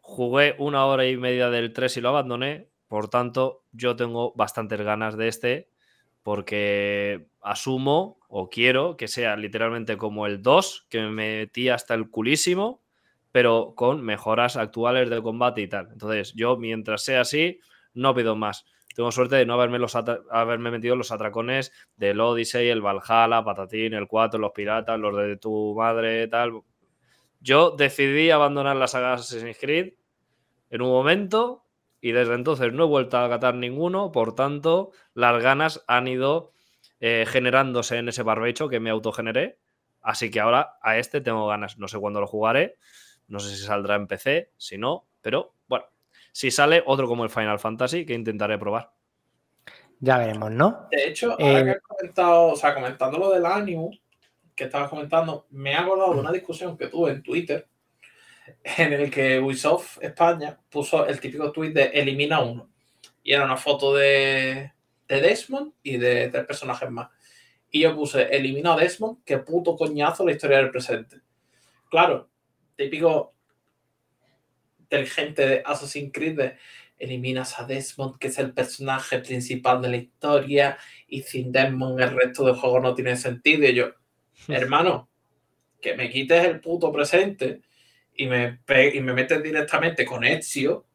[0.01, 2.69] jugué una hora y media del 3 y lo abandoné.
[2.87, 5.69] Por tanto, yo tengo bastantes ganas de este,
[6.23, 12.09] porque asumo o quiero que sea literalmente como el 2, que me metí hasta el
[12.09, 12.81] culísimo,
[13.31, 15.89] pero con mejoras actuales de combate y tal.
[15.91, 17.59] Entonces, yo, mientras sea así,
[17.93, 18.65] no pido más.
[18.95, 23.93] Tengo suerte de no haberme, los haberme metido los atracones del Odyssey, el Valhalla, Patatín,
[23.93, 26.61] el 4, los Piratas, los de tu madre, tal.
[27.39, 29.93] Yo decidí abandonar la saga Assassin's Creed
[30.69, 31.63] en un momento
[32.01, 36.51] y desde entonces no he vuelto a acatar ninguno, por tanto, las ganas han ido
[36.99, 39.59] eh, generándose en ese barbecho que me autogeneré.
[40.01, 41.77] Así que ahora a este tengo ganas.
[41.77, 42.77] No sé cuándo lo jugaré,
[43.27, 45.85] no sé si saldrá en PC, si no, pero bueno,
[46.31, 48.91] si sale otro como el Final Fantasy que intentaré probar.
[49.99, 50.87] Ya veremos, ¿no?
[50.91, 53.91] De hecho, ahora Eh, que has comentado, o sea, comentando lo del ánimo
[54.57, 57.67] que estabas comentando, me he acordado de una discusión que tuve en Twitter
[58.77, 62.69] en el que Ubisoft España puso el típico tweet de elimina uno.
[63.23, 64.73] Y era una foto de,
[65.07, 67.09] de Desmond y de tres personajes más.
[67.69, 71.17] Y yo puse elimina a Desmond, que puto coñazo la historia del presente.
[71.89, 72.27] Claro,
[72.75, 73.35] típico
[74.79, 76.53] inteligente de Assassin's Creed
[76.97, 80.77] eliminas a Desmond, que es el personaje principal de la historia,
[81.07, 83.67] y sin Desmond el resto del juego no tiene sentido.
[83.67, 83.93] Y yo,
[84.47, 85.09] hermano,
[85.81, 87.61] que me quites el puto presente
[88.15, 88.59] y me,
[88.93, 90.85] y me metes directamente con Ezio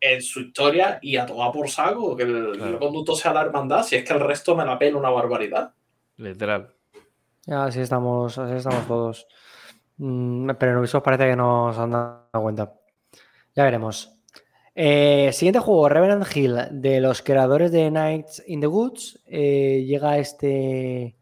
[0.00, 2.72] en su historia y a tomar por saco, que el, Claro.
[2.72, 5.72] el conducto sea la hermandad, si es que el resto me la pela una barbaridad.
[6.16, 6.72] Literal.
[7.46, 9.26] Ya, así estamos, así estamos todos.
[9.96, 12.74] Mm, pero en Ubisoft parece que no se han dado cuenta.
[13.56, 14.14] Ya veremos.
[14.74, 19.20] Eh, siguiente juego, Revenant Hill, de los creadores de Nights in the Woods.
[19.26, 21.16] eh, llega este,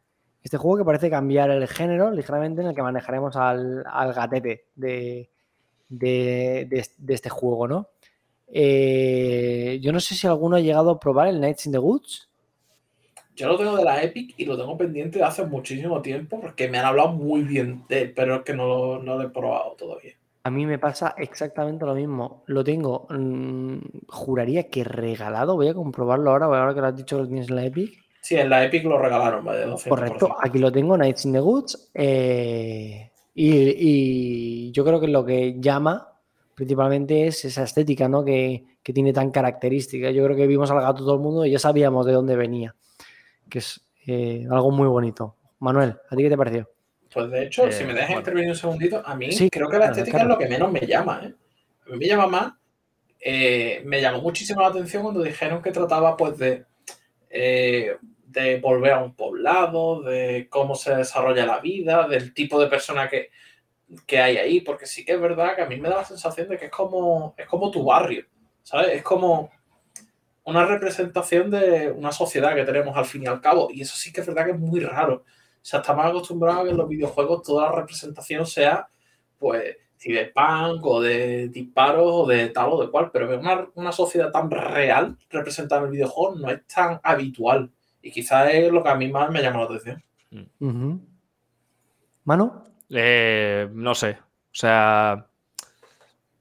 [0.46, 4.66] este juego que parece cambiar el género ligeramente en el que manejaremos al, al gatete
[4.76, 5.28] de,
[5.88, 7.88] de- de- de este juego, ¿no?
[8.48, 12.28] Eh, yo no sé si alguno ha llegado a probar el Nights in the Woods.
[13.34, 16.68] Yo lo tengo de la Epic y lo tengo pendiente de hace muchísimo tiempo porque
[16.68, 19.30] me han hablado muy bien de él, pero es que no lo, no lo he
[19.30, 20.14] probado todavía.
[20.44, 22.44] A mí me pasa exactamente lo mismo.
[22.46, 23.78] Lo tengo, mm,
[24.08, 25.56] juraría que regalado.
[25.56, 28.05] Voy a comprobarlo ahora, ahora que lo has dicho que lo tienes en la Epic.
[28.26, 29.88] Sí, en la Epic lo regalaron, vale, 200%.
[29.88, 31.90] Correcto, aquí lo tengo, Nights in the Woods.
[31.94, 33.50] eh, y,
[34.68, 36.08] y yo creo que lo que llama
[36.54, 38.24] principalmente es esa estética ¿no?
[38.24, 40.10] que, que tiene tan característica.
[40.10, 42.74] Yo creo que vimos al gato todo el mundo y ya sabíamos de dónde venía,
[43.50, 45.36] que es eh, algo muy bonito.
[45.60, 46.68] Manuel, ¿a ti qué te pareció?
[47.12, 48.20] Pues de hecho, Eh, si me dejas bueno.
[48.20, 50.32] intervenir un segundito, a mí Sí, creo que la claro, estética claro.
[50.32, 51.20] es lo que menos me llama.
[51.24, 51.34] ¿eh?
[51.86, 52.52] A mí me llama más.
[53.20, 56.64] eh, me llamó muchísimo la atención cuando dijeron que trataba pues de,
[57.30, 57.96] eh,
[58.36, 63.08] de volver a un poblado, de cómo se desarrolla la vida, del tipo de persona
[63.08, 63.30] que,
[64.06, 66.46] que hay ahí, porque sí que es verdad que a mí me da la sensación
[66.48, 68.26] de que es como, es como tu barrio,
[68.62, 68.88] ¿sabes?
[68.88, 69.50] Es como
[70.44, 74.12] una representación de una sociedad que tenemos al fin y al cabo, y eso sí
[74.12, 75.24] que es verdad que es muy raro.
[75.24, 78.86] O sea, estamos acostumbrados a que en los videojuegos toda la representación sea,
[79.38, 83.92] pues, cyberpunk o de disparos o de tal o de cual, pero ver una, una
[83.92, 87.72] sociedad tan real representada en el videojuego no es tan habitual.
[88.06, 90.02] Y quizás es lo que a mí más me llama la atención.
[90.60, 91.00] Ujú.
[92.24, 92.62] ¿Manu?
[92.90, 94.10] Eh, no sé.
[94.20, 95.26] O sea.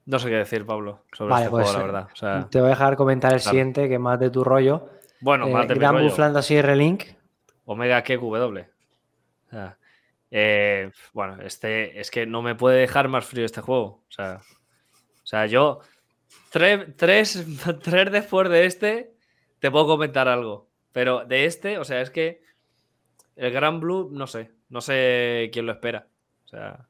[0.04, 2.08] No sé qué decir, Pablo, sobre Vale, este pues, juego, la verdad.
[2.12, 3.50] O sea, Te voy a dejar comentar el claro.
[3.50, 4.88] siguiente, que es más de tu rollo.
[5.20, 6.14] bueno, Eh, más de mi Gran Blue rollo.
[6.14, 7.02] Fantasy Relink.
[7.64, 8.60] Omega QW.
[8.60, 9.76] O sea,
[10.30, 14.04] eh, bueno, este es que no me puede dejar más frío este juego.
[14.08, 14.40] O sea,
[15.24, 15.80] o sea yo,
[16.50, 17.44] tres, tres,
[17.82, 19.14] tres después de este,
[19.58, 20.68] te puedo comentar algo.
[20.96, 22.40] Pero de este, o sea, es que
[23.36, 26.08] el Gran Blue, no sé, no sé quién lo espera.
[26.46, 26.88] O sea,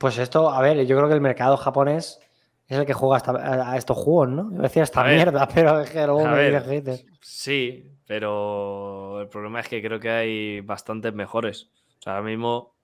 [0.00, 2.18] Pues esto, a ver, yo creo que el mercado japonés
[2.66, 4.50] es el que juega a, estos juegos, ¿no?
[4.56, 5.16] Yo decía esta A ver.
[5.16, 7.04] mierda, pero es que luego me ver.
[7.20, 11.68] sí, pero el problema es que creo que hay bastantes mejores.
[11.98, 12.74] O sea, ahora mismo,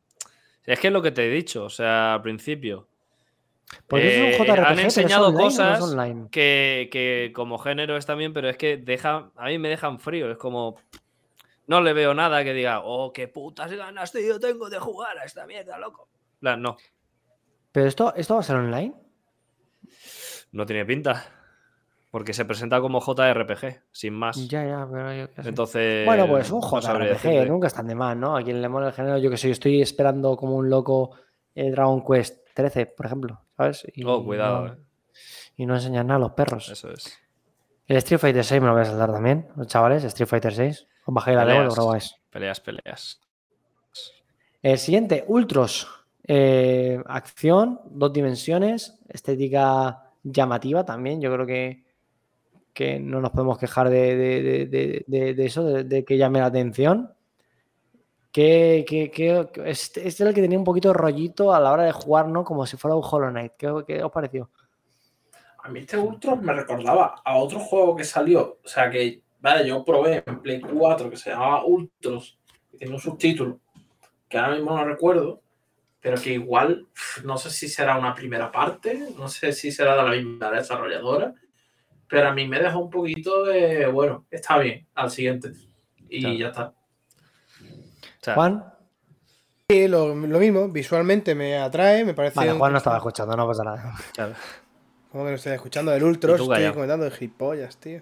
[0.64, 2.88] es que es lo que te he dicho, o sea, al principio.
[3.86, 7.32] Porque Eh, es un JRPG, han pero ¿es enseñado online no es cosas que, que
[7.34, 10.30] como género está bien, pero es que deja, a mí me dejan frío.
[10.30, 10.76] Es como.
[11.66, 15.24] No le veo nada que diga, oh, qué putas ganas, tío, tengo de jugar a
[15.24, 16.08] esta mierda, loco.
[16.40, 16.76] No,
[17.72, 18.94] Pero esto, esto va a ser online.
[20.52, 21.24] no tiene pinta.
[22.10, 24.36] Porque se presenta como JRPG, sin más.
[24.48, 25.48] Ya, ya, pero yo qué sé.
[25.48, 26.06] Entonces.
[26.06, 27.46] Bueno, pues un no JRPG, decirte.
[27.46, 28.36] nunca están de más, ¿no?
[28.36, 31.10] A quien le mola el género, yo que sé, yo estoy esperando como un loco
[31.56, 33.84] eh, Dragon Quest 13, por ejemplo, ¿sabes?
[33.94, 34.78] Y Oh, cuidado, no- eh.
[35.56, 36.68] Y no enseñan nada a los perros.
[36.70, 37.18] Eso es.
[37.86, 40.86] El Street Fighter 6 me lo voy a saltar también, los chavales, Street Fighter 6.
[41.04, 41.74] Os bajéis la demo y lo Peleas.
[41.74, 42.14] probáis.
[42.30, 43.20] Peleas, peleas.
[44.62, 45.88] El siguiente, Ultros.
[46.26, 51.20] Eh, acción, dos dimensiones, estética llamativa también.
[51.20, 51.84] Yo creo que,
[52.72, 56.46] que no nos podemos quejar de, de- de- de- eso, de, de que llame la
[56.46, 57.12] atención.
[58.34, 58.84] Que,
[59.14, 61.92] que- este, este era el que tenía un poquito de rollito a la hora de
[61.92, 62.42] jugar, ¿no?
[62.42, 63.52] Como si fuera un Hollow Knight.
[63.56, 64.50] ¿Qué, qué os pareció?
[65.62, 68.58] A mí este Ultros me recordaba a otro juego que salió.
[68.64, 72.36] O sea que, vale, yo probé en Play 4 que se llamaba Ultros,
[72.72, 73.60] que tiene un subtítulo,
[74.28, 75.40] que ahora mismo no recuerdo,
[76.00, 76.88] pero que igual,
[77.22, 81.34] no sé si será una primera parte, no sé si será de la misma desarrolladora,
[82.08, 85.52] pero a mí me dejó un poquito de, bueno, está bien, al siguiente.
[86.08, 86.34] Y Claro.
[86.36, 86.74] ya está.
[88.24, 88.64] O sea, Juan,
[89.70, 92.36] Sí, lo, lo mismo, visualmente me atrae, me parece.
[92.36, 93.94] vale, un- Juan no estaba escuchando, no pasa nada.
[94.14, 94.34] claro.
[95.10, 95.92] ¿Cómo que no estoy escuchando?
[95.94, 98.00] El Ultros, estoy comentando de gilipollas, tío.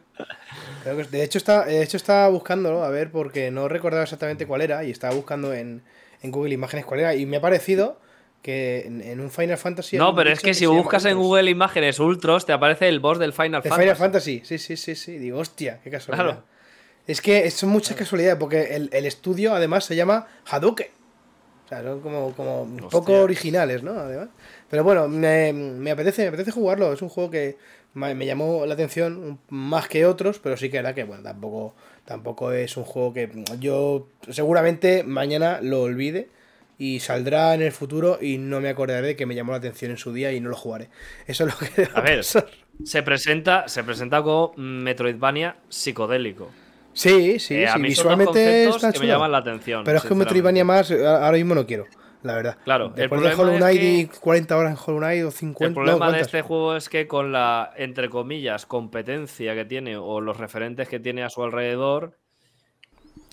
[0.82, 4.46] Creo que- de hecho, está, de hecho, estaba buscándolo, a ver, porque no recordaba exactamente
[4.46, 5.82] cuál era, y estaba buscando en,
[6.22, 8.00] en Google Imágenes cuál era, y me ha parecido
[8.42, 9.98] que en, en un Final Fantasy.
[9.98, 11.16] No, pero es que si buscas en.
[11.16, 13.80] Google Imágenes Ultros, te aparece el boss del Final De Fantasy.
[13.82, 15.18] Final Fantasy, sí, sí, sí, sí.
[15.18, 16.24] Digo, hostia, qué casualidad.
[16.24, 16.44] Claro.
[17.06, 20.88] Es que son muchas casualidades, porque el, el estudio además se llama Hadouken.
[21.64, 23.92] O sea, son como, como un poco originales, ¿no?
[23.92, 24.28] Además.
[24.70, 26.92] Pero bueno, me, me apetece, me apetece jugarlo.
[26.92, 27.56] Es un juego que
[27.94, 31.74] me, me llamó la atención más que otros, pero sí que era que, bueno, tampoco,
[32.04, 36.28] tampoco es un juego que yo seguramente mañana lo olvide
[36.78, 39.90] y saldrá en el futuro y no me acordaré de que me llamó la atención
[39.92, 40.88] en su día y no lo jugaré.
[41.26, 41.88] Eso es lo que...
[41.94, 46.50] A ver, se presenta, se presenta como Metroidvania psicodélico.
[46.94, 48.30] Sí, sí, Eh, a sí, mí son dos visualmente
[48.66, 49.84] conceptos está que me llaman la atención.
[49.84, 50.18] Pero es que un.
[50.18, 51.86] Metroidvania más eh, ahora mismo no quiero,
[52.22, 52.56] la verdad.
[52.64, 55.24] Claro, el Después de problema Hollow es Knight que- y 40 horas en Hollow Knight
[55.24, 59.54] o 50 El problema no, de este juego es que con la, entre comillas, competencia
[59.54, 62.18] que tiene o los referentes que tiene a su alrededor,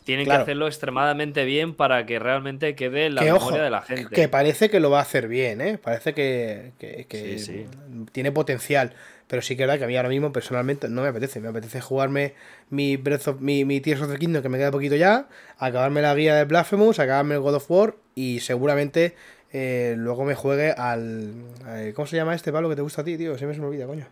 [0.06, 0.40] tienen Claro.
[0.40, 3.81] que hacerlo extremadamente bien para que realmente quede en la que memoria ojo, de la
[3.81, 4.15] gente.
[4.15, 5.77] que parece que lo va a hacer bien, ¿eh?
[5.77, 7.65] Parece que, que- que Sí, sí.
[8.11, 8.94] tiene potencial.
[9.30, 11.39] Pero sí que es verdad que a mí ahora mismo personalmente no me apetece.
[11.39, 12.34] Me apetece jugarme
[12.72, 15.27] mi Breath of, mi, mi Tears of the Kingdom, que me queda poquito ya,
[15.60, 19.15] acabarme la guía de Blasphemous, acabarme el God of War y seguramente
[19.53, 21.34] eh, luego me juegue al,
[21.65, 23.38] al- ¿Cómo se llama este palo que te gusta a ti, tío?
[23.38, 24.07] Se me, se me olvida, coño.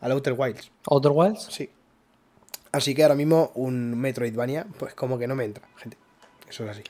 [0.00, 0.70] Al Outer Wilds.
[0.86, 1.48] ¿Outer Wilds?
[1.50, 1.70] Sí.
[2.72, 5.96] Así que ahora mismo un Metroidvania, pues como que no me entra, gente.
[6.46, 6.82] Eso es así.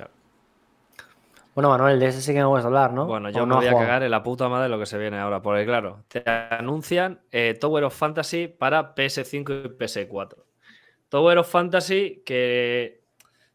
[1.57, 3.07] Bueno, Manuel, de ese sí que me puedes hablar, ¿no?
[3.07, 4.85] Bueno, ¿O yo no me voy has a cagar en la puta madre lo que
[4.85, 10.37] se viene ahora, porque claro, te anuncian eh, Tower of Fantasy para PS5 y PS4.
[11.09, 13.01] Tower of Fantasy que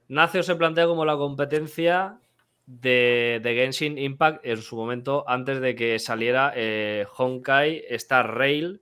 [0.07, 2.17] nace o se plantea como la competencia
[2.65, 8.81] de, de Genshin Impact en su momento antes de que saliera eh, Honkai Star Rail,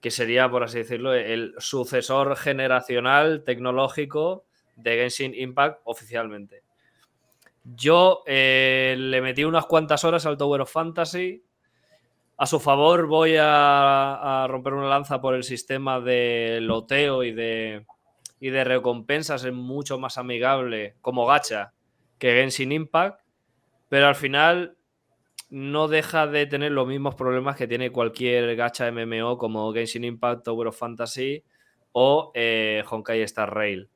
[0.00, 6.66] que sería, por así decirlo, el sucesor generacional tecnológico de Genshin Impact oficialmente.
[7.64, 11.44] Yo eh, le metí unas cuantas horas al Tower of Fantasy.
[12.36, 17.84] A su favor voy a, romper una lanza por el sistema de loteo y de,
[18.40, 19.44] y de recompensas.
[19.44, 21.72] Es mucho más amigable como gacha
[22.18, 23.20] que Genshin Impact.
[23.88, 24.76] Pero al final
[25.50, 30.44] no deja de tener los mismos problemas que tiene cualquier gacha MMO como Genshin Impact,
[30.44, 31.42] Tower of Fantasy
[31.92, 33.88] o eh, Honkai Star Rail.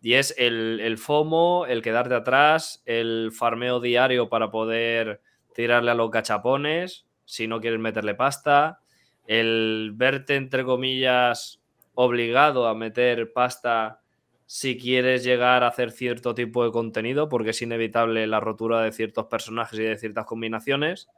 [0.00, 5.20] Y es el, el FOMO, el quedarte atrás, el farmeo diario para poder
[5.54, 8.80] tirarle a los gachapones si no quieres meterle pasta,
[9.26, 11.60] el verte, entre comillas,
[11.94, 14.00] obligado a meter pasta
[14.46, 18.92] si quieres llegar a hacer cierto tipo de contenido, porque es inevitable la rotura de
[18.92, 21.08] ciertos personajes y de ciertas combinaciones.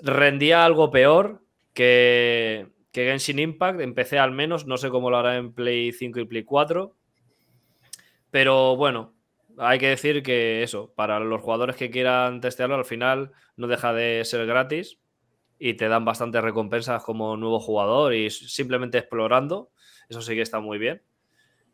[0.00, 1.42] Rendía algo peor
[1.74, 6.20] que, que Genshin Impact, empecé al menos, no sé cómo lo hará en Play 5
[6.20, 6.94] y Play 4.
[8.30, 9.14] Pero bueno,
[9.58, 13.92] hay que decir que eso, para los jugadores que quieran testearlo, al final no deja
[13.92, 14.98] de ser gratis
[15.58, 19.70] y te dan bastantes recompensas como nuevo jugador y simplemente explorando.
[20.08, 21.02] Eso sí que está muy bien.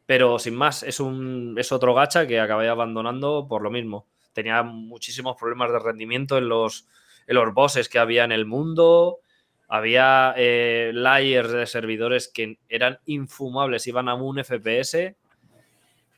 [0.06, 4.06] Pero sin más, es, un, es otro gacha que acabé abandonando por lo mismo.
[4.32, 6.88] Tenía muchísimos problemas de rendimiento en los,
[7.26, 9.20] en los bosses que había en el mundo.
[9.68, 15.16] Había eh, layers de servidores que eran infumables, iban a un FPS.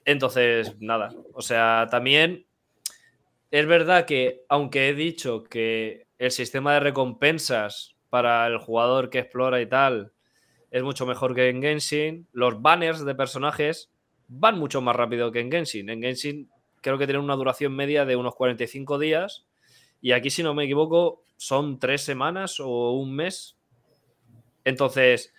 [0.06, 1.10] Entonces, nada.
[1.34, 2.46] O sea, también
[3.50, 9.18] es verdad que, aunque he dicho que el sistema de recompensas para el jugador que
[9.18, 10.12] explora y tal
[10.70, 13.90] es mucho mejor que en Genshin, los banners de personajes
[14.28, 15.88] van mucho más rápido que en Genshin.
[15.90, 16.50] En Genshin
[16.80, 19.46] creo que tienen una duración media de unos 45 días
[20.00, 23.56] y aquí, si no me equivoco, son tres semanas o un mes.
[24.64, 25.34] Entonces,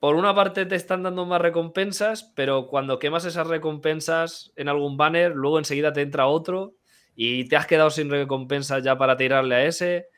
[0.00, 4.96] por una parte te están dando más recompensas, pero cuando quemas esas recompensas en algún
[4.96, 6.74] banner, luego enseguida te entra otro
[7.14, 10.08] y te has quedado sin recompensas ya para tirarle a ese.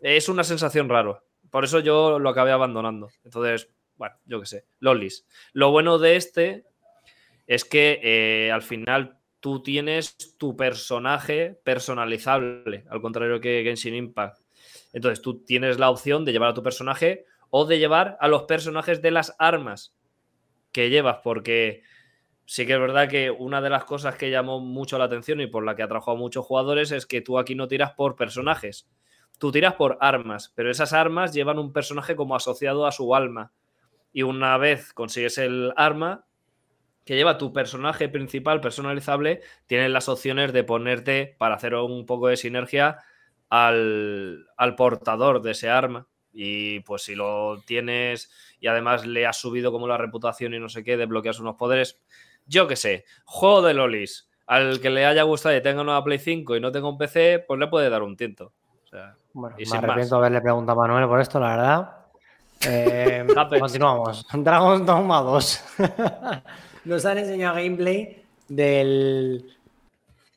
[0.00, 1.22] Es una sensación rara.
[1.50, 3.08] Por eso yo lo acabé abandonando.
[3.24, 4.66] Entonces, bueno, yo qué sé.
[4.80, 5.26] Lolis.
[5.54, 6.66] Lo bueno de este
[7.46, 14.38] es que eh, al final tú tienes tu personaje personalizable, al contrario que Genshin Impact.
[14.92, 18.44] Entonces tú tienes la opción de llevar a tu personaje o de llevar a los
[18.44, 19.96] personajes de las armas
[20.72, 21.82] que llevas, porque
[22.46, 25.46] sí que es verdad que una de las cosas que llamó mucho la atención y
[25.46, 28.88] por la que atrajo a muchos jugadores es que tú aquí no tiras por personajes,
[29.38, 33.52] tú tiras por armas, pero esas armas llevan un personaje como asociado a su alma.
[34.12, 36.26] Y una vez consigues el arma
[37.04, 42.28] que lleva tu personaje principal personalizable, tienes las opciones de ponerte para hacer un poco
[42.28, 42.98] de sinergia
[43.50, 46.08] al, al portador de ese arma.
[46.34, 48.30] Y pues si lo tienes
[48.60, 52.00] y además le has subido como la reputación y no sé qué, desbloqueas unos poderes.
[52.46, 54.28] Yo qué sé, juego de lolis.
[54.46, 57.44] Al que le haya gustado y tenga una Play 5 y no tenga un PC,
[57.46, 58.52] pues le puede dar un tiento.
[58.84, 61.90] O sea, Bueno, Y me arrepiento de haberle preguntado a Manuel por esto, la verdad.
[62.66, 63.26] Eh,
[63.58, 64.26] continuamos.
[64.32, 65.64] Dragon's Dogma 2.
[66.84, 69.54] Nos han enseñado gameplay del,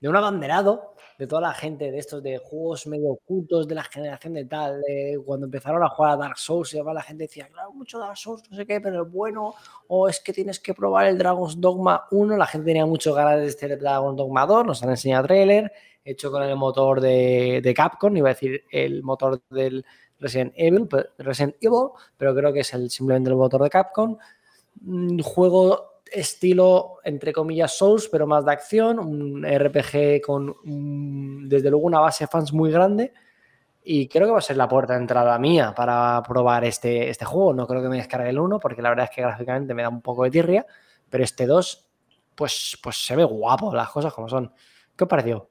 [0.02, 3.84] de un abanderado de toda la gente de estos de juegos medio ocultos de la
[3.84, 4.82] generación de tal,
[5.26, 8.44] cuando empezaron a jugar a Dark Souls y la gente decía, claro, mucho Dark Souls,
[8.50, 9.56] no sé qué, pero es bueno,
[9.88, 13.40] o es que tienes que probar el Dragon's Dogma 1, la gente tenía mucho ganas
[13.40, 15.72] de este Dragon's Dogma 2, nos han enseñado trailer,
[16.06, 19.84] hecho con el motor de, de Capcom, iba a decir el motor del
[20.20, 20.88] Resident Evil,
[21.18, 24.18] Resident Evil, pero creo que es el, simplemente el motor de Capcom.
[24.86, 31.70] Un juego estilo, entre comillas, Souls, pero más de acción, un RPG con, mm, desde
[31.70, 33.14] luego, una base de fans muy grande.
[33.84, 37.24] Y creo que va a ser la puerta de entrada mía para probar este, este
[37.26, 37.54] juego.
[37.54, 39.90] No creo que me descargue el 1, porque la verdad es que gráficamente me da
[39.90, 40.66] un poco de tirria,
[41.10, 41.88] pero este 2,
[42.36, 44.52] pues, pues se ve guapo, las cosas como son.
[44.96, 45.50] ¿Qué os pareció?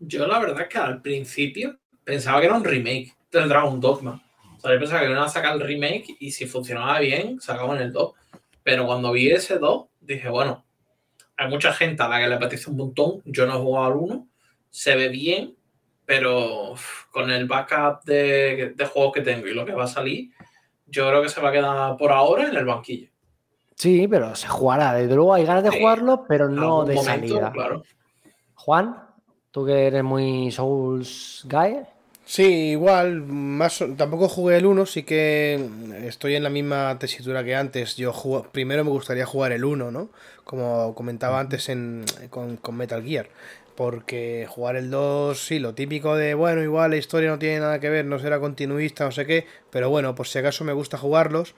[0.00, 4.20] Yo la verdad es que al principio pensaba que era un remake del Dragon Dogma.
[4.56, 7.78] O sea, yo pensaba que iban a sacar el remake y si funcionaba bien, sacaban
[7.78, 8.12] el 2.
[8.64, 10.64] Pero cuando vi ese 2, dije, bueno,
[11.36, 13.22] hay mucha gente a la que le apetece un montón.
[13.24, 14.28] Yo no he jugado al 1.
[14.70, 15.54] Se ve bien,
[16.04, 16.74] pero
[17.12, 20.30] con el backup de, de juegos que tengo y lo que va a salir,
[20.86, 23.10] yo creo que se va a quedar por ahora en el banquillo.
[23.76, 24.94] Sí, pero se jugará.
[24.94, 27.52] Desde luego hay ganas de Sí, jugarlo, pero no de momento, salida.
[27.52, 27.82] Claro.
[28.54, 28.96] Juan,
[29.50, 31.80] tú que eres muy Souls guy.
[32.26, 35.68] Sí, igual, más tampoco jugué el 1, sí que
[36.06, 37.96] estoy en la misma tesitura que antes.
[37.96, 40.08] Yo jugo- primero me gustaría jugar el 1, ¿no?
[40.42, 43.28] Como comentaba antes en, con, con Metal Gear.
[43.76, 47.80] Porque jugar el 2, sí, lo típico de, bueno, igual la historia no tiene nada
[47.80, 50.96] que ver, no será continuista, no sé qué, pero bueno, por si acaso me gusta
[50.96, 51.54] jugarlos.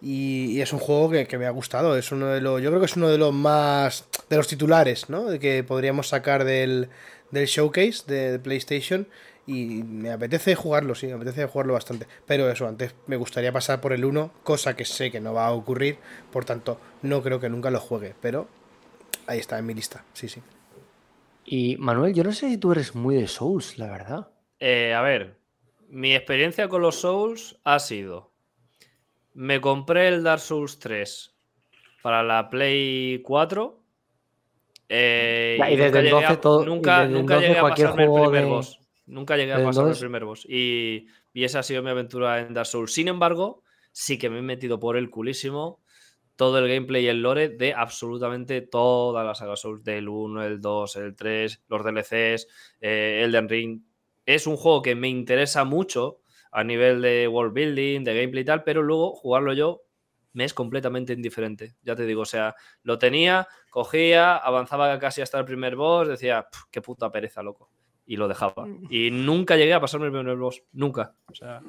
[0.00, 1.96] Y, y es un juego que, que me ha gustado.
[1.96, 2.60] Es uno de los.
[2.62, 4.06] Yo creo que es uno de los más.
[4.28, 5.24] de los titulares, ¿no?
[5.24, 6.88] De que podríamos sacar del,
[7.30, 9.08] del showcase de, de PlayStation.
[9.48, 12.06] Y me apetece jugarlo, sí, me apetece jugarlo bastante.
[12.26, 15.46] Pero eso, antes me gustaría pasar por el 1, cosa que sé que no va
[15.46, 15.98] a ocurrir.
[16.32, 18.14] Por tanto, no creo que nunca lo juegue.
[18.20, 18.48] Pero
[19.26, 20.04] ahí está, en mi lista.
[20.14, 20.42] Sí, sí.
[21.44, 24.28] Y Manuel, yo no sé si tú eres muy de Souls, la verdad.
[24.58, 25.36] Eh, a ver,
[25.88, 28.32] mi experiencia con los Souls ha sido.
[29.32, 31.34] Me compré el Dark Souls 3
[32.02, 33.80] para la Play 4.
[34.88, 37.86] eh, y desde nunca llegué entonces a- todo- nunca, desde nunca entonces llegué a cualquier
[37.88, 38.80] pasarme el juego primer de- boss.
[39.06, 40.44] Nunca llegué a entonces- el primer boss.
[40.48, 42.92] Y, y esa ha sido mi aventura en Dark Souls.
[42.92, 43.62] Sin embargo,
[43.92, 45.80] sí que me he metido por el culísimo
[46.36, 50.60] todo el gameplay y el lore de absolutamente toda la saga Souls, del 1, el
[50.60, 52.46] 2, el 3, los DLCs,
[52.80, 53.80] eh, Elden Ring.
[54.26, 56.18] Es un juego que me interesa mucho
[56.52, 59.82] a nivel de world building, de gameplay y tal, pero luego jugarlo yo
[60.34, 61.76] me es completamente indiferente.
[61.82, 66.46] Ya te digo, o sea, lo tenía, cogía, avanzaba casi hasta el primer boss, decía,
[66.50, 67.70] "Pf, qué puta pereza, loco.
[68.06, 68.66] Y lo dejaba.
[68.88, 71.14] Y nunca llegué a pasarme el primer boss, nunca.
[71.28, 71.60] O sea,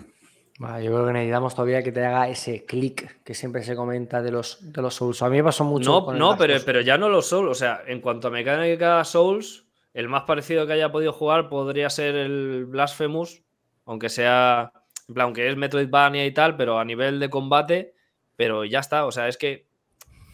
[0.60, 4.24] Vale, yo creo que necesitamos todavía que te haga ese clic que siempre se comenta
[4.24, 5.22] de los, de los Souls.
[5.22, 5.92] A mí me pasó mucho.
[5.92, 7.52] No, con no pero, pero ya no los Souls.
[7.52, 11.92] O sea, en cuanto a mecánica Souls, el más parecido que haya podido jugar podría
[11.92, 13.44] ser el Blasphemous,
[13.86, 14.72] aunque sea,
[15.08, 17.94] en plan, aunque es Metroidvania y tal, pero a nivel de combate,
[18.36, 19.06] pero ya está.
[19.06, 19.68] O sea, es que,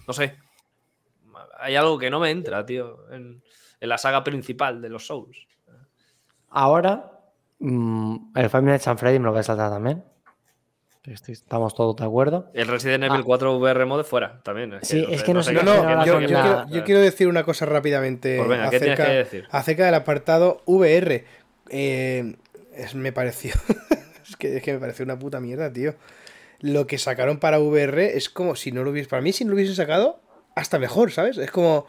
[0.07, 0.37] no sé,
[1.59, 3.43] hay algo que no me entra, tío, en,
[3.81, 5.47] en la saga principal de los Souls.
[6.53, 7.11] Ahora,
[7.59, 10.03] mm, el Five Nights at Freddy me lo voy a saltar también.
[11.03, 12.49] Estoy- Estamos todos de acuerdo.
[12.53, 13.23] El Resident Evil Ah.
[13.25, 14.73] 4 VR Mode fuera también.
[14.75, 17.43] es Sí, es que no sé No, no, ahora yo, quiero, yo quiero decir una
[17.43, 19.47] cosa rápidamente Pues venga, ¿qué tienes acerca, que decir?
[19.51, 21.25] acerca del apartado VR.
[21.69, 22.35] Eh,
[22.75, 23.51] es- me pareció.
[24.29, 25.95] es, que, es que me pareció una puta mierda, tío.
[26.61, 29.09] Lo que sacaron para VR es como si no lo hubiese.
[29.09, 30.21] Para mí, si no lo hubiesen sacado,
[30.55, 31.37] hasta mejor, ¿sabes?
[31.37, 31.85] Es como.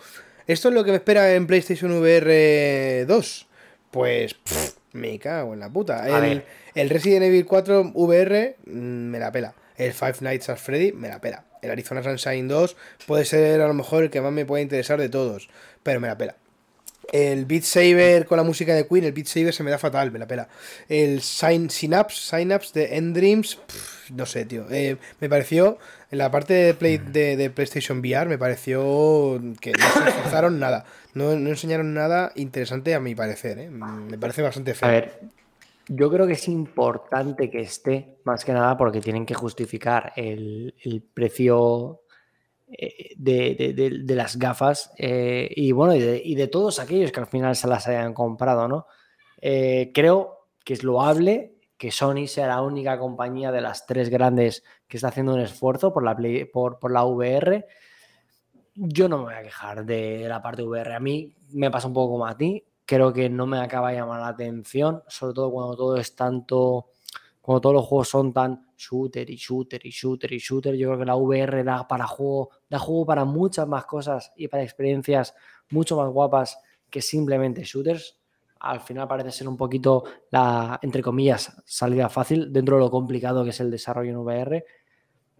[0.48, 3.46] Esto es lo que me espera en PlayStation VR 2.
[3.94, 4.34] Pues.
[4.34, 6.04] pff, me cago en la puta.
[6.74, 9.54] El Resident Evil 4 VR mm, me la pela.
[9.76, 11.44] El Five Nights at Freddy me la pela.
[11.62, 12.76] El Arizona Sunshine 2
[13.06, 15.48] puede ser a lo mejor el que más me puede interesar de todos.
[15.84, 16.34] Pero me la pela.
[17.12, 20.10] El Beat Saber con la música de Queen, el Beat Saber se me da fatal,
[20.10, 20.48] me la pela.
[20.88, 24.66] El Sign, Synapse, Synapse de End Dreams, pff, no sé, tío.
[24.70, 25.78] Eh, me pareció,
[26.10, 30.58] en la parte de, Play, de, de PlayStation VR, me pareció que no se esforzaron
[30.58, 30.84] nada.
[31.14, 33.70] No, no enseñaron nada interesante a mi parecer, ¿eh?
[33.70, 34.88] Me parece bastante feo.
[34.88, 35.20] A ver,
[35.88, 40.74] yo creo que es importante que esté, más que nada porque tienen que justificar el,
[40.82, 42.00] el precio
[43.16, 43.72] de,
[44.04, 47.86] de- las gafas eh, y bueno, y de, todos aquellos que al final se las
[47.88, 48.86] hayan comprado, ¿no?
[49.40, 54.64] Eh, creo que es loable que Sony sea la única compañía de las tres grandes
[54.88, 56.16] que está haciendo un esfuerzo por la,
[56.52, 57.66] por, por la VR.
[58.74, 60.94] Yo no me voy a quejar de la parte VR.
[60.94, 62.64] A mí me pasa un poco como a ti.
[62.86, 66.86] Creo que no me acaba de llamar la atención, sobre todo cuando todo es tanto,
[67.40, 70.74] cuando todos los juegos son tan shooter y shooter y shooter y shooter.
[70.74, 74.48] Yo creo que la VR da para juego, da juego para muchas más cosas y
[74.48, 75.34] para experiencias
[75.70, 76.58] mucho más guapas
[76.90, 78.20] que simplemente shooters.
[78.60, 83.44] al final parece ser un poquito la, entre comillas, salida fácil dentro de lo complicado
[83.44, 84.64] que es el desarrollo en VR.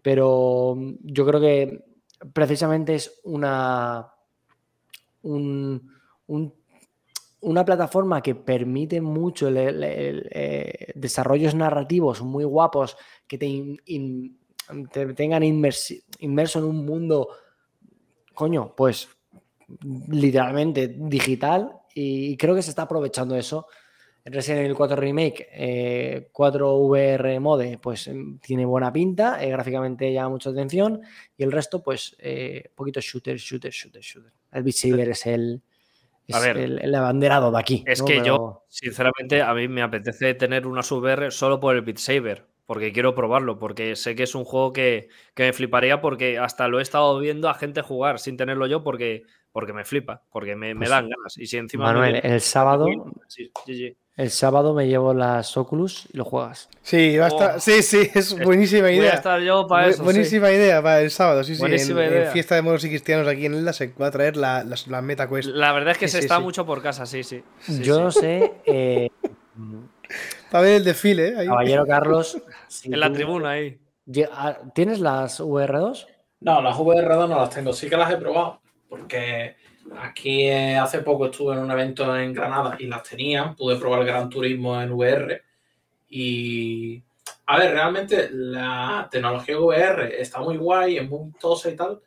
[0.03, 1.85] Pero mm, yo creo que
[2.33, 4.11] precisamente es una,
[5.23, 5.89] un-
[6.27, 6.53] un-
[7.41, 14.37] una plataforma que permite mucho eh, desarrollos narrativos muy guapos que te, in- in-
[14.91, 17.29] te tengan inmersi- inmerso en un mundo,
[18.33, 19.07] coño, pues
[20.09, 23.67] literalmente digital y creo que se está aprovechando eso.
[24.27, 30.11] Resident Evil 4 Remake, eh, 4 VR Mode, pues em, tiene buena pinta, eh, gráficamente
[30.11, 31.01] llama mucha atención
[31.37, 34.31] y el resto, pues, eh, poquito shooter, shooter, shooter, shooter.
[34.51, 35.61] El Beat Saber es el,
[36.31, 37.83] A es ver, el, el abanderado de aquí.
[37.85, 38.05] Es ¿no?
[38.07, 41.97] que Pero- yo, sinceramente, a mí me apetece tener unas VR solo por el Beat
[41.99, 46.39] Saber, porque quiero probarlo, porque sé que es un juego que, que me fliparía, porque
[46.39, 50.23] hasta lo he estado viendo a gente jugar sin tenerlo yo, porque, porque me flipa,
[50.31, 51.37] porque me, me Pues, dan ganas.
[51.37, 51.85] Y si encima.
[51.85, 52.87] Manuel, el sábado,
[53.27, 53.97] Sí, sí, sí.
[54.17, 56.67] el sábado me llevo las Oculus y lo juegas.
[56.81, 57.59] Sí, va a estar- Oh.
[57.59, 59.13] sí, sí, es buenísima Voy a idea.
[59.13, 59.97] estar yo para Bu- eso.
[59.99, 60.03] sí.
[60.03, 61.61] buenísima idea para el sábado, sí, sí.
[61.61, 62.31] En, Buenísima en idea.
[62.31, 65.29] fiesta de moros y cristianos aquí en Elda se va a traer la, la Meta
[65.29, 65.49] Quest.
[65.49, 66.43] La verdad es que Sí, se sí, está sí.
[66.43, 67.43] mucho por casa, sí, sí.
[67.59, 68.01] Sí, yo sí.
[68.01, 69.09] no sé, eh,
[70.51, 71.35] Para ver el desfile, ¿eh?
[71.39, 71.47] Ahí.
[71.47, 72.37] caballero Carlos,
[72.79, 73.79] si En la tú- tribuna ahí.
[74.31, 76.07] ah, ¿tienes las VR2?
[76.41, 79.55] No, las VR2 no las tengo, sí que las he probado, porque
[79.97, 84.01] aquí eh, hace poco estuve en un evento en Granada y las tenían, pude probar
[84.01, 85.41] el Gran Turismo en VR
[86.09, 87.03] y,
[87.47, 92.01] a ver, realmente la tecnología VR está muy guay, es muy tosa y tal,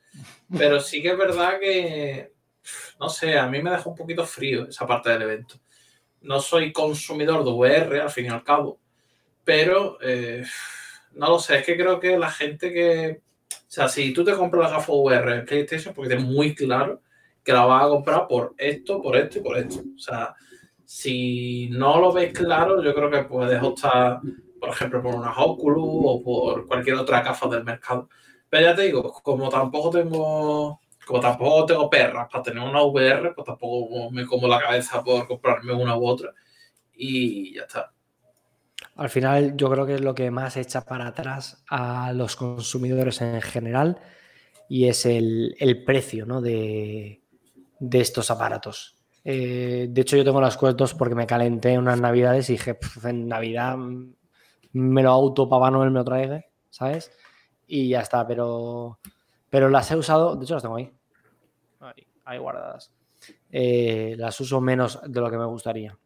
[0.57, 2.33] pero sí que es verdad que,
[3.01, 5.57] no sé, a mí me deja un poquito frío esa parte del evento.
[6.21, 8.79] No soy consumidor de VR, al fin y al cabo,
[9.49, 10.45] pero eh,
[11.15, 14.35] no lo sé, es que creo que la gente que o sea, si tú te
[14.35, 17.01] compras la gafa VR en PlayStation, porque tienes muy claro
[17.43, 19.81] que la vas a comprar por esto, por esto y por esto.
[19.97, 20.35] O sea,
[20.85, 24.21] si no lo ves claro, yo creo que puedes optar,
[24.61, 28.11] por ejemplo, por una Oculus o por cualquier otra gafa del mercado.
[28.51, 33.33] Pero ya te digo, como tampoco tengo, como tampoco tengo perras para tener una VR,
[33.35, 36.35] pues tampoco me como la cabeza por comprarme una u otra.
[36.93, 37.95] Y ya está.
[38.99, 43.21] Al final, yo creo que es lo que más echa para atrás a los consumidores
[43.23, 44.01] en general
[44.69, 46.41] y es el, el precio ¿no?
[46.41, 47.23] de,
[47.79, 48.97] de estos aparatos.
[49.25, 52.75] Eh, de hecho, yo tengo las 2 porque me calenté en unas navidades y dije,
[52.75, 53.77] "Pf, en Navidad
[54.73, 57.13] me lo auto Papá Noel me lo traiga, ¿sabes?
[57.69, 58.99] Y ya está, pero,
[59.49, 60.91] pero las he usado, de hecho las tengo ahí,
[61.81, 62.93] ahí, ahí guardadas.
[63.51, 65.97] Eh, las uso menos de lo que me gustaría.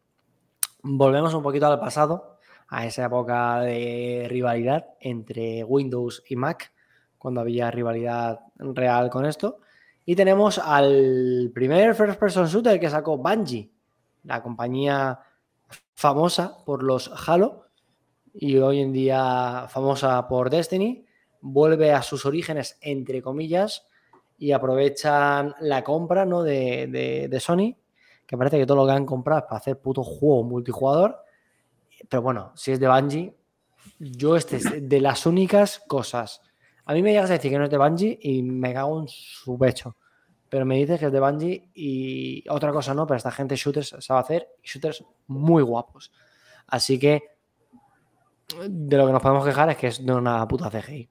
[0.83, 2.32] Volvemos un poquito al pasado,
[2.75, 6.73] a esa época de rivalidad entre Windows y Mac,
[7.19, 9.59] cuando había rivalidad real con esto.
[10.05, 13.69] Y tenemos al primer first person shooter que sacó Bungie,
[14.23, 15.19] la compañía
[15.93, 17.67] famosa por los Halo
[18.33, 21.05] y hoy en día famosa por Destiny,
[21.41, 23.85] vuelve a sus orígenes, entre comillas,
[24.39, 26.41] y aprovechan la compra ¿no?
[26.41, 27.75] de, de- de Sony,
[28.25, 31.19] que parece que todo lo que han comprado es para hacer puto juego multijugador.
[32.09, 33.35] Pero bueno, si es de Bungie,
[33.99, 36.41] yo este es de las únicas cosas.
[36.85, 39.07] A mí me llegas a decir que no es de Bungie y me cago en
[39.07, 39.95] su pecho.
[40.49, 43.95] Pero me dices que es de Bungie y otra cosa no, pero esta gente shooters
[43.99, 46.11] sabe hacer y shooters muy guapos.
[46.67, 47.21] Así que
[48.67, 51.09] de lo que nos podemos quejar es que es de una puta CGI.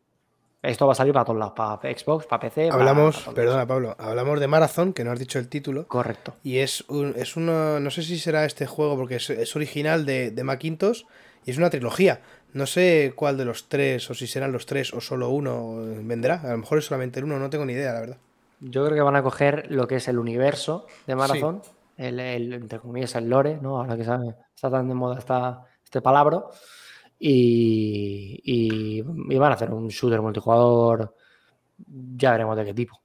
[0.62, 2.70] Esto va a salir para todos lados, para Xbox, para PC.
[2.70, 5.89] Hablamos, para perdona Pablo, hablamos de Marathon, que no has dicho el título.
[5.89, 6.34] Correcto.
[6.44, 10.06] Y es un, es uno, no sé si será este juego porque es, es original
[10.06, 11.02] de, de Macintosh
[11.44, 12.20] y es una trilogía.
[12.52, 15.74] No sé cuál de los tres, o si serán los tres o solo uno
[16.05, 16.40] vendrá.
[16.44, 18.16] A lo mejor es solamente el uno, no tengo ni idea, la verdad.
[18.60, 21.62] Yo creo que van a coger lo que es el universo de Marathon,
[21.97, 23.78] el, el, entre comillas, el lore, ¿no?
[23.78, 26.44] Ahora que sabe- está tan de moda esta, este palabra.
[27.24, 29.02] Y, y-
[29.38, 31.14] van a hacer un shooter multijugador,
[32.16, 33.00] ya veremos de qué tipo.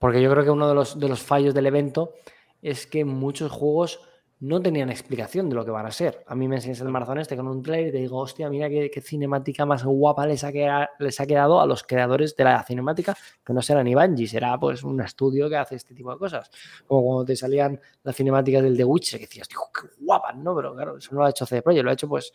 [0.00, 2.14] Porque yo creo que uno de los, de los fallos del evento
[2.62, 4.00] es que muchos juegos
[4.40, 6.22] no tenían explicación de lo que van a ser.
[6.26, 8.68] A mí me enseñas el maratón este con un trailer y te digo, hostia, mira
[8.68, 12.62] qué, cinemática más guapa les ha, queda- les ha quedado a los creadores de la
[12.62, 16.18] cinemática, que no será ni Bungie, será pues un estudio que hace este tipo de
[16.18, 16.50] cosas.
[16.86, 20.54] Como cuando te salían las cinemáticas del The Witcher, que decías, tío, qué guapas, ¿no?
[20.54, 22.32] Pero claro, eso no lo ha hecho CD Projekt, lo ha hecho pues,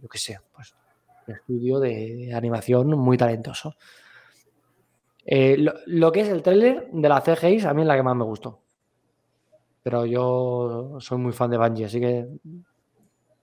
[0.00, 0.74] yo qué sé, pues
[1.28, 3.76] un estudio de, animación muy talentoso.
[5.24, 8.16] Eh, lo, que es el tráiler de la CGI, a mí es la que más
[8.16, 8.61] me gustó.
[9.82, 12.26] Pero yo soy muy fan de Bungie, así que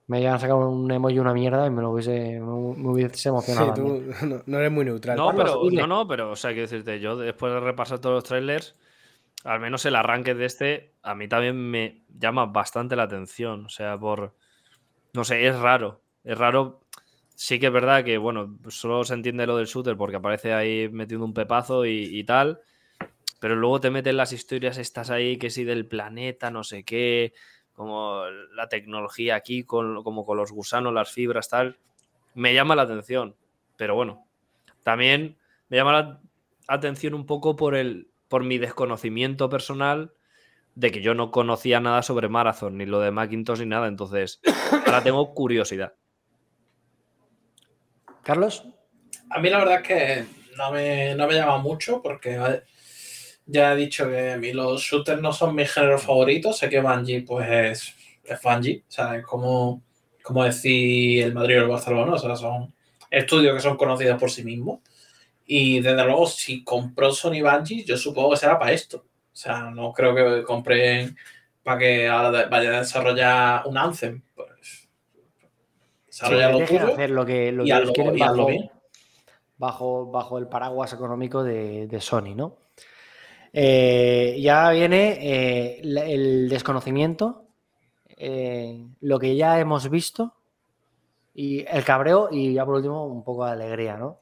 [0.08, 3.16] me llegan a sacar un emoji y una mierda y me lo hubiese, me, hubiese
[3.16, 3.74] Sí, emocionado.
[3.74, 4.16] tú también.
[4.30, 5.18] no, no eres muy neutral.
[5.18, 8.24] No, pero, no, no, pero, o sea, quiero decirte, yo después de repasar todos los
[8.24, 8.76] trailers,
[9.44, 13.66] al menos el arranque de este, a mí también me llama bastante la atención.
[13.66, 14.34] O sea, por.
[15.14, 16.02] No sé, es raro.
[16.24, 16.82] Es raro.
[17.36, 20.90] Sí que es verdad que, bueno, solo se entiende lo del shooter porque aparece ahí
[20.90, 22.60] metiendo un pepazo y, y tal.
[23.40, 27.34] Pero luego te meten las historias estas ahí, que sí del planeta, no sé qué,
[27.74, 31.78] como la tecnología aquí, con, como con los gusanos, las fibras, tal.
[32.34, 33.36] Me llama la atención.
[33.78, 34.26] Pero bueno,
[34.84, 35.38] también
[35.70, 36.22] me llama la
[36.68, 40.14] atención un poco por el por mi desconocimiento personal
[40.76, 43.88] de que yo no conocía nada sobre Marathon, ni lo de Macintosh, ni nada.
[43.88, 44.40] Entonces,
[44.86, 45.94] ahora tengo curiosidad.
[48.24, 48.64] Carlos,
[49.32, 50.26] A mí la verdad es que
[50.56, 52.62] no me, no me llama mucho porque
[53.52, 56.58] ya he dicho que a mí los shooters no son mis géneros favoritos.
[56.58, 59.82] Sé que Bungie pues es, es Bungie, o sea, es como,
[60.22, 62.74] como decir el Madrid o el Barcelona, o sea, son
[63.10, 64.80] estudios que son conocidos por sí mismos.
[65.48, 68.98] Y desde luego, si compró Sony Bungie, yo supongo que será para esto.
[68.98, 71.18] O sea, no creo que compren
[71.64, 74.22] para que ahora vaya a desarrollar un Anthem.
[74.36, 74.88] Pues,
[76.06, 76.94] desarrolla lo dejen tuyo.
[76.94, 78.72] hacer lo que, lo y que quieren y bajo, bien.
[79.58, 82.69] bajo, bajo el paraguas económico de, de Sony, ¿no?
[83.52, 87.46] Eh, ya viene eh, el desconocimiento,
[88.08, 90.36] eh, lo que ya hemos visto
[91.34, 94.20] y el cabreo y ya por último un poco de alegría, ¿no?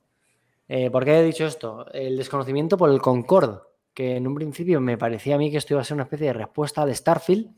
[0.92, 1.90] ¿Por qué he dicho esto?
[1.94, 3.62] El desconocimiento por el Concord,
[3.94, 6.28] que en un principio me parecía a mí que esto iba a ser una especie
[6.28, 7.50] de respuesta al Starfield,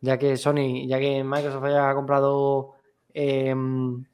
[0.00, 2.72] ya que Sony, ya que Microsoft haya comprado
[3.14, 4.04] em,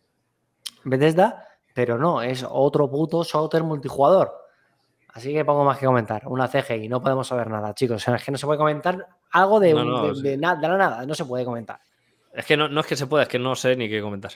[0.85, 4.46] Bethesda, pero no, es otro puto shooter multijugador.
[5.17, 6.23] Así que pongo más que comentar.
[6.27, 7.97] Una CGI, no podemos saber nada, chicos.
[7.97, 10.23] O sea, es que no se puede comentar algo de, No, un- no, de- sí.
[10.23, 11.81] de na- de la nada, no se puede comentar.
[12.35, 14.33] Es que no, no es que se pueda, es que no sé ni qué comentar.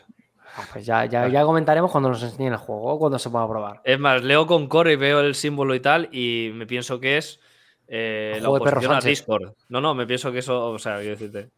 [0.56, 3.46] Ah, Pues ya, ya, ya comentaremos cuando nos enseñen el juego o cuando se pueda
[3.46, 3.82] probar.
[3.84, 7.18] Es más, leo con core y veo el símbolo y tal, y me pienso que
[7.18, 7.38] es
[7.86, 9.00] eh, la oposición a.
[9.00, 9.52] Discord.
[9.68, 11.50] No, no, me pienso que eso, o sea, quiero decirte.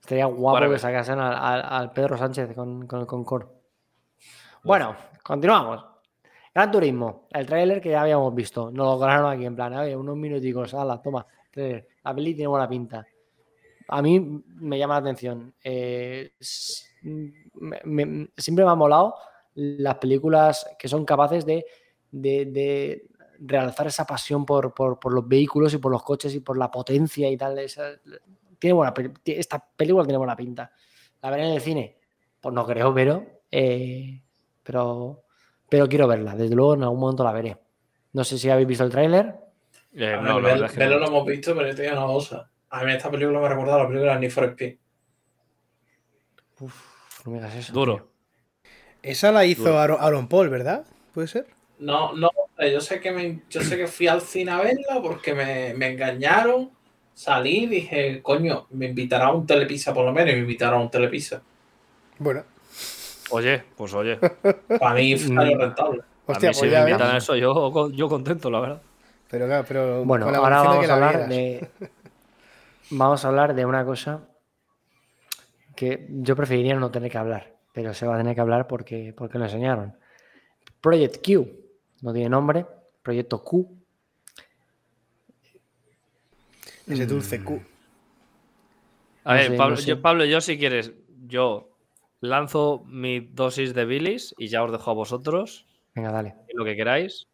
[0.00, 3.48] Estaría guapo que sacasen al, al- al Pedro Sánchez con, con el Concord.
[4.62, 5.84] Bueno, continuamos.
[6.54, 8.70] Gran Turismo, el tráiler que ya habíamos visto.
[8.70, 11.26] Nos lo grabaron aquí en plan, oye, unos minuticos, ala, toma.
[11.50, 11.86] tráiler.
[12.04, 13.06] La peli tiene buena pinta.
[13.88, 15.54] A mí me llama la atención.
[15.62, 19.14] Eh, siempre me ha molado
[19.54, 21.64] las películas que son capaces de,
[22.10, 23.06] de-
[23.42, 26.70] realzar esa pasión por, por- por los vehículos y por los coches y por la
[26.70, 27.58] potencia y tal.
[27.58, 27.98] esa-
[28.58, 28.92] tiene buena,
[29.24, 30.70] esta película tiene buena pinta.
[31.22, 31.96] ¿La veré en el cine?
[32.40, 34.22] Pues no creo, pero, eh,
[34.62, 35.22] pero,
[35.70, 36.34] pero quiero verla.
[36.34, 37.56] Desde luego en algún momento la veré.
[38.12, 39.36] No sé si habéis visto el tráiler.
[39.94, 40.98] Eh, no, ver, la no.
[40.98, 42.50] lo hemos visto, pero yo te digo una cosa.
[42.68, 44.76] A mí esta película me ha recordado a la película de Need for Speed.
[46.60, 47.72] Uf, no me digas eso.
[47.72, 47.96] Duro.
[47.96, 48.70] tío.
[49.02, 49.78] Esa la hizo.
[49.78, 50.84] Aaron, Aaron Paul, ¿verdad?
[51.14, 51.46] ¿Puede ser?
[51.78, 55.34] No, no, yo sé que me, yo sé que fui al cine a verla porque
[55.34, 56.70] me, me engañaron.
[57.14, 60.80] Salí y dije, coño, me invitará a un telepizza por lo menos, y me invitaron
[60.80, 61.42] a un telepizza.
[62.18, 62.44] Bueno,
[63.30, 64.18] Oye, pues oye.
[64.78, 66.02] Para mí salió rentable.
[66.26, 68.82] A hostia, mí si pues me ya invitan a eso, yo, yo contento, la verdad.
[69.30, 71.30] Pero claro, pero Bueno, con la ahora vamos que a la hablar vieras.
[71.30, 71.70] de.
[72.90, 74.28] Vamos a hablar de una cosa
[75.76, 79.14] que yo preferiría no tener que hablar, pero se va a tener que hablar porque,
[79.16, 79.96] porque lo enseñaron.
[80.80, 81.48] Project Q,
[82.02, 82.66] no tiene nombre,
[83.02, 83.76] Proyecto Q.
[86.86, 87.62] Ese dulce Q.
[89.24, 89.86] A No ver, sé, Pablo, no sé.
[89.88, 90.92] yo, Pablo, yo si quieres,
[91.26, 91.69] yo
[92.20, 96.34] lanzo mi dosis de bilis y ya os dejo a vosotros Venga, dale.
[96.54, 97.26] lo que queráis.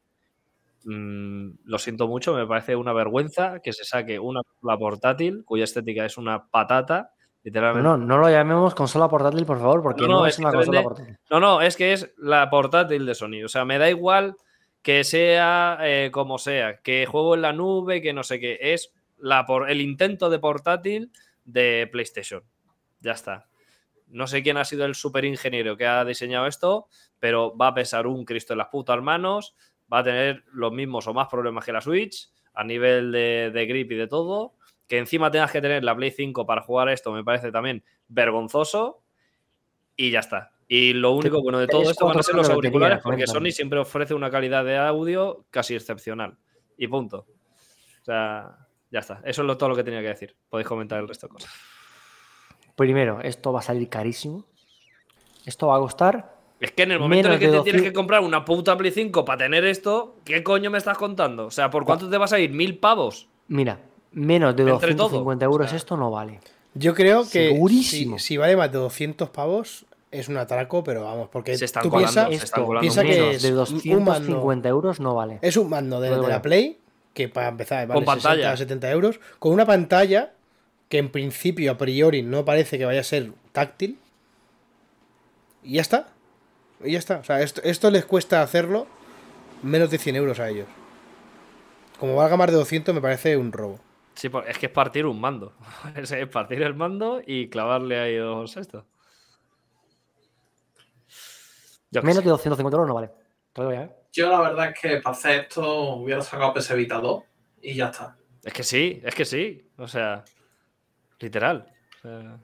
[0.84, 5.64] Mm, lo siento mucho, me parece una vergüenza que se saque una consola portátil cuya
[5.64, 7.88] estética es una patata, literalmente.
[7.88, 10.82] no, no lo llamemos consola portátil, por favor, porque No, no, no, es una consola
[10.82, 11.18] portátil.
[11.28, 13.44] No, no, es que es la portátil de Sony.
[13.44, 14.36] O sea, me da igual
[14.82, 18.56] que sea eh, como sea, que juego en la nube, que no sé qué.
[18.60, 21.10] Es la por, el intento de portátil
[21.44, 22.44] de PlayStation.
[23.00, 23.48] Ya está.
[24.08, 26.88] No sé quién ha sido el super ingeniero que ha diseñado esto,
[27.18, 29.54] pero va a pesar un Cristo en las putas manos,
[29.92, 33.66] va a tener los mismos o más problemas que la Switch a nivel de, de
[33.66, 34.54] grip y de todo.
[34.86, 39.02] Que encima tengas que tener la Play 5 para jugar esto me parece también vergonzoso.
[39.96, 40.52] Y ya está.
[40.68, 43.26] Y lo único bueno de todo esto van a ser los auriculares porque.
[43.26, 46.36] Sony siempre ofrece una calidad de audio casi excepcional.
[46.76, 47.26] Y punto.
[48.02, 48.56] O sea,
[48.90, 49.20] ya está.
[49.24, 50.36] Eso es lo- todo lo que tenía que decir.
[50.48, 51.50] Podéis comentar el resto de cosas.
[52.76, 54.44] Primero, esto va a salir carísimo.
[55.44, 56.36] Esto va a costar.
[56.60, 58.76] Es que en el momento en el que te tienes 200 que comprar una puta
[58.76, 61.46] Play 5 para tener esto, ¿qué coño me estás contando?
[61.46, 62.50] O sea, ¿por cuánto te vas a ir?
[62.50, 63.28] ¿Mil pavos?
[63.48, 63.78] Mira,
[64.12, 65.76] menos de Entre todo, 250 euros o sea.
[65.76, 66.40] esto no vale.
[66.74, 68.18] Yo creo que Segurísimo.
[68.18, 71.82] si, si vale más de 200 pavos, es un atraco, pero vamos, porque Se están
[71.82, 75.14] tú colando, piensas, se están Esto, colando piensa que es de un 250 euros no
[75.14, 75.38] vale.
[75.42, 76.42] es un mando de, la.
[76.42, 76.78] Play
[77.12, 78.50] que para empezar vale Con pantalla.
[78.52, 80.32] 60 70 euros, con una pantalla
[80.88, 83.98] que en principio a priori no parece que vaya a ser táctil.
[85.62, 86.08] Y ya está.
[86.84, 87.18] Y ya está.
[87.18, 88.86] O sea, esto, esto les cuesta hacerlo
[89.62, 90.68] menos de 100 euros a ellos.
[91.98, 93.80] Como valga más de 200 me parece un robo.
[94.14, 95.52] Sí, pues, es que es partir un mando.
[95.96, 98.86] Es es partir el mando y clavarle ahí dos esto.
[101.90, 102.24] Yo qué Menos sé.
[102.24, 103.10] de 250 euros no vale.
[103.82, 103.90] ¿eh?
[104.12, 107.22] Yo la verdad es que para hacer esto hubiera sacado PS Vita 2
[107.62, 108.16] y ya está.
[108.42, 109.70] Es que sí, es que sí.
[109.76, 110.24] O sea,
[111.20, 111.66] literal.
[111.98, 112.38] O sea,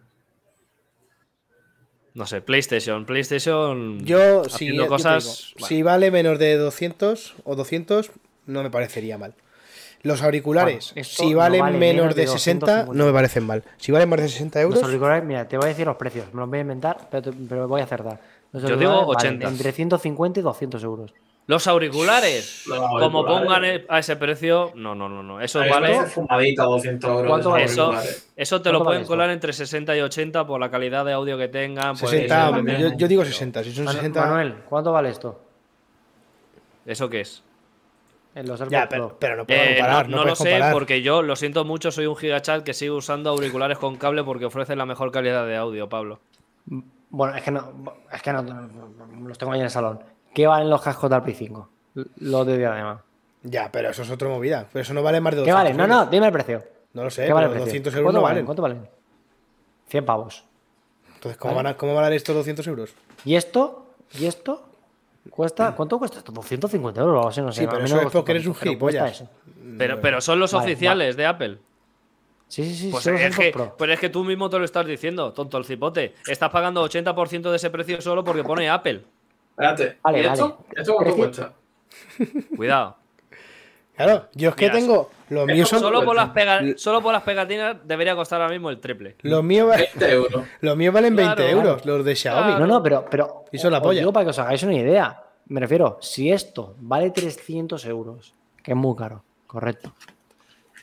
[2.15, 3.07] no sé, PlayStation.
[3.07, 4.05] PlayStation.
[4.05, 5.53] Yo, si, haciendo yo cosas.
[5.57, 8.11] digo, si vale menos de 200 o 200,
[8.47, 9.35] no me parecería mal.
[10.03, 12.99] Los auriculares, Bueno, si no valen vale menos menos de de 60, 250.
[12.99, 13.62] no me parecen mal.
[13.78, 16.27] Si valen más de 60 euros, Los auriculares, mira, te voy a decir los precios.
[16.35, 18.20] Me los voy a inventar, pero, te- pero voy a acertar.
[18.51, 19.49] Los Yo digo auriculares valen 80.
[19.49, 21.15] Entre 150 y 200 euros.
[21.48, 22.66] Los auriculares.
[22.69, 25.40] Los Como pongan e- a ese precio, no, no, no, no.
[25.40, 26.06] Eso vale.
[26.06, 27.27] fumadita 200 euros.
[27.28, 30.01] ¿Cuánto de vale esos Eso, eso te lo ¿Cuánto pueden vale colar entre 60 y
[30.01, 31.97] 80 por la calidad de audio que tengan.
[31.97, 33.64] pues, 60, eso, me- yo, yo digo 60.
[33.64, 35.40] Si son Manu- 60, Manuel, ¿cuánto vale esto?
[36.86, 37.43] ¿Eso qué es?
[38.35, 40.09] En los ya, pero, pero no puedo Eh, comparar.
[40.09, 42.90] no no no lo sé porque yo lo siento mucho, soy un gigachat que sigue
[42.93, 46.20] usando auriculares con cable porque ofrecen la mejor calidad de audio, Pablo.
[47.10, 50.01] Bueno, es que no, es que no, no- los tengo ahí en el salón.
[50.35, 51.69] ¿Qué valen los cascos de Alpi 5?
[52.21, 53.03] Los de diadema.
[53.43, 54.67] Ya, pero eso es otra movida.
[54.73, 55.77] Pero eso no vale más de 200 ¿Qué valen?
[55.77, 56.65] No, no, dime el precio.
[56.95, 57.67] No lo sé, ¿Qué pero vale el precio?
[57.67, 58.45] 200 euros ¿Cuánto no valen?
[58.45, 58.89] ¿Cuánto valen?
[59.89, 60.45] 100 pavos.
[61.15, 61.65] Entonces, ¿cómo, Vale.
[61.65, 62.95] van a, ¿cómo van a estos 200 euros?
[63.25, 63.87] ¿Y esto?
[64.19, 64.69] ¿Y esto?
[65.31, 65.75] ¿Cuesta?
[65.75, 66.33] ¿Cuánto cuesta esto?
[66.33, 67.61] 250 euros o algo así, no sé.
[67.63, 69.25] Sí, pero eso no es porque eres un pero gilipollas.
[69.79, 71.59] Pero, pero son los Vale, oficiales de Apple.
[72.49, 72.89] Sí, sí, sí.
[72.91, 76.15] Pues es, que, pero es que tú mismo te lo estás diciendo, tonto el cipote.
[76.27, 79.05] Estás pagando 80% de ese precio solo porque pone Apple.
[79.53, 79.99] Espérate.
[80.03, 80.49] Vale, ¿Y esto?
[80.49, 80.81] vale.
[80.81, 81.53] ¿Esto cuánto cuesta?
[82.57, 82.97] Cuidado.
[83.95, 85.11] Claro, yo es que Mira, tengo.
[85.29, 85.81] Los míos son.
[85.81, 89.16] Solo por, las pega- solo por las pegatinas debería costar ahora mismo el triple.
[89.23, 90.45] Los míos, va- 20 euros.
[90.61, 92.53] los míos valen 20 Claro, euros, los de Xiaomi.
[92.59, 93.05] No, no, pero.
[93.11, 94.01] pero Y son la os polla.
[94.01, 95.23] digo para que os hagáis una idea.
[95.47, 99.95] Me refiero, si esto vale 300 euros, que es muy caro, correcto.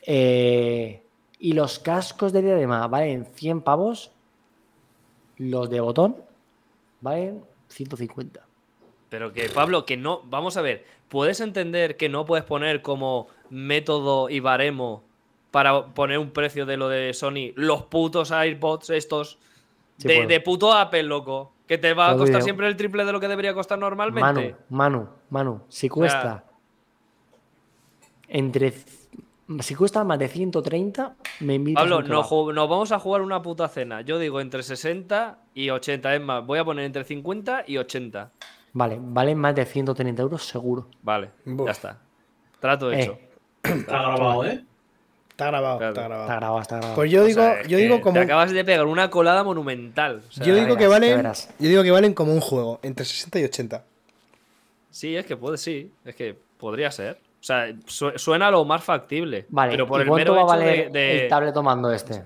[0.06, 1.02] eh,
[1.40, 4.12] y los cascos de diadema valen 100 pavos,
[5.38, 6.18] los de botón
[7.02, 8.42] valen 150.
[9.10, 10.22] Pero que, Pablo, que no.
[10.26, 10.86] Vamos a ver.
[11.10, 15.04] ¿Puedes entender que no puedes poner como método y baremo
[15.50, 19.40] para poner un precio de lo de Sony los putos AirPods estos?
[19.98, 21.52] Sí de, puto Apple, loco.
[21.68, 24.56] Que te va a costar siempre el triple de lo que debería costar normalmente.
[24.70, 26.44] Manu, Manu, Manu, si cuesta
[28.30, 28.74] entre.
[29.62, 33.22] Si cuesta más de 130, me invitas a Pablo, un nos, nos vamos a jugar
[33.22, 34.02] una puta cena.
[34.02, 36.16] Yo digo entre 60 y 80.
[36.16, 38.32] Es más, voy a poner entre 50 y 80.
[38.74, 40.88] Vale, valen más de 130 euros seguro.
[41.02, 41.66] Vale, Buf.
[41.68, 41.98] ya está.
[42.60, 43.18] Trato Eh, hecho.
[43.64, 44.64] Está grabado, ¿eh?
[45.30, 45.92] Está grabado, Claro.
[45.94, 46.28] está Está grabado.
[46.40, 46.96] grabado, está grabado.
[46.96, 48.14] Pues yo O digo, sea, yo digo como.
[48.16, 50.22] Te acabas de pegar una colada monumental.
[50.28, 51.24] O sea, Yo digo que valen.
[51.24, 53.84] Yo digo que valen como un juego, entre 60 y 80.
[54.92, 55.92] Sí, es que puede, sí.
[56.04, 57.20] Es que podría ser.
[57.40, 59.46] O sea, su- suena lo más factible.
[59.50, 61.54] Vale, pero por ¿y el cuánto mero va a hecho de- valer de, el tablet
[61.54, 62.24] tomando este?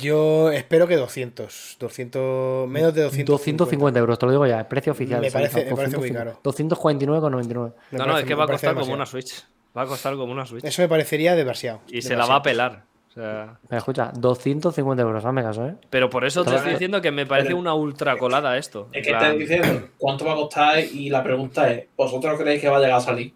[0.00, 1.76] Yo espero que 200.
[1.78, 3.32] 200 menos de 200.
[3.34, 5.20] 250 euros, te lo digo ya, el precio oficial.
[5.20, 7.72] Me parece- me parece muy 250, 249,99.
[7.90, 9.44] Me No, no, parece- es que me va a costar como una Switch.
[9.76, 10.64] Va a costar como una Switch.
[10.64, 11.80] Eso me parecería demasiado.
[11.88, 12.84] Y se la va a pelar.
[13.10, 15.74] O sea, Pero escucha, 250 euros, hazme caso, ¿eh?
[15.88, 18.88] pero por eso te estoy diciendo que me parece pero- una ultra colada esto.
[18.92, 22.60] Es que plan, estáis diciendo cuánto va a costar y la pregunta es, ¿vosotros creéis
[22.60, 23.32] que va a llegar a salir?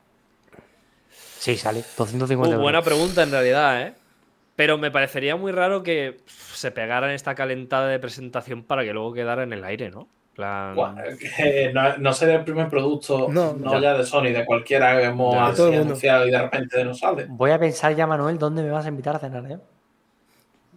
[1.38, 2.62] Sí, sale, 250 Muy euros.
[2.62, 3.94] buena pregunta en realidad, ¿eh?
[4.59, 9.12] Pero me parecería muy raro que se pegaran esta calentada de presentación para que luego
[9.12, 10.09] quedara en el aire, ¿no?
[10.35, 10.74] Plan-
[11.36, 15.05] que no, no sería el primer producto, No, no, ya de Sony, de cualquiera que
[15.05, 17.26] hemos así anunciado y de repente no sale.
[17.28, 19.59] Voy a pensar ya, Manuel, ¿dónde me vas a invitar a cenar, eh?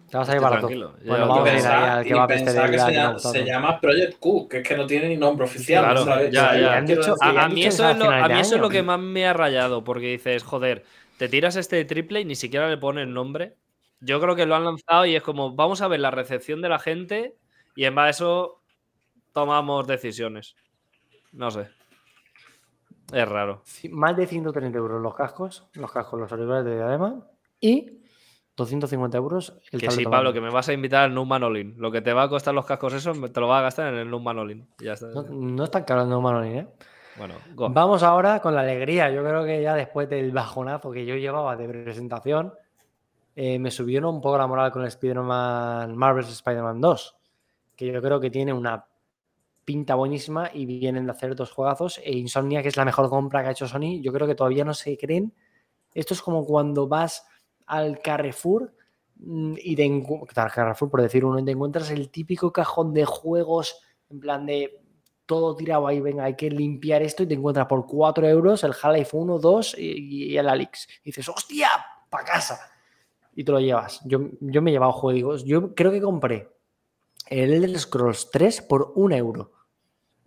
[0.08, 0.48] Te vas a a todo.
[0.58, 3.80] tranquilo, Bueno, vamos a ir al y que va a pensar que se, llama, se
[3.80, 5.82] Project Q, que es que no tiene ni nombre oficial.
[5.82, 6.30] Claro, ¿sabes?
[6.30, 6.76] ya, O sea, ya.
[6.76, 8.84] han dicho- Que ya A, mí eso es lo, a mí eso es lo que
[8.84, 10.84] más me ha rayado, porque dices, joder,
[11.18, 13.56] te tiras este triple y ni siquiera le pones nombre.
[14.04, 16.68] Yo creo que lo han lanzado y es como, vamos a ver la recepción de
[16.68, 17.36] la gente
[17.76, 18.62] y en base a eso
[19.32, 20.56] tomamos decisiones.
[21.32, 21.68] No sé.
[23.12, 23.62] Es raro.
[23.90, 27.26] Más de 130 euros los cascos, los cascos, los auriculares de diadema
[27.60, 28.02] y
[28.56, 30.04] 250 euros el Que sí.
[30.04, 31.74] Pablo, que me vas a invitar al Neumann All-In.
[31.78, 34.00] Lo que te va a costar los cascos eso, te lo vas a gastar en
[34.00, 34.66] el.
[34.78, 35.08] Y Ya está.
[35.08, 36.68] No, no es tan caro el Neumann ¿eh?
[37.16, 37.68] Bueno, go.
[37.68, 39.10] Vamos ahora con la alegría.
[39.10, 42.54] Yo creo que ya después del bajonazo que yo llevaba de presentación,
[43.34, 47.16] eh, me subieron un poco la moral con el Spider-Man, Marvel's Spider-Man 2,
[47.76, 48.86] que yo creo que tiene una
[49.64, 51.98] pinta buenísima y vienen de hacer dos juegazos.
[52.04, 54.64] E Insomnia, que es la mejor compra que ha hecho Sony, yo creo que todavía
[54.64, 55.32] no se creen
[55.94, 57.26] Esto es como cuando vas
[57.66, 58.74] al Carrefour
[59.16, 60.04] mm, y te
[60.34, 63.80] Carrefour por decir uno, y te encuentras el típico cajón de juegos,
[64.10, 64.78] en plan de
[65.24, 68.72] todo tirado ahí, venga, hay que limpiar esto y te encuentras por 4 euros el
[68.72, 70.86] Half-Life 1, 2 y, y el Alix.
[71.02, 71.68] Y dices, hostia,
[72.10, 72.71] pa' casa.
[73.34, 74.00] Y te lo llevas.
[74.04, 75.44] Yo, yo me he llevado juegos.
[75.44, 76.48] Yo creo que compré
[77.28, 79.52] el Elder Scrolls 3 por un euro.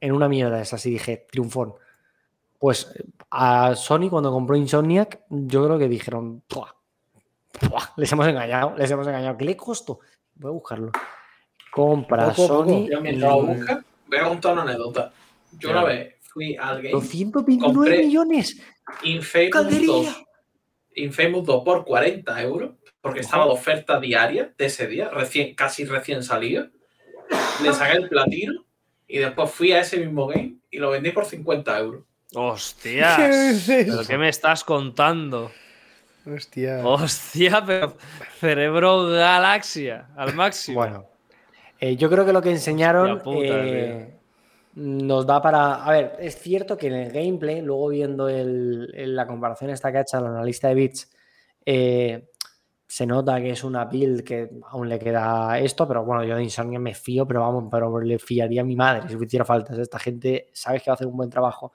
[0.02, 1.74] En una mierda esa, así dije, triunfón.
[2.60, 2.92] Pues
[3.32, 6.74] a Sony cuando compró Insomniac, yo creo que dijeron, "Puah,
[7.70, 9.38] puah, les hemos engañado, les hemos engañado.
[9.38, 10.00] ¿Qué le costó?
[10.36, 10.92] Voy a buscarlo.
[11.72, 12.64] Compra Poco, poco.
[12.70, 15.12] Sony mientras lo busca, voy a contar una anécdota.
[15.60, 18.62] Yo una vez fui al game 229 Compré- millones.
[19.04, 19.90] Infamous ¡Caldería!
[19.90, 20.24] 2,
[20.96, 22.72] Infamous 2 por 40 euros,
[23.06, 26.66] porque estaba de oferta diaria de ese día, recién, casi recién salido.
[27.62, 28.66] Le saqué el platino
[29.08, 32.04] y después fui a ese mismo game y lo vendí por 50 euros.
[32.34, 33.64] ¡Hostias!
[33.68, 33.84] ¿Qué?
[33.86, 35.52] ¿Pero qué me estás contando?
[36.26, 36.84] Hostia.
[36.84, 37.96] Hostia, pero
[38.40, 40.80] cerebro galaxia al máximo.
[40.80, 41.06] Bueno,
[41.80, 44.16] eh, yo creo que lo que enseñaron puta, eh,
[44.74, 45.86] nos da para.
[45.86, 49.92] A ver, es cierto que en el gameplay, luego viendo el- el- la comparación esta
[49.92, 51.12] que ha hecho el analista de bits,
[51.68, 52.30] eh,
[52.88, 56.44] se nota que es una build que aún le queda esto, pero bueno, yo de
[56.44, 59.80] Insomnia me fío, pero vamos, pero le fiaría a mi madre si me hiciera falta.
[59.80, 61.74] Esta gente sabes que va a hacer un buen trabajo.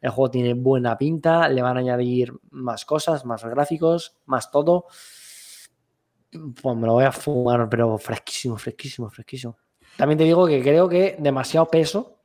[0.00, 4.86] El juego tiene buena pinta, le van a añadir más cosas, más gráficos, más todo.
[6.30, 9.56] Pues me lo voy a fumar, pero fresquísimo, fresquísimo, fresquísimo.
[9.96, 12.18] También te digo que creo que demasiado peso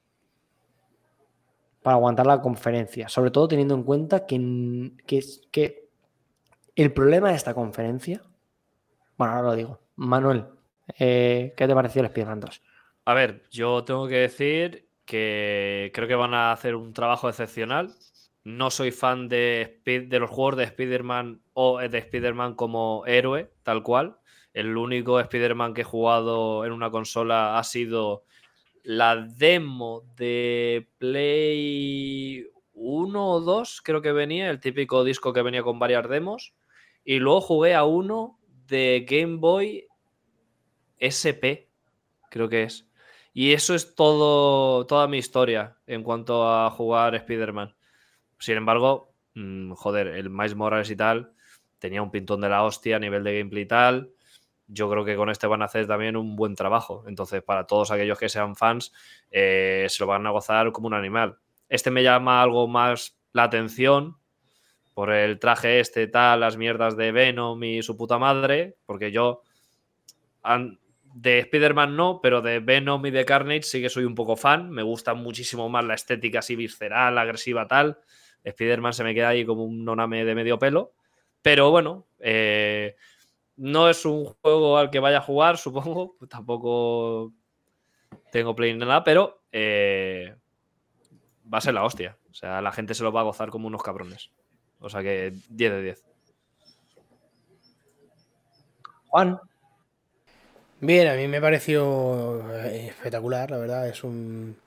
[1.81, 5.82] para aguantar la conferencia, sobre todo teniendo en cuenta que, que, que
[6.75, 8.21] el problema de esta conferencia,
[9.17, 10.45] bueno, ahora lo digo, Manuel,
[10.99, 12.61] eh, ¿qué te pareció el Spider-Man 2?
[13.05, 17.93] A ver, yo tengo que decir que creo que van a hacer un trabajo excepcional.
[18.43, 23.83] No soy fan de, de los juegos de Spider-Man o de Spider-Man como héroe, tal
[23.83, 24.17] cual.
[24.53, 28.23] El único Spider-Man que he jugado en una consola ha sido
[28.83, 35.63] la demo de Play 1 o 2, creo que venía, el típico disco que venía
[35.63, 36.53] con varias demos.
[37.03, 39.87] Y luego jugué a uno de Game Boy
[40.99, 41.69] SP,
[42.29, 42.87] creo que es.
[43.33, 47.75] Y eso es todo, toda mi historia en cuanto a jugar Spider-Man.
[48.39, 51.33] Sin embargo, mm, joder, el Miles Morales y tal
[51.83, 54.13] tenía un pintón de la hostia a nivel de gameplay y tal.
[54.67, 57.03] Yo creo que con este van a hacer también un buen trabajo.
[57.07, 58.93] Entonces, para todos aquellos que sean fans,
[59.29, 61.37] eh, se lo van a gozar como un animal.
[61.67, 64.17] Este me llama algo más la atención
[64.93, 69.41] por el traje este, tal, las mierdas de Venom y su puta madre, porque yo
[71.13, 74.69] de Spider-Man no, pero de Venom y de Carnage sí que soy un poco fan.
[74.69, 77.99] Me gusta muchísimo más la estética así visceral, agresiva, tal.
[78.43, 80.93] Spider-Man se me queda ahí como un noname de medio pelo.
[81.41, 82.95] Pero bueno, eh,
[83.57, 86.17] no es un juego al que vaya a jugar, supongo.
[86.29, 87.31] Tampoco
[88.31, 90.35] tengo play ni nada, pero eh,
[91.51, 92.17] va a ser la hostia.
[92.31, 94.31] O sea, la gente se lo va a gozar como unos cabrones.
[94.85, 95.99] O sea que 10 de 10.
[99.11, 99.39] Juan,
[100.81, 103.87] Bien, a mí me pareció eh, espectacular, la verdad.
[103.87, 104.57] Es un.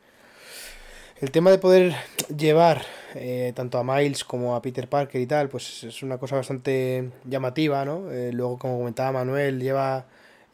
[1.21, 1.95] El tema de poder
[2.37, 2.83] llevar
[3.15, 7.11] eh, tanto a Miles como a Peter Parker y tal, pues es una cosa bastante
[7.25, 8.11] llamativa, ¿no?
[8.13, 10.07] Eh, luego, como comentaba Manuel, lleva.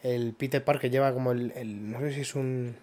[0.03, 1.53] El Peter Parker lleva como el.
[1.57, 2.75] el- no sé si es un,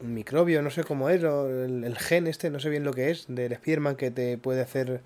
[0.00, 2.92] un microbio, no sé cómo es, o el, el gen este, no sé bien lo
[2.92, 5.00] que es, del Spider-Man que te puede hacer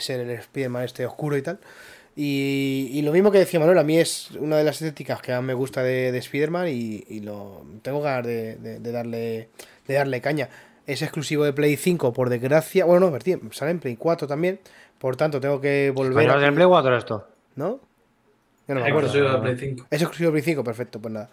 [0.00, 1.58] ser el Spider-Man este oscuro y tal.
[2.16, 5.32] Y, y lo mismo que decía Manuel, a mí es una de las estéticas que
[5.32, 9.48] más me gusta de, de Spider-Man y, y lo tengo ganas de, de- de darle,
[9.86, 10.48] de darle caña.
[10.86, 12.84] Es exclusivo de Play 5, por desgracia.
[12.84, 14.58] Bueno, no, Bertín, sale en Play 4 también.
[14.98, 16.46] Por tanto, tengo que volver ¿Bueno, a...
[16.46, 17.28] en Play 4 esto?
[17.54, 17.80] ¿No?
[18.68, 19.08] Yo no me Es acuerdo.
[19.08, 19.86] exclusivo de Play 5.
[19.90, 21.30] Es exclusivo de Play 5, perfecto, pues nada.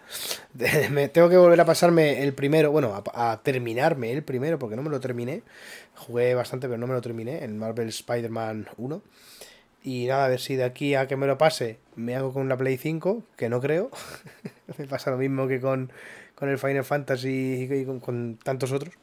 [0.90, 4.76] Me tengo que volver a pasarme el primero, bueno, a, a terminarme el primero, porque
[4.76, 5.42] no me lo terminé.
[5.98, 9.02] Jugué bastante, pero no me lo terminé, el Marvel Spider-Man 1.
[9.84, 12.48] Y nada, a ver si de aquí a que me lo pase me hago con
[12.48, 13.90] la Play 5, que no creo.
[14.78, 15.90] me pasa lo mismo que con,
[16.34, 18.94] con el Final Fantasy y con, con tantos otros.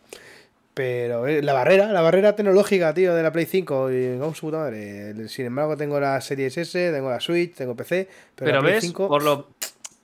[0.73, 4.47] Pero eh, la barrera, la barrera tecnológica, tío, de la Play 5, y vamos su
[4.47, 5.27] puta madre.
[5.29, 8.73] Sin embargo, tengo la Series S, tengo la Switch, tengo PC, pero, Pero la Play
[8.73, 9.47] ves, 5, por lo,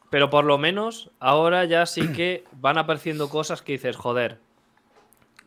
[0.09, 4.37] pero por lo menos ahora ya sí que van apareciendo cosas que dices, joder,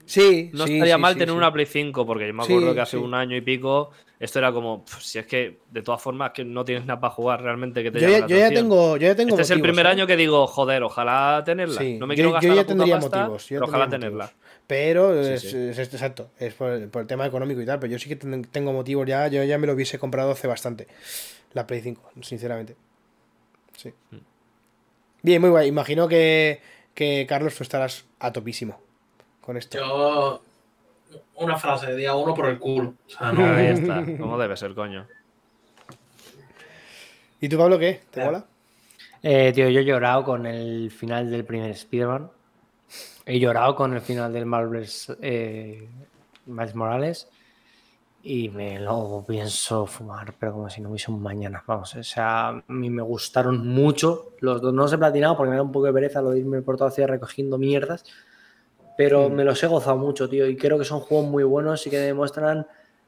[0.07, 2.75] Sí, no sí, estaría sí, mal sí, tener una Play 5, porque yo me acuerdo
[2.75, 3.91] que hace un año y pico
[4.21, 7.13] esto era como, "Pf, si es que de todas formas que no tienes nada para
[7.13, 8.55] jugar realmente que te Yo ya, yo ya atención".
[8.55, 9.89] tengo, yo ya tengo Este es el primer ¿eh?
[9.91, 11.83] año que digo, joder, ojalá tenerla.
[11.99, 13.49] No me yo- quiero yo, gastar ya la puta tendría pasta, motivos.
[13.49, 14.33] yo ya pero ojalá tenerla.
[14.67, 15.49] Pero es, sí.
[15.49, 18.17] es- es- exacto, es por, por el tema económico y tal, pero yo sí que
[18.17, 20.87] ten- tengo motivos ya, yo ya me lo hubiese comprado hace bastante.
[21.53, 22.77] La Play 5, sinceramente.
[23.77, 23.91] Sí.
[24.11, 24.17] Mm.
[25.23, 25.69] Bien, muy guay.
[25.69, 26.61] Imagino que,
[26.95, 28.81] que Carlos, tú estarás a topísimo
[29.45, 29.79] con esto.
[29.79, 30.43] Yo.
[31.37, 32.95] Una frase, día uno por el culo.
[33.07, 33.45] O sea, no.
[33.55, 35.07] Ahí está, como debe ser, coño.
[37.41, 38.03] ¿Y tú, Pablo, qué?
[38.11, 38.27] ¿Te Ya.
[38.27, 38.45] mola?
[39.23, 42.31] Eh, tío, yo he llorado con el final del primer Spider-Man.
[43.27, 45.89] He llorado con el final del Marvel's eh,
[46.47, 47.29] Miles Morales.
[48.23, 51.63] Y me lo pienso fumar, pero como si no hubiese un mañana.
[51.67, 54.33] Vamos, o sea, a mí me gustaron mucho.
[54.41, 56.39] Los dos no los he platinado porque me da un poco de pereza lo de
[56.39, 58.05] irme por toda la ciudad recogiendo mierdas.
[58.97, 60.47] Pero me los he gozado mucho, tío.
[60.47, 62.67] Y creo que son juegos muy buenos y que demuestran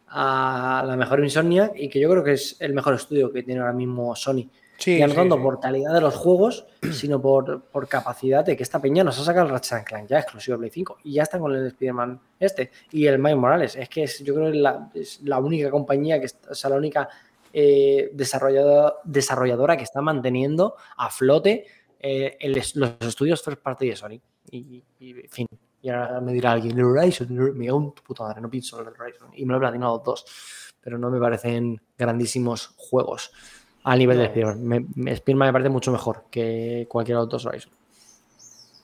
[0.08, 3.60] a la mejor Insomniac y que yo creo que es el mejor estudio que tiene
[3.60, 4.48] ahora mismo Sony.
[4.78, 5.42] Sí, ya no sí, tanto sí.
[5.42, 9.24] por calidad de los juegos, sino por, por capacidad de que esta peña nos ha
[9.24, 12.70] sacado el Ratchet Clank ya exclusivo Play 5 y ya está con el Spider-Man este
[12.92, 13.76] y el Miles Morales.
[13.76, 16.70] Es que es, yo creo que la, es la única compañía, que está- o sea,
[16.70, 17.08] la única
[17.52, 21.64] eh, desarrolladora, desarrolladora que está manteniendo a flote
[21.98, 24.20] eh, el los estudios first party de Sony.
[24.50, 25.46] Y, y, fin,
[25.86, 28.80] y ahora me dirá alguien, el Horizon, me cago en tu puta madre, no pienso
[28.80, 29.28] en el Horizon.
[29.34, 30.24] Y me lo he platinado dos,
[30.80, 33.30] pero no me parecen grandísimos juegos.
[33.84, 34.24] A nivel de.
[34.24, 34.62] Spider-Man.
[34.66, 37.70] Me, me- Spider-Man me parece mucho mejor que cualquier otro Horizon.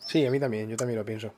[0.06, 1.32] Sí, a mí también, yo también lo pienso.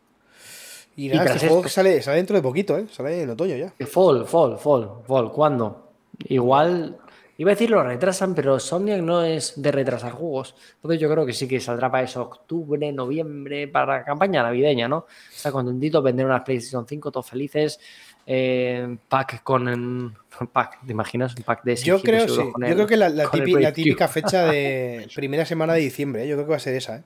[0.96, 2.86] Y Y nada, tras este juego esto- que sale, sale dentro de poquito, ¿eh?
[2.92, 3.72] Sale en otoño ya.
[3.86, 5.32] Fall, Fall, Fall, Fall.
[5.32, 5.92] ¿Cuándo?
[6.28, 6.98] Igual,
[7.38, 10.54] iba a decir lo retrasan, pero Somniac no es de retrasar juegos.
[10.76, 15.06] Entonces yo creo que sí que saldrá para eso octubre, noviembre, para campaña navideña, ¿no?
[15.34, 17.80] Está contentito, vender unas PlayStation 5, todos felices.
[18.26, 20.16] eh, pack con un
[20.52, 21.34] pack, ¿te imaginas?
[21.36, 22.52] Un pack de Yo 600 creo, sí.
[22.56, 26.28] Yo el- creo que la, la la típica fecha de primera semana de diciembre, ¿eh?
[26.28, 27.02] yo creo que va a ser esa, ¿eh?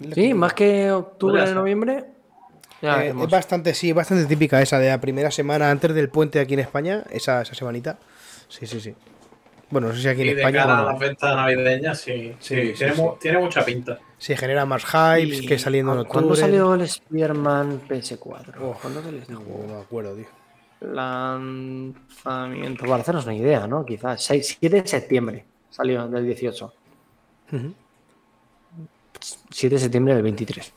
[0.00, 0.34] La Sí, típica.
[0.36, 2.04] más que octubre, noviembre.
[2.82, 6.40] Ya Eh, es bastante, sí, bastante típica esa de la primera semana antes del puente
[6.40, 7.98] aquí en España, esa, esa semanita.
[8.48, 8.94] Sí, sí, sí.
[9.70, 12.00] Bueno, no sé si aquí en Y de España cara a bueno, las ventas navideñas,
[12.00, 12.36] sí.
[12.38, 13.02] Sí, Sí, sí, tiene, sí.
[13.20, 13.98] tiene mucha pinta.
[14.18, 16.12] se genera más hypes Y- que saliendo en octubre.
[16.12, 18.60] ¿Cuándo salió el Spider-Man PS4?
[18.60, 19.32] Uf, ¿Cuándo salió este?
[19.32, 20.26] No me acuerdo, tío.
[20.80, 22.84] Lanzamiento.
[22.84, 23.84] Para hacernos una idea, ¿no?
[23.84, 26.72] Quizás 6, 7 de septiembre salió del 18.
[27.52, 27.74] Ujú.
[29.50, 30.72] 7 de septiembre del 23.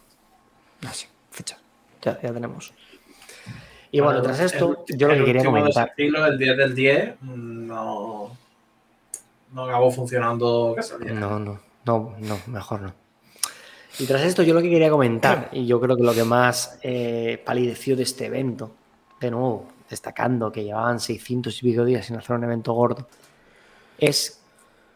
[0.88, 1.58] Así, fecha.
[2.02, 2.74] Ya, ya tenemos.
[3.91, 5.90] Y bueno, tras esto, el- yo lo que quería último de comentar.
[5.90, 8.38] estilo, el 10 del 10, mm, no,
[9.53, 11.11] no acabó funcionando que.
[11.11, 12.94] No, no, no, no, mejor no.
[13.98, 16.80] Y tras esto, yo lo que quería comentar, y yo creo que lo que más
[16.84, 18.72] eh, palideció de este evento,
[19.20, 23.07] de nuevo, destacando que llevaban 600 y pico días sin hacer un evento gordo,
[23.98, 24.40] es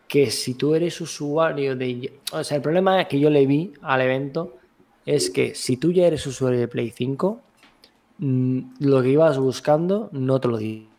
[0.07, 2.19] que si tú eres usuario de.
[2.31, 4.57] O sea, el problema que yo le vi al evento
[5.05, 7.52] es que si tú ya eres usuario de Play 5, mm,
[8.19, 10.89] lo que ibas buscando no te lo dieron.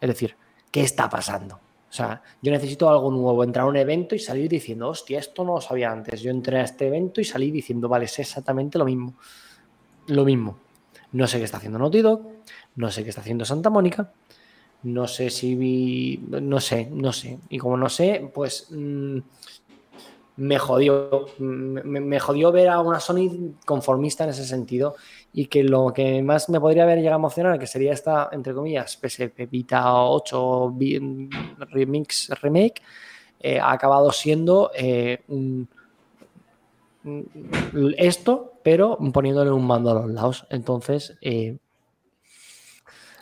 [0.00, 0.36] Es decir,
[0.70, 1.56] ¿qué está pasando?
[1.56, 5.44] O sea, yo necesito algo nuevo, entrar a un evento y salir diciendo, hostia, esto
[5.44, 6.22] no lo sabía antes.
[6.22, 9.14] Yo entré a este evento y salí diciendo, vale, es exactamente lo mismo.
[10.08, 10.56] Lo mismo.
[11.12, 12.22] No sé qué está haciendo Naughty Dog,
[12.76, 14.12] no sé qué está haciendo Santa Mónica,
[14.84, 16.18] no sé si vi.
[16.28, 17.38] No sé, no sé.
[17.50, 18.68] Y como no sé, pues.
[18.70, 19.18] mm,
[20.36, 21.26] me jodió.
[21.38, 24.94] Me- me jodió ver a una Sony conformista en ese sentido.
[25.32, 28.52] Y que lo que más me podría haber llegado a emocionar, que sería esta, entre
[28.52, 31.28] comillas, PSP Vita 8 vi-
[31.70, 32.82] Remix Remake,
[33.38, 35.68] eh, ha acabado siendo eh, un-
[37.96, 40.46] esto, pero poniéndole un mando a los lados.
[40.50, 41.56] Entonces, eh,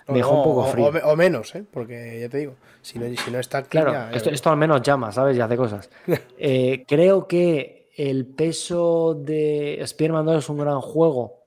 [0.08, 0.86] me dejó un poco frío.
[0.86, 1.64] O, me- o menos, ¿eh?
[1.70, 5.12] Porque ya te digo, si no, si no está Claro, ya- esto al menos llama,
[5.12, 5.36] ¿sabes?
[5.36, 5.90] Y hace cosas.
[6.40, 11.37] Eh, creo que el peso de Spider-Man 2 es un gran juego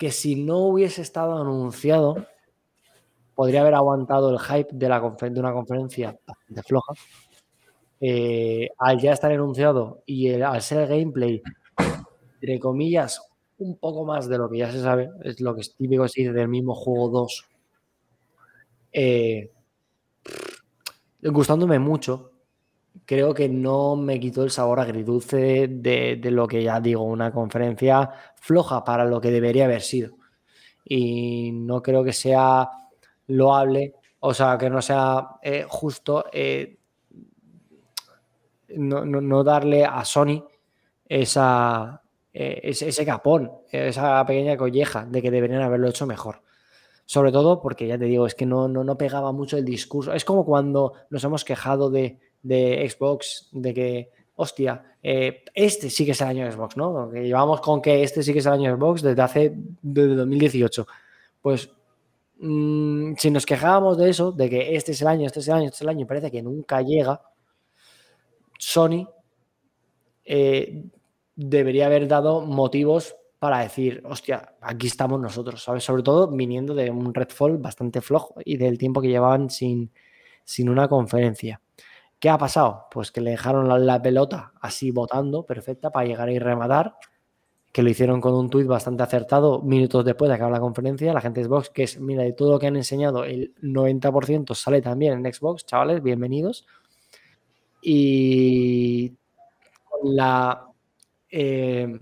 [0.00, 2.26] que si no hubiese estado anunciado,
[3.34, 6.94] podría haber aguantado el hype de, la de una conferencia bastante floja.
[8.00, 11.42] Eh, al ya estar anunciado y al ser gameplay,
[12.40, 13.20] entre comillas,
[13.58, 16.48] un poco más de lo que ya se sabe, es lo que es típico del
[16.48, 17.44] mismo juego 2.
[18.92, 19.50] Eh,
[21.24, 22.32] gustándome mucho,
[23.04, 28.10] creo que no me quitó el sabor agridulce de lo que ya digo, una conferencia
[28.40, 30.16] floja para lo que debería haber sido.
[30.84, 32.68] Y no creo que sea
[33.28, 36.78] loable, o sea, que no sea eh, justo eh,
[38.68, 40.44] no, no- no darle a Sony
[41.08, 42.02] esa,
[42.32, 46.42] eh, ese, ese capón, esa pequeña colleja de que deberían haberlo hecho mejor.
[47.06, 50.12] Sobre todo porque ya te digo, es que no, no, no pegaba mucho el discurso.
[50.14, 54.10] Es como cuando nos hemos quejado de, de Xbox, de que,
[54.40, 57.10] hostia, eh, este sí que es el año de Xbox, ¿no?
[57.10, 59.52] Que llevamos con que este sí que es el año de Xbox desde hace,
[59.82, 60.86] desde 2018.
[61.42, 61.70] Pues
[62.38, 65.54] mm, si nos quejábamos de eso, de que este es el año, este es el
[65.54, 67.20] año, este es el año, parece que nunca llega,
[68.58, 69.06] Sony
[70.24, 70.84] eh,
[71.36, 75.84] debería haber dado motivos para decir, hostia, aquí estamos nosotros, ¿sabes?
[75.84, 79.90] Sobre todo viniendo de un Redfall bastante flojo y del tiempo que llevaban sin,
[80.44, 81.60] sin una conferencia.
[82.20, 82.86] ¿Qué ha pasado?
[82.90, 86.96] Pues que le dejaron la, pelota así botando, perfecta, para llegar y rematar,
[87.72, 91.14] que lo hicieron con un tuit bastante acertado minutos después de acabar la conferencia.
[91.14, 94.54] La gente de Xbox, que es, mira, de todo lo que han enseñado, el 90%
[94.54, 96.66] sale también en Xbox, chavales, bienvenidos.
[97.82, 99.14] Y
[100.04, 100.66] la
[101.30, 101.98] eh,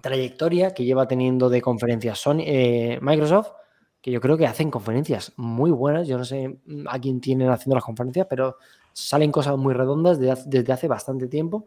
[0.00, 3.52] trayectoria que lleva teniendo de conferencias Sony, eh, Microsoft,
[4.00, 6.08] que yo creo que hacen conferencias muy buenas.
[6.08, 8.56] Yo no sé mm, a quién tienen haciendo las conferencias, pero
[8.94, 11.66] salen cosas muy redondas desde hace, desde hace bastante tiempo.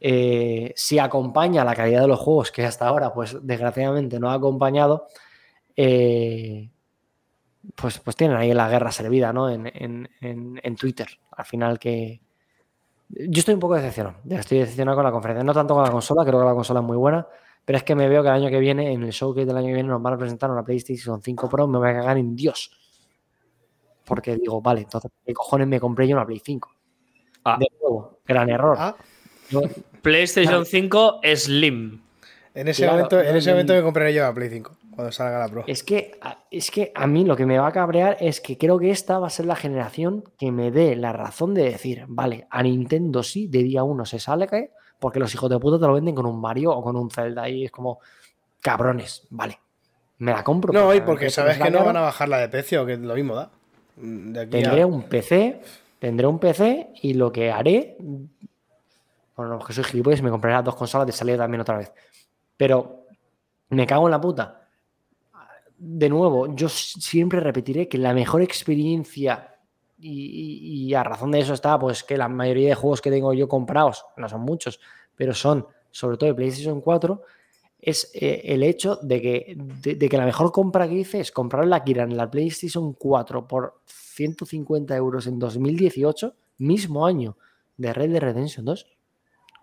[0.00, 4.34] Eh, si acompaña la calidad de los juegos, que hasta ahora, pues desgraciadamente no ha
[4.34, 5.08] acompañado,
[5.76, 6.70] eh,
[7.74, 9.50] pues, pues tienen ahí la guerra servida, ¿no?
[9.50, 11.08] En, en, en, en Twitter.
[11.32, 12.22] Al final que,
[13.08, 14.16] yo estoy un poco decepcionado.
[14.28, 15.44] Estoy decepcionado con la conferencia.
[15.44, 17.26] No tanto con la consola, creo que la consola es muy buena.
[17.64, 19.68] Pero es que me veo que el año que viene, en el showcase del año
[19.68, 21.66] que viene, nos van a presentar una PlayStation 5 Pro.
[21.66, 22.70] Me voy a cagar en Dios.
[24.06, 26.70] Porque digo, vale, entonces, ¿qué cojones me compré yo una Play 5?
[27.44, 27.56] Ah.
[27.60, 28.76] De nuevo, gran error.
[28.78, 28.96] Ah,
[29.50, 29.60] Yo-
[30.00, 32.02] PlayStation 5 Slim.
[32.54, 35.38] en ese, Claro, momento, en ese momento me compraré yo la Play 5, cuando salga
[35.40, 35.64] la Pro.
[35.66, 38.56] Es que, a- es que a mí lo que me va a cabrear es que
[38.56, 42.04] creo que esta va a ser la generación que me dé la razón de decir,
[42.08, 45.78] vale, a Nintendo sí, de día uno se sale que porque los hijos de puta
[45.78, 47.98] te lo venden con un Mario o con un Zelda y es como,
[48.62, 49.58] cabrones, vale,
[50.18, 50.72] me la compro.
[50.72, 53.34] No, y porque sabes que no van a bajar la de precio, que lo mismo
[53.34, 53.50] da.
[53.96, 55.60] De aquí a- Tendré un PC,
[55.98, 57.96] tendré un PC y lo que haré,
[59.36, 61.92] bueno, que soy gilipollas, me compraré las dos consolas de salida también otra vez.
[62.56, 63.06] Pero
[63.70, 64.62] me cago en la puta.
[65.78, 69.54] De nuevo, yo siempre repetiré que la mejor experiencia
[69.98, 73.10] y, y- y a razón de eso está, pues que la mayoría de juegos que
[73.10, 74.80] tengo yo comprados, no son muchos,
[75.14, 77.22] pero son sobre todo de PlayStation 4,
[77.86, 81.30] es eh, el hecho de que, de, de que la mejor compra que hice es
[81.30, 87.36] comprar la Kira en la PlayStation 4 por 150 euros en 2018, mismo año
[87.76, 88.86] de Red Dead Redemption 2.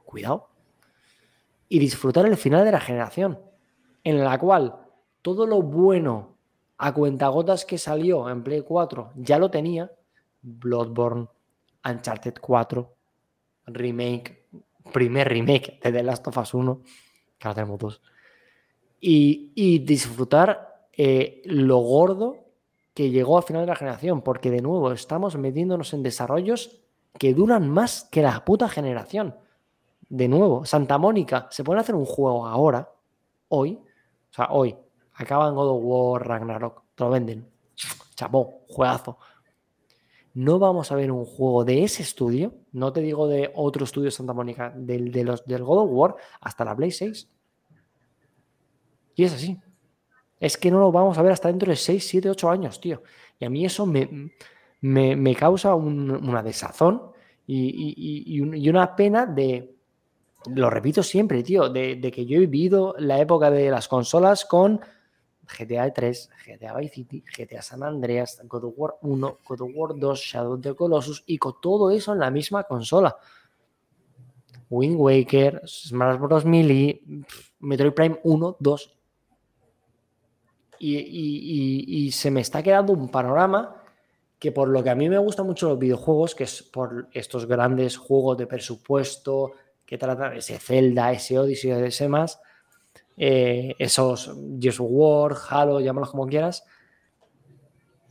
[0.05, 0.47] Cuidado.
[1.67, 3.39] Y disfrutar el final de la generación,
[4.05, 4.77] en la cual
[5.21, 6.37] todo lo bueno
[6.77, 9.91] a cuentagotas que salió en Play 4 ya lo tenía.
[10.41, 11.27] Bloodborne,
[11.83, 12.95] Uncharted 4,
[13.67, 14.45] remake,
[14.93, 16.81] primer remake de The Last of Us 1,
[17.37, 18.01] que ahora tenemos dos.
[19.05, 22.37] Y, disfrutar eh, lo gordo
[22.93, 26.79] que llegó al final de la generación, porque de nuevo estamos metiéndonos en desarrollos
[27.19, 29.35] que duran más que la puta generación.
[30.07, 32.93] De nuevo, Santa Mónica se puede hacer un juego ahora,
[33.49, 33.77] hoy,
[34.31, 34.75] o sea, hoy,
[35.15, 37.49] acaban God of War, Ragnarok, te lo venden,
[38.15, 39.17] chapó, juegazo.
[40.33, 44.05] No vamos a ver un juego de ese estudio, no te digo de otro estudio
[44.05, 47.29] de Santa Mónica, del, de los, del God of War hasta la Play 6.
[49.15, 49.57] Y es así.
[50.39, 53.03] Es que no lo vamos a ver hasta dentro de 6, 7, 8 años, tío.
[53.39, 54.31] Y a mí eso me,
[54.81, 57.01] me, me causa un- una desazón
[57.47, 59.75] y, y- y- y un- y una pena de,
[60.55, 64.45] lo repito siempre, tío, de, de que yo he vivido la época de las consolas
[64.45, 64.79] con
[65.57, 69.99] GTA 3, GTA Vice City, GTA San Andreas, God of War 1, God of War
[69.99, 73.17] 2, Shadow of the Colossus y con todo eso en la misma consola.
[74.69, 76.45] Wind Waker, Smash Bros.
[76.45, 77.01] Melee,
[77.59, 78.97] Metroid Prime 1, 2.
[80.85, 83.81] Y, se me está quedando un panorama
[84.37, 87.45] que por lo que a mí me gustan mucho los videojuegos, que es por estos
[87.45, 89.53] grandes juegos de presupuesto
[89.85, 92.41] que tratan ese Zelda, ese Odyssey, ese más,
[93.15, 96.65] eh, esos Gears of War, Halo, llámalos como quieras.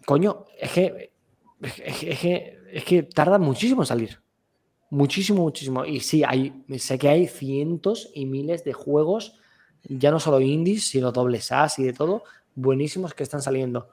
[0.06, 1.12] Coño, es que,
[1.60, 4.22] es, que- es que, tarda muchísimo en salir.
[4.88, 5.84] Muchísimo, muchísimo.
[5.84, 9.38] Y sí, hay, sé que hay cientos y miles de juegos,
[9.84, 12.24] ya no solo indies, sino dobles A's y de todo,
[12.54, 13.88] buenísimos que están saliendo.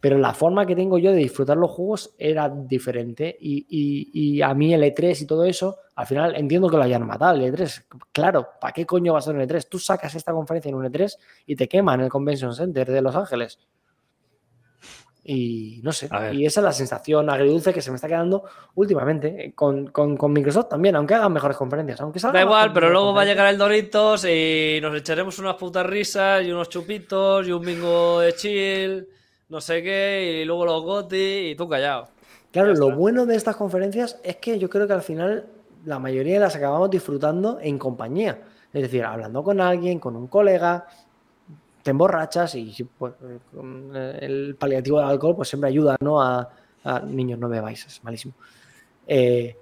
[0.00, 3.36] Pero la forma que tengo yo de disfrutar los juegos era diferente.
[3.40, 6.82] Y, y- y a mí el E3 y todo eso, al final entiendo que lo
[6.82, 7.36] hayan matado.
[7.36, 9.68] El E3, claro, ¿para qué coño va a ser un E3?
[9.68, 11.16] Tú sacas esta conferencia en un E3
[11.46, 13.60] y te queman el Convention Center de Los Ángeles.
[15.24, 18.42] Y no sé, y esa es la sensación agridulce que se me está quedando
[18.74, 22.00] últimamente eh, con, con- con Microsoft también, aunque hagan mejores conferencias.
[22.00, 25.54] Aunque salgan Da igual, pero luego va a llegar el Doritos y nos echaremos unas
[25.54, 29.08] putas risas y unos chupitos y un bingo de chill,
[29.48, 32.08] no sé qué, y luego los goti y tú callado.
[32.50, 35.46] Claro, lo bueno de estas conferencias es que yo creo que al final
[35.84, 38.40] la mayoría las acabamos disfrutando en compañía.
[38.72, 40.86] Es decir, hablando con alguien, con un colega,
[41.82, 43.14] te emborrachas y pues,
[44.20, 46.22] el paliativo del alcohol pues siempre ayuda, ¿no?
[46.22, 46.48] A,
[47.06, 48.34] niños no bebáis, es malísimo.
[49.06, 49.56] Eh,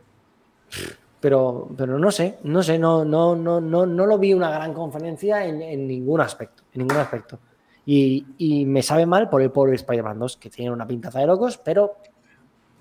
[1.21, 4.73] pero, pero no sé, no sé, no, no, no, no, no lo vi una gran
[4.73, 7.39] conferencia en, ningún aspecto, en ningún aspecto.
[7.85, 11.59] Y, me sabe mal por el pobre Spider-Man 2, que tiene una pintaza de locos,
[11.59, 11.97] pero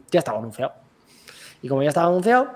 [0.10, 0.74] ya estaba anunciado.
[1.62, 2.50] Y como ya estaba anunciado,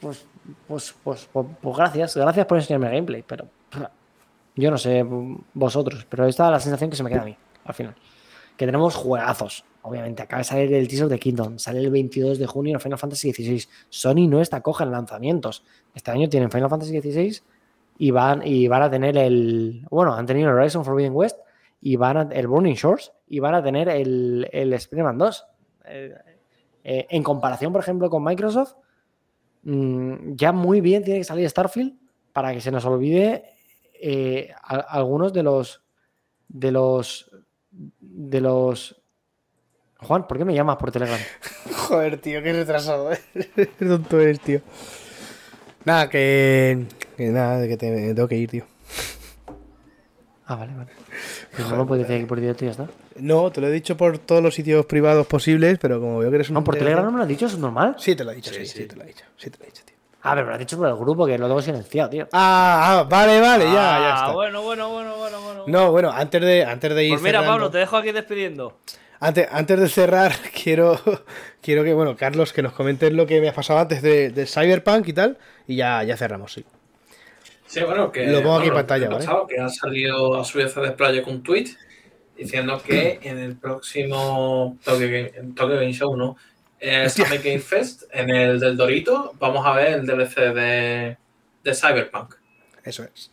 [0.00, 0.26] pues,
[0.66, 3.46] pues, pues, pues, pues gracias, gracias por enseñarme gameplay, pero
[4.60, 5.04] yo no sé
[5.54, 7.94] vosotros, pero esta es la sensación que se me queda a mí, al final.
[8.56, 9.64] Que tenemos juegazos.
[9.82, 12.98] Obviamente, acaba de salir el teaser de Kingdom, sale el 22 de junio en Final
[12.98, 13.64] Fantasy XVI.
[13.88, 15.64] Sony no está coja en lanzamientos.
[15.94, 17.40] Este año tienen Final Fantasy XVI
[17.96, 19.86] y van, y van a tener el.
[19.90, 21.38] Bueno, han tenido Horizon Forbidden West
[21.80, 25.46] y van a, el Burning Shores y van a tener el, el Spider-Man 2.
[25.86, 26.14] Eh,
[26.84, 28.74] eh, en comparación, por ejemplo, con Microsoft,
[29.62, 31.94] mm, ya muy bien tiene que salir Starfield
[32.32, 33.44] para que se nos olvide
[34.02, 35.82] eh, a- algunos de los
[36.48, 37.30] de los
[38.00, 38.96] de los
[39.98, 41.18] Juan, ¿por qué me llamas por Telegram?
[41.88, 43.18] Joder, tío, qué retrasado, ¿eh?
[43.54, 44.60] Qué tonto eres, tío.
[45.84, 46.86] Nada, que.
[47.16, 48.64] que nada, que te, me tengo que ir, tío.
[50.46, 50.90] Ah, vale, vale.
[51.56, 52.88] Pues no lo puedes decir aquí por directo y ya está.
[53.16, 56.36] No, te lo he dicho por todos los sitios privados posibles, pero como veo que
[56.36, 56.54] eres un.
[56.54, 57.96] No, por Telegram no me lo has dicho, eso es normal.
[57.98, 58.86] Sí, te lo he dicho, sí, Sí, sí, sí.
[58.88, 59.24] te lo he dicho.
[59.36, 59.89] Sí, te lo he dicho, tío.
[60.22, 62.28] Ah, pero me lo has dicho por el grupo que lo tengo silenciado, tío.
[62.32, 64.32] Ah, ah, vale, vale, ya, ya Ah, está.
[64.32, 65.64] bueno, bueno, bueno, bueno, bueno.
[65.66, 67.10] No, bueno, antes de, antes de ir.
[67.12, 68.76] Pues mira, cerrando- Pablo, te dejo aquí despidiendo.
[69.20, 70.32] Antes, antes de cerrar,
[70.64, 71.00] quiero,
[71.62, 74.46] quiero que, bueno, Carlos, que nos comentes lo que me ha pasado antes de, de
[74.46, 76.64] Cyberpunk y tal, y ya, ya cerramos, sí.
[77.66, 78.26] Sí, bueno, que.
[78.26, 79.24] Lo pongo aquí en pantalla, que ha ¿vale?
[79.26, 81.66] pasado, Que ha salido a su vez de Project un tweet
[82.36, 86.36] diciendo que en el próximo Tokyo Game, Tokyo Game Show, ¿no?
[86.80, 87.24] El Hostia.
[87.26, 91.16] Summer Game Fest, en el del Dorito, vamos a ver el DLC de,
[91.62, 92.34] de Cyberpunk.
[92.84, 93.30] Eso es.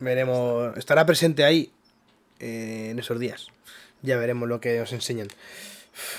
[0.00, 0.76] Veremos.
[0.76, 1.70] Estará presente ahí
[2.40, 3.46] eh, en esos días.
[4.02, 5.28] Ya veremos lo que nos enseñan.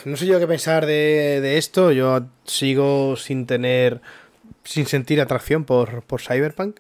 [0.06, 1.92] No sé yo qué pensar de, de esto.
[1.92, 4.00] Yo sigo sin tener.
[4.64, 6.80] sin sentir atracción por, por Cyberpunk.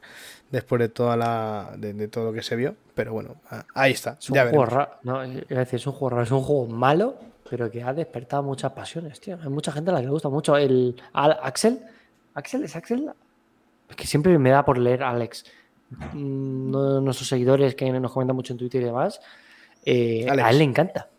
[0.51, 1.73] Después de toda la.
[1.76, 2.76] De, de todo lo que se vio.
[2.95, 4.18] Pero bueno, ah, ahí está.
[4.22, 4.73] Es un Ya juego veremos.
[4.73, 4.95] raro.
[5.03, 7.18] No, iba a decir, es un juego raro, es un juego malo,
[7.49, 9.38] pero que ha despertado muchas pasiones, tío.
[9.41, 10.56] Hay mucha gente a la que le gusta mucho.
[10.57, 11.80] El Al- Axel.
[12.34, 13.11] ¿Axel es Axel?
[13.90, 15.45] Es que siempre me da por leer Alex.
[16.14, 19.20] Mm, Uno de nuestros seguidores que nos comenta mucho en Twitter y demás.
[19.86, 21.10] eh, a él le encanta.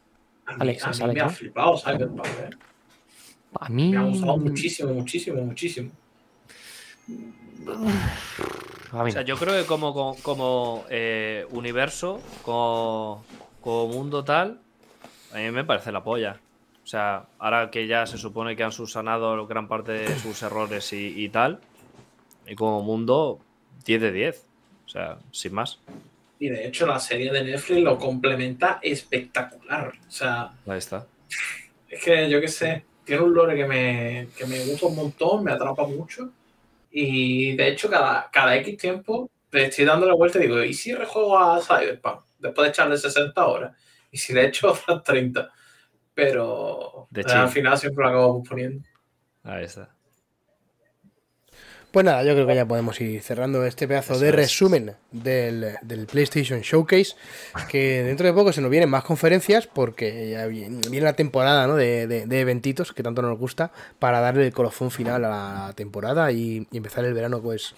[0.46, 2.26] A mí, Alex, a mí Alex, me ha flipado Cyberpunk.
[2.26, 2.50] ¿eh?
[3.60, 3.90] A mí.
[3.90, 5.90] Me ha gustado muchísimo, muchísimo, muchísimo.
[8.92, 13.24] A mí O sea, yo creo que como, como, como, eh, universo, como,
[13.60, 14.60] como mundo tal,
[15.34, 16.40] a mí me parece la polla.
[16.82, 20.92] O sea, ahora que ya se supone que han subsanado gran parte de sus errores
[20.92, 21.60] y, y tal,
[22.46, 23.40] y como mundo,
[23.84, 24.46] 10 de 10.
[24.86, 25.78] O sea, sin más.
[26.38, 29.92] Y de hecho, la serie de Netflix lo complementa espectacular.
[30.06, 31.06] O sea, Ahí está.
[31.88, 35.44] Es que yo qué sé, tiene un lore que me, que me gusta un montón,
[35.44, 36.30] me atrapa mucho.
[36.90, 40.74] Y de hecho, cada, cada X tiempo le estoy dando la vuelta y digo, ¿y
[40.74, 42.20] si rejuego a Cyberpunk?
[42.38, 43.76] Después de echarle 60 horas.
[44.14, 45.50] Y si le echo otras 30.
[46.14, 47.48] Pero De al chill.
[47.48, 48.84] final siempre lo acabo poniendo.
[49.42, 49.90] Ahí está.
[51.90, 56.06] Pues nada, yo creo que ya podemos ir cerrando este pedazo de resumen del, del
[56.06, 57.14] PlayStation Showcase.
[57.68, 61.66] Que dentro de poco se nos vienen más conferencias porque ya viene, viene la temporada
[61.68, 61.76] ¿no?
[61.76, 63.70] de, de- de eventitos que tanto nos gusta
[64.00, 65.28] para darle el colofón final a
[65.66, 67.74] la temporada y, y empezar el verano pues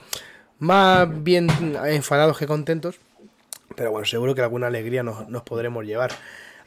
[0.59, 1.49] más bien
[1.87, 2.99] enfadados que contentos.
[3.75, 6.13] Pero bueno, seguro que alguna alegría nos, nos podremos llevar.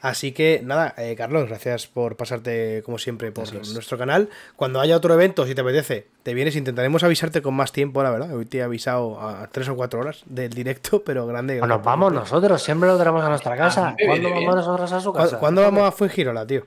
[0.02, 4.30] Así que nada, eh, Carlos, gracias por pasarte como siempre por nuestro canal.
[4.56, 6.56] Cuando haya otro evento, si te apetece, te vienes.
[6.56, 8.34] Intentaremos avisarte con más tiempo, la verdad.
[8.34, 11.58] Hoy te he avisado a tres o cuatro horas del directo, pero grande.
[11.58, 13.88] Pues nos vamos nosotros, siempre lo tenemos a nuestra casa.
[13.90, 15.38] Ah, ¿Cuándo vamos nosotros a su ¿Cuándo, casa?
[15.38, 16.64] cuándo vamos a Fuengirola, tío?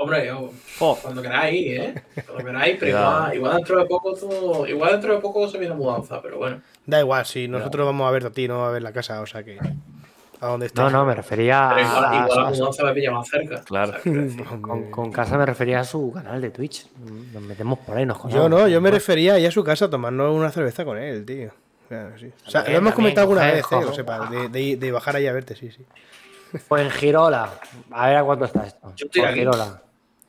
[0.00, 0.50] Hombre, yo,
[0.80, 1.94] Oh, cuando queráis, ¿eh?
[2.26, 5.74] Cuando queráis, pero igual, igual dentro de poco todo- igual dentro de poco se viene
[5.74, 6.60] mudanza, pero bueno.
[6.86, 9.26] Da igual, si nosotros vamos a verte a ti, no a ver la casa, o
[9.26, 9.58] sea que.
[10.40, 10.92] ¿A dónde estás?
[10.92, 13.28] No, no, me refería Pero igual, a, igual la a- a- mudanza me pilla más
[13.28, 13.60] cerca.
[13.64, 13.92] Claro.
[13.98, 16.86] O sea, con, con casa me refería a su canal de Twitch.
[17.32, 18.50] Nos metemos por ahí, nos Yo conocemos.
[18.50, 21.50] no, yo me refería ahí a su casa a tomarnos una cerveza con él, tío.
[21.88, 22.30] Claro, sí.
[22.46, 25.26] O sea, lo hemos comentado alguna vez, eh, lo sepas, de, de- de bajar ahí
[25.26, 25.84] a verte, sí, sí.
[26.68, 27.50] Pues en Girola.
[27.90, 28.92] A ver a cuánto está esto.
[28.94, 29.38] Yo estoy Por aquí.
[29.40, 29.82] Girola.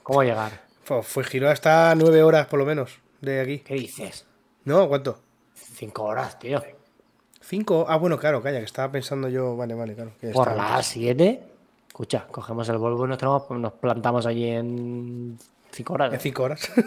[0.09, 0.51] ¿Cómo llegar?
[0.85, 3.59] Fue, fue Giroa hasta nueve horas por lo menos de aquí.
[3.59, 4.25] ¿Qué dices?
[4.65, 4.87] ¿No?
[4.89, 5.19] ¿Cuánto?
[5.53, 6.63] Cinco horas, tío.
[7.41, 7.85] ¿Cinco?
[7.87, 9.55] Ah, bueno, claro, calla, que estaba pensando yo.
[9.55, 10.13] Vale, vale, claro.
[10.19, 11.43] que Por las 7.
[11.89, 15.37] Escucha, cogemos el Volvo y nos, tenemos- nos plantamos allí en
[15.73, 16.11] 5 horas.
[16.13, 16.71] En cinco horas.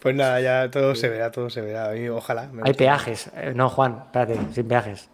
[0.00, 1.92] pues nada, ya todo se verá, todo se verá.
[2.14, 2.50] Ojalá.
[2.62, 3.30] Hay peajes.
[3.36, 5.08] Eh, No, Juan, espérate, sin peajes.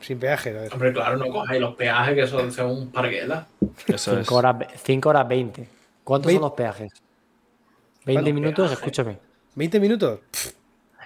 [0.00, 0.72] Sin peaje, ver.
[0.72, 3.46] Hombre, claro, no cojáis los peajes que son, son un parguela.
[3.86, 4.26] Eso es.
[4.26, 4.56] 5 horas,
[5.04, 5.68] horas 20.
[6.04, 6.92] ¿Cuántos son los peajes?
[8.04, 8.78] 20 ¿Cuántos minutos, peajes?
[8.78, 9.18] escúchame.
[9.56, 10.20] ¿20 minutos?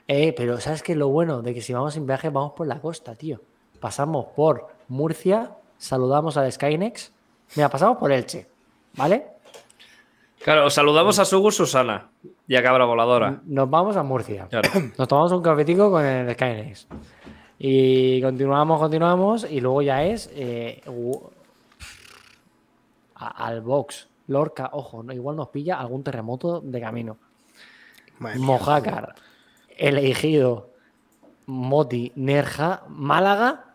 [0.09, 1.41] Eh, pero ¿sabes qué es lo bueno?
[1.41, 3.41] De que si vamos sin peaje, vamos por la costa, tío.
[3.79, 7.13] Pasamos por Murcia, saludamos al Skynex.
[7.57, 8.47] Mira, pasamos por Elche,
[8.97, 9.27] ¿vale?
[10.43, 12.09] Claro, saludamos a Sugur Susana
[12.49, 13.41] y a Cabra Voladora.
[13.45, 14.47] Nos vamos a Murcia.
[14.49, 14.69] Claro.
[14.99, 16.87] Nos tomamos un cafetico con el Skynex.
[17.63, 19.47] Y continuamos, continuamos.
[19.49, 20.83] Y luego ya es eh,
[23.17, 24.09] a- al box.
[24.29, 27.17] Lorca, ojo, no, igual nos pilla algún terremoto de camino.
[28.39, 29.15] Mojácar,
[29.77, 30.71] El Ejido,
[31.47, 33.70] Moti, Nerja, Málaga.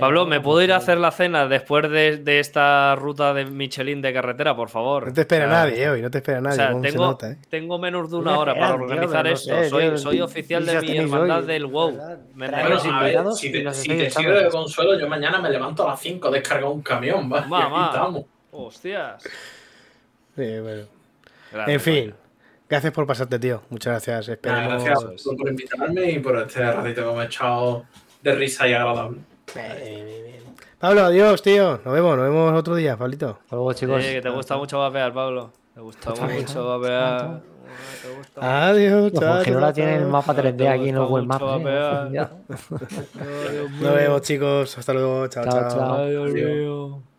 [0.00, 3.44] Pablo, ¿me puedo ir a por- hacer la cena después de, de esta ruta de
[3.44, 5.08] Michelin de carretera, por favor?
[5.08, 6.56] No te espera O sea, nadie hoy, no te espera O nadie.
[6.56, 7.38] sea, cómo se tengo, nota, ¿eh?
[7.50, 9.54] tengo menos de una hora para organizar no esto.
[9.54, 9.98] sé, soy, tío.
[9.98, 11.46] soy oficial ¿Y de mi hermandad hoy?
[11.46, 11.98] del WoW.
[12.34, 16.00] Bueno, a ver, si te, si sirve de consuelo, yo mañana me levanto a las
[16.00, 17.24] 5, descargo un camión.
[17.24, 18.10] Y Mamá.
[18.52, 19.22] Hostias.
[19.22, 20.82] Sí, bueno.
[21.52, 22.14] Gracias, En fin,
[22.68, 23.62] gracias por pasarte, tío.
[23.70, 24.28] Muchas gracias.
[24.28, 24.32] Nada,
[24.64, 24.84] Esperemos.
[24.84, 27.84] gracias por, por invitarme y por este ratito que me he echado
[28.22, 29.18] de risa y agradable.
[30.78, 31.80] Pablo, adiós, tío.
[31.84, 33.38] Nos vemos, nos vemos otro día, Pablito.
[33.40, 34.04] Hasta luego, chicos.
[34.04, 35.50] Eh, que te gusta mucho vapear, Pablo.
[35.74, 37.40] Te gusta mucho vapear.
[38.02, 39.42] Te gusta Adiós, chao.
[39.42, 41.44] Girola chao, tiene el mapa 3D Te aquí en los mucho Maps.
[43.80, 44.78] Nos vemos, chicos.
[44.78, 45.26] Hasta luego.
[45.28, 45.92] Chao, Chao, chao.
[45.94, 47.13] Adiós.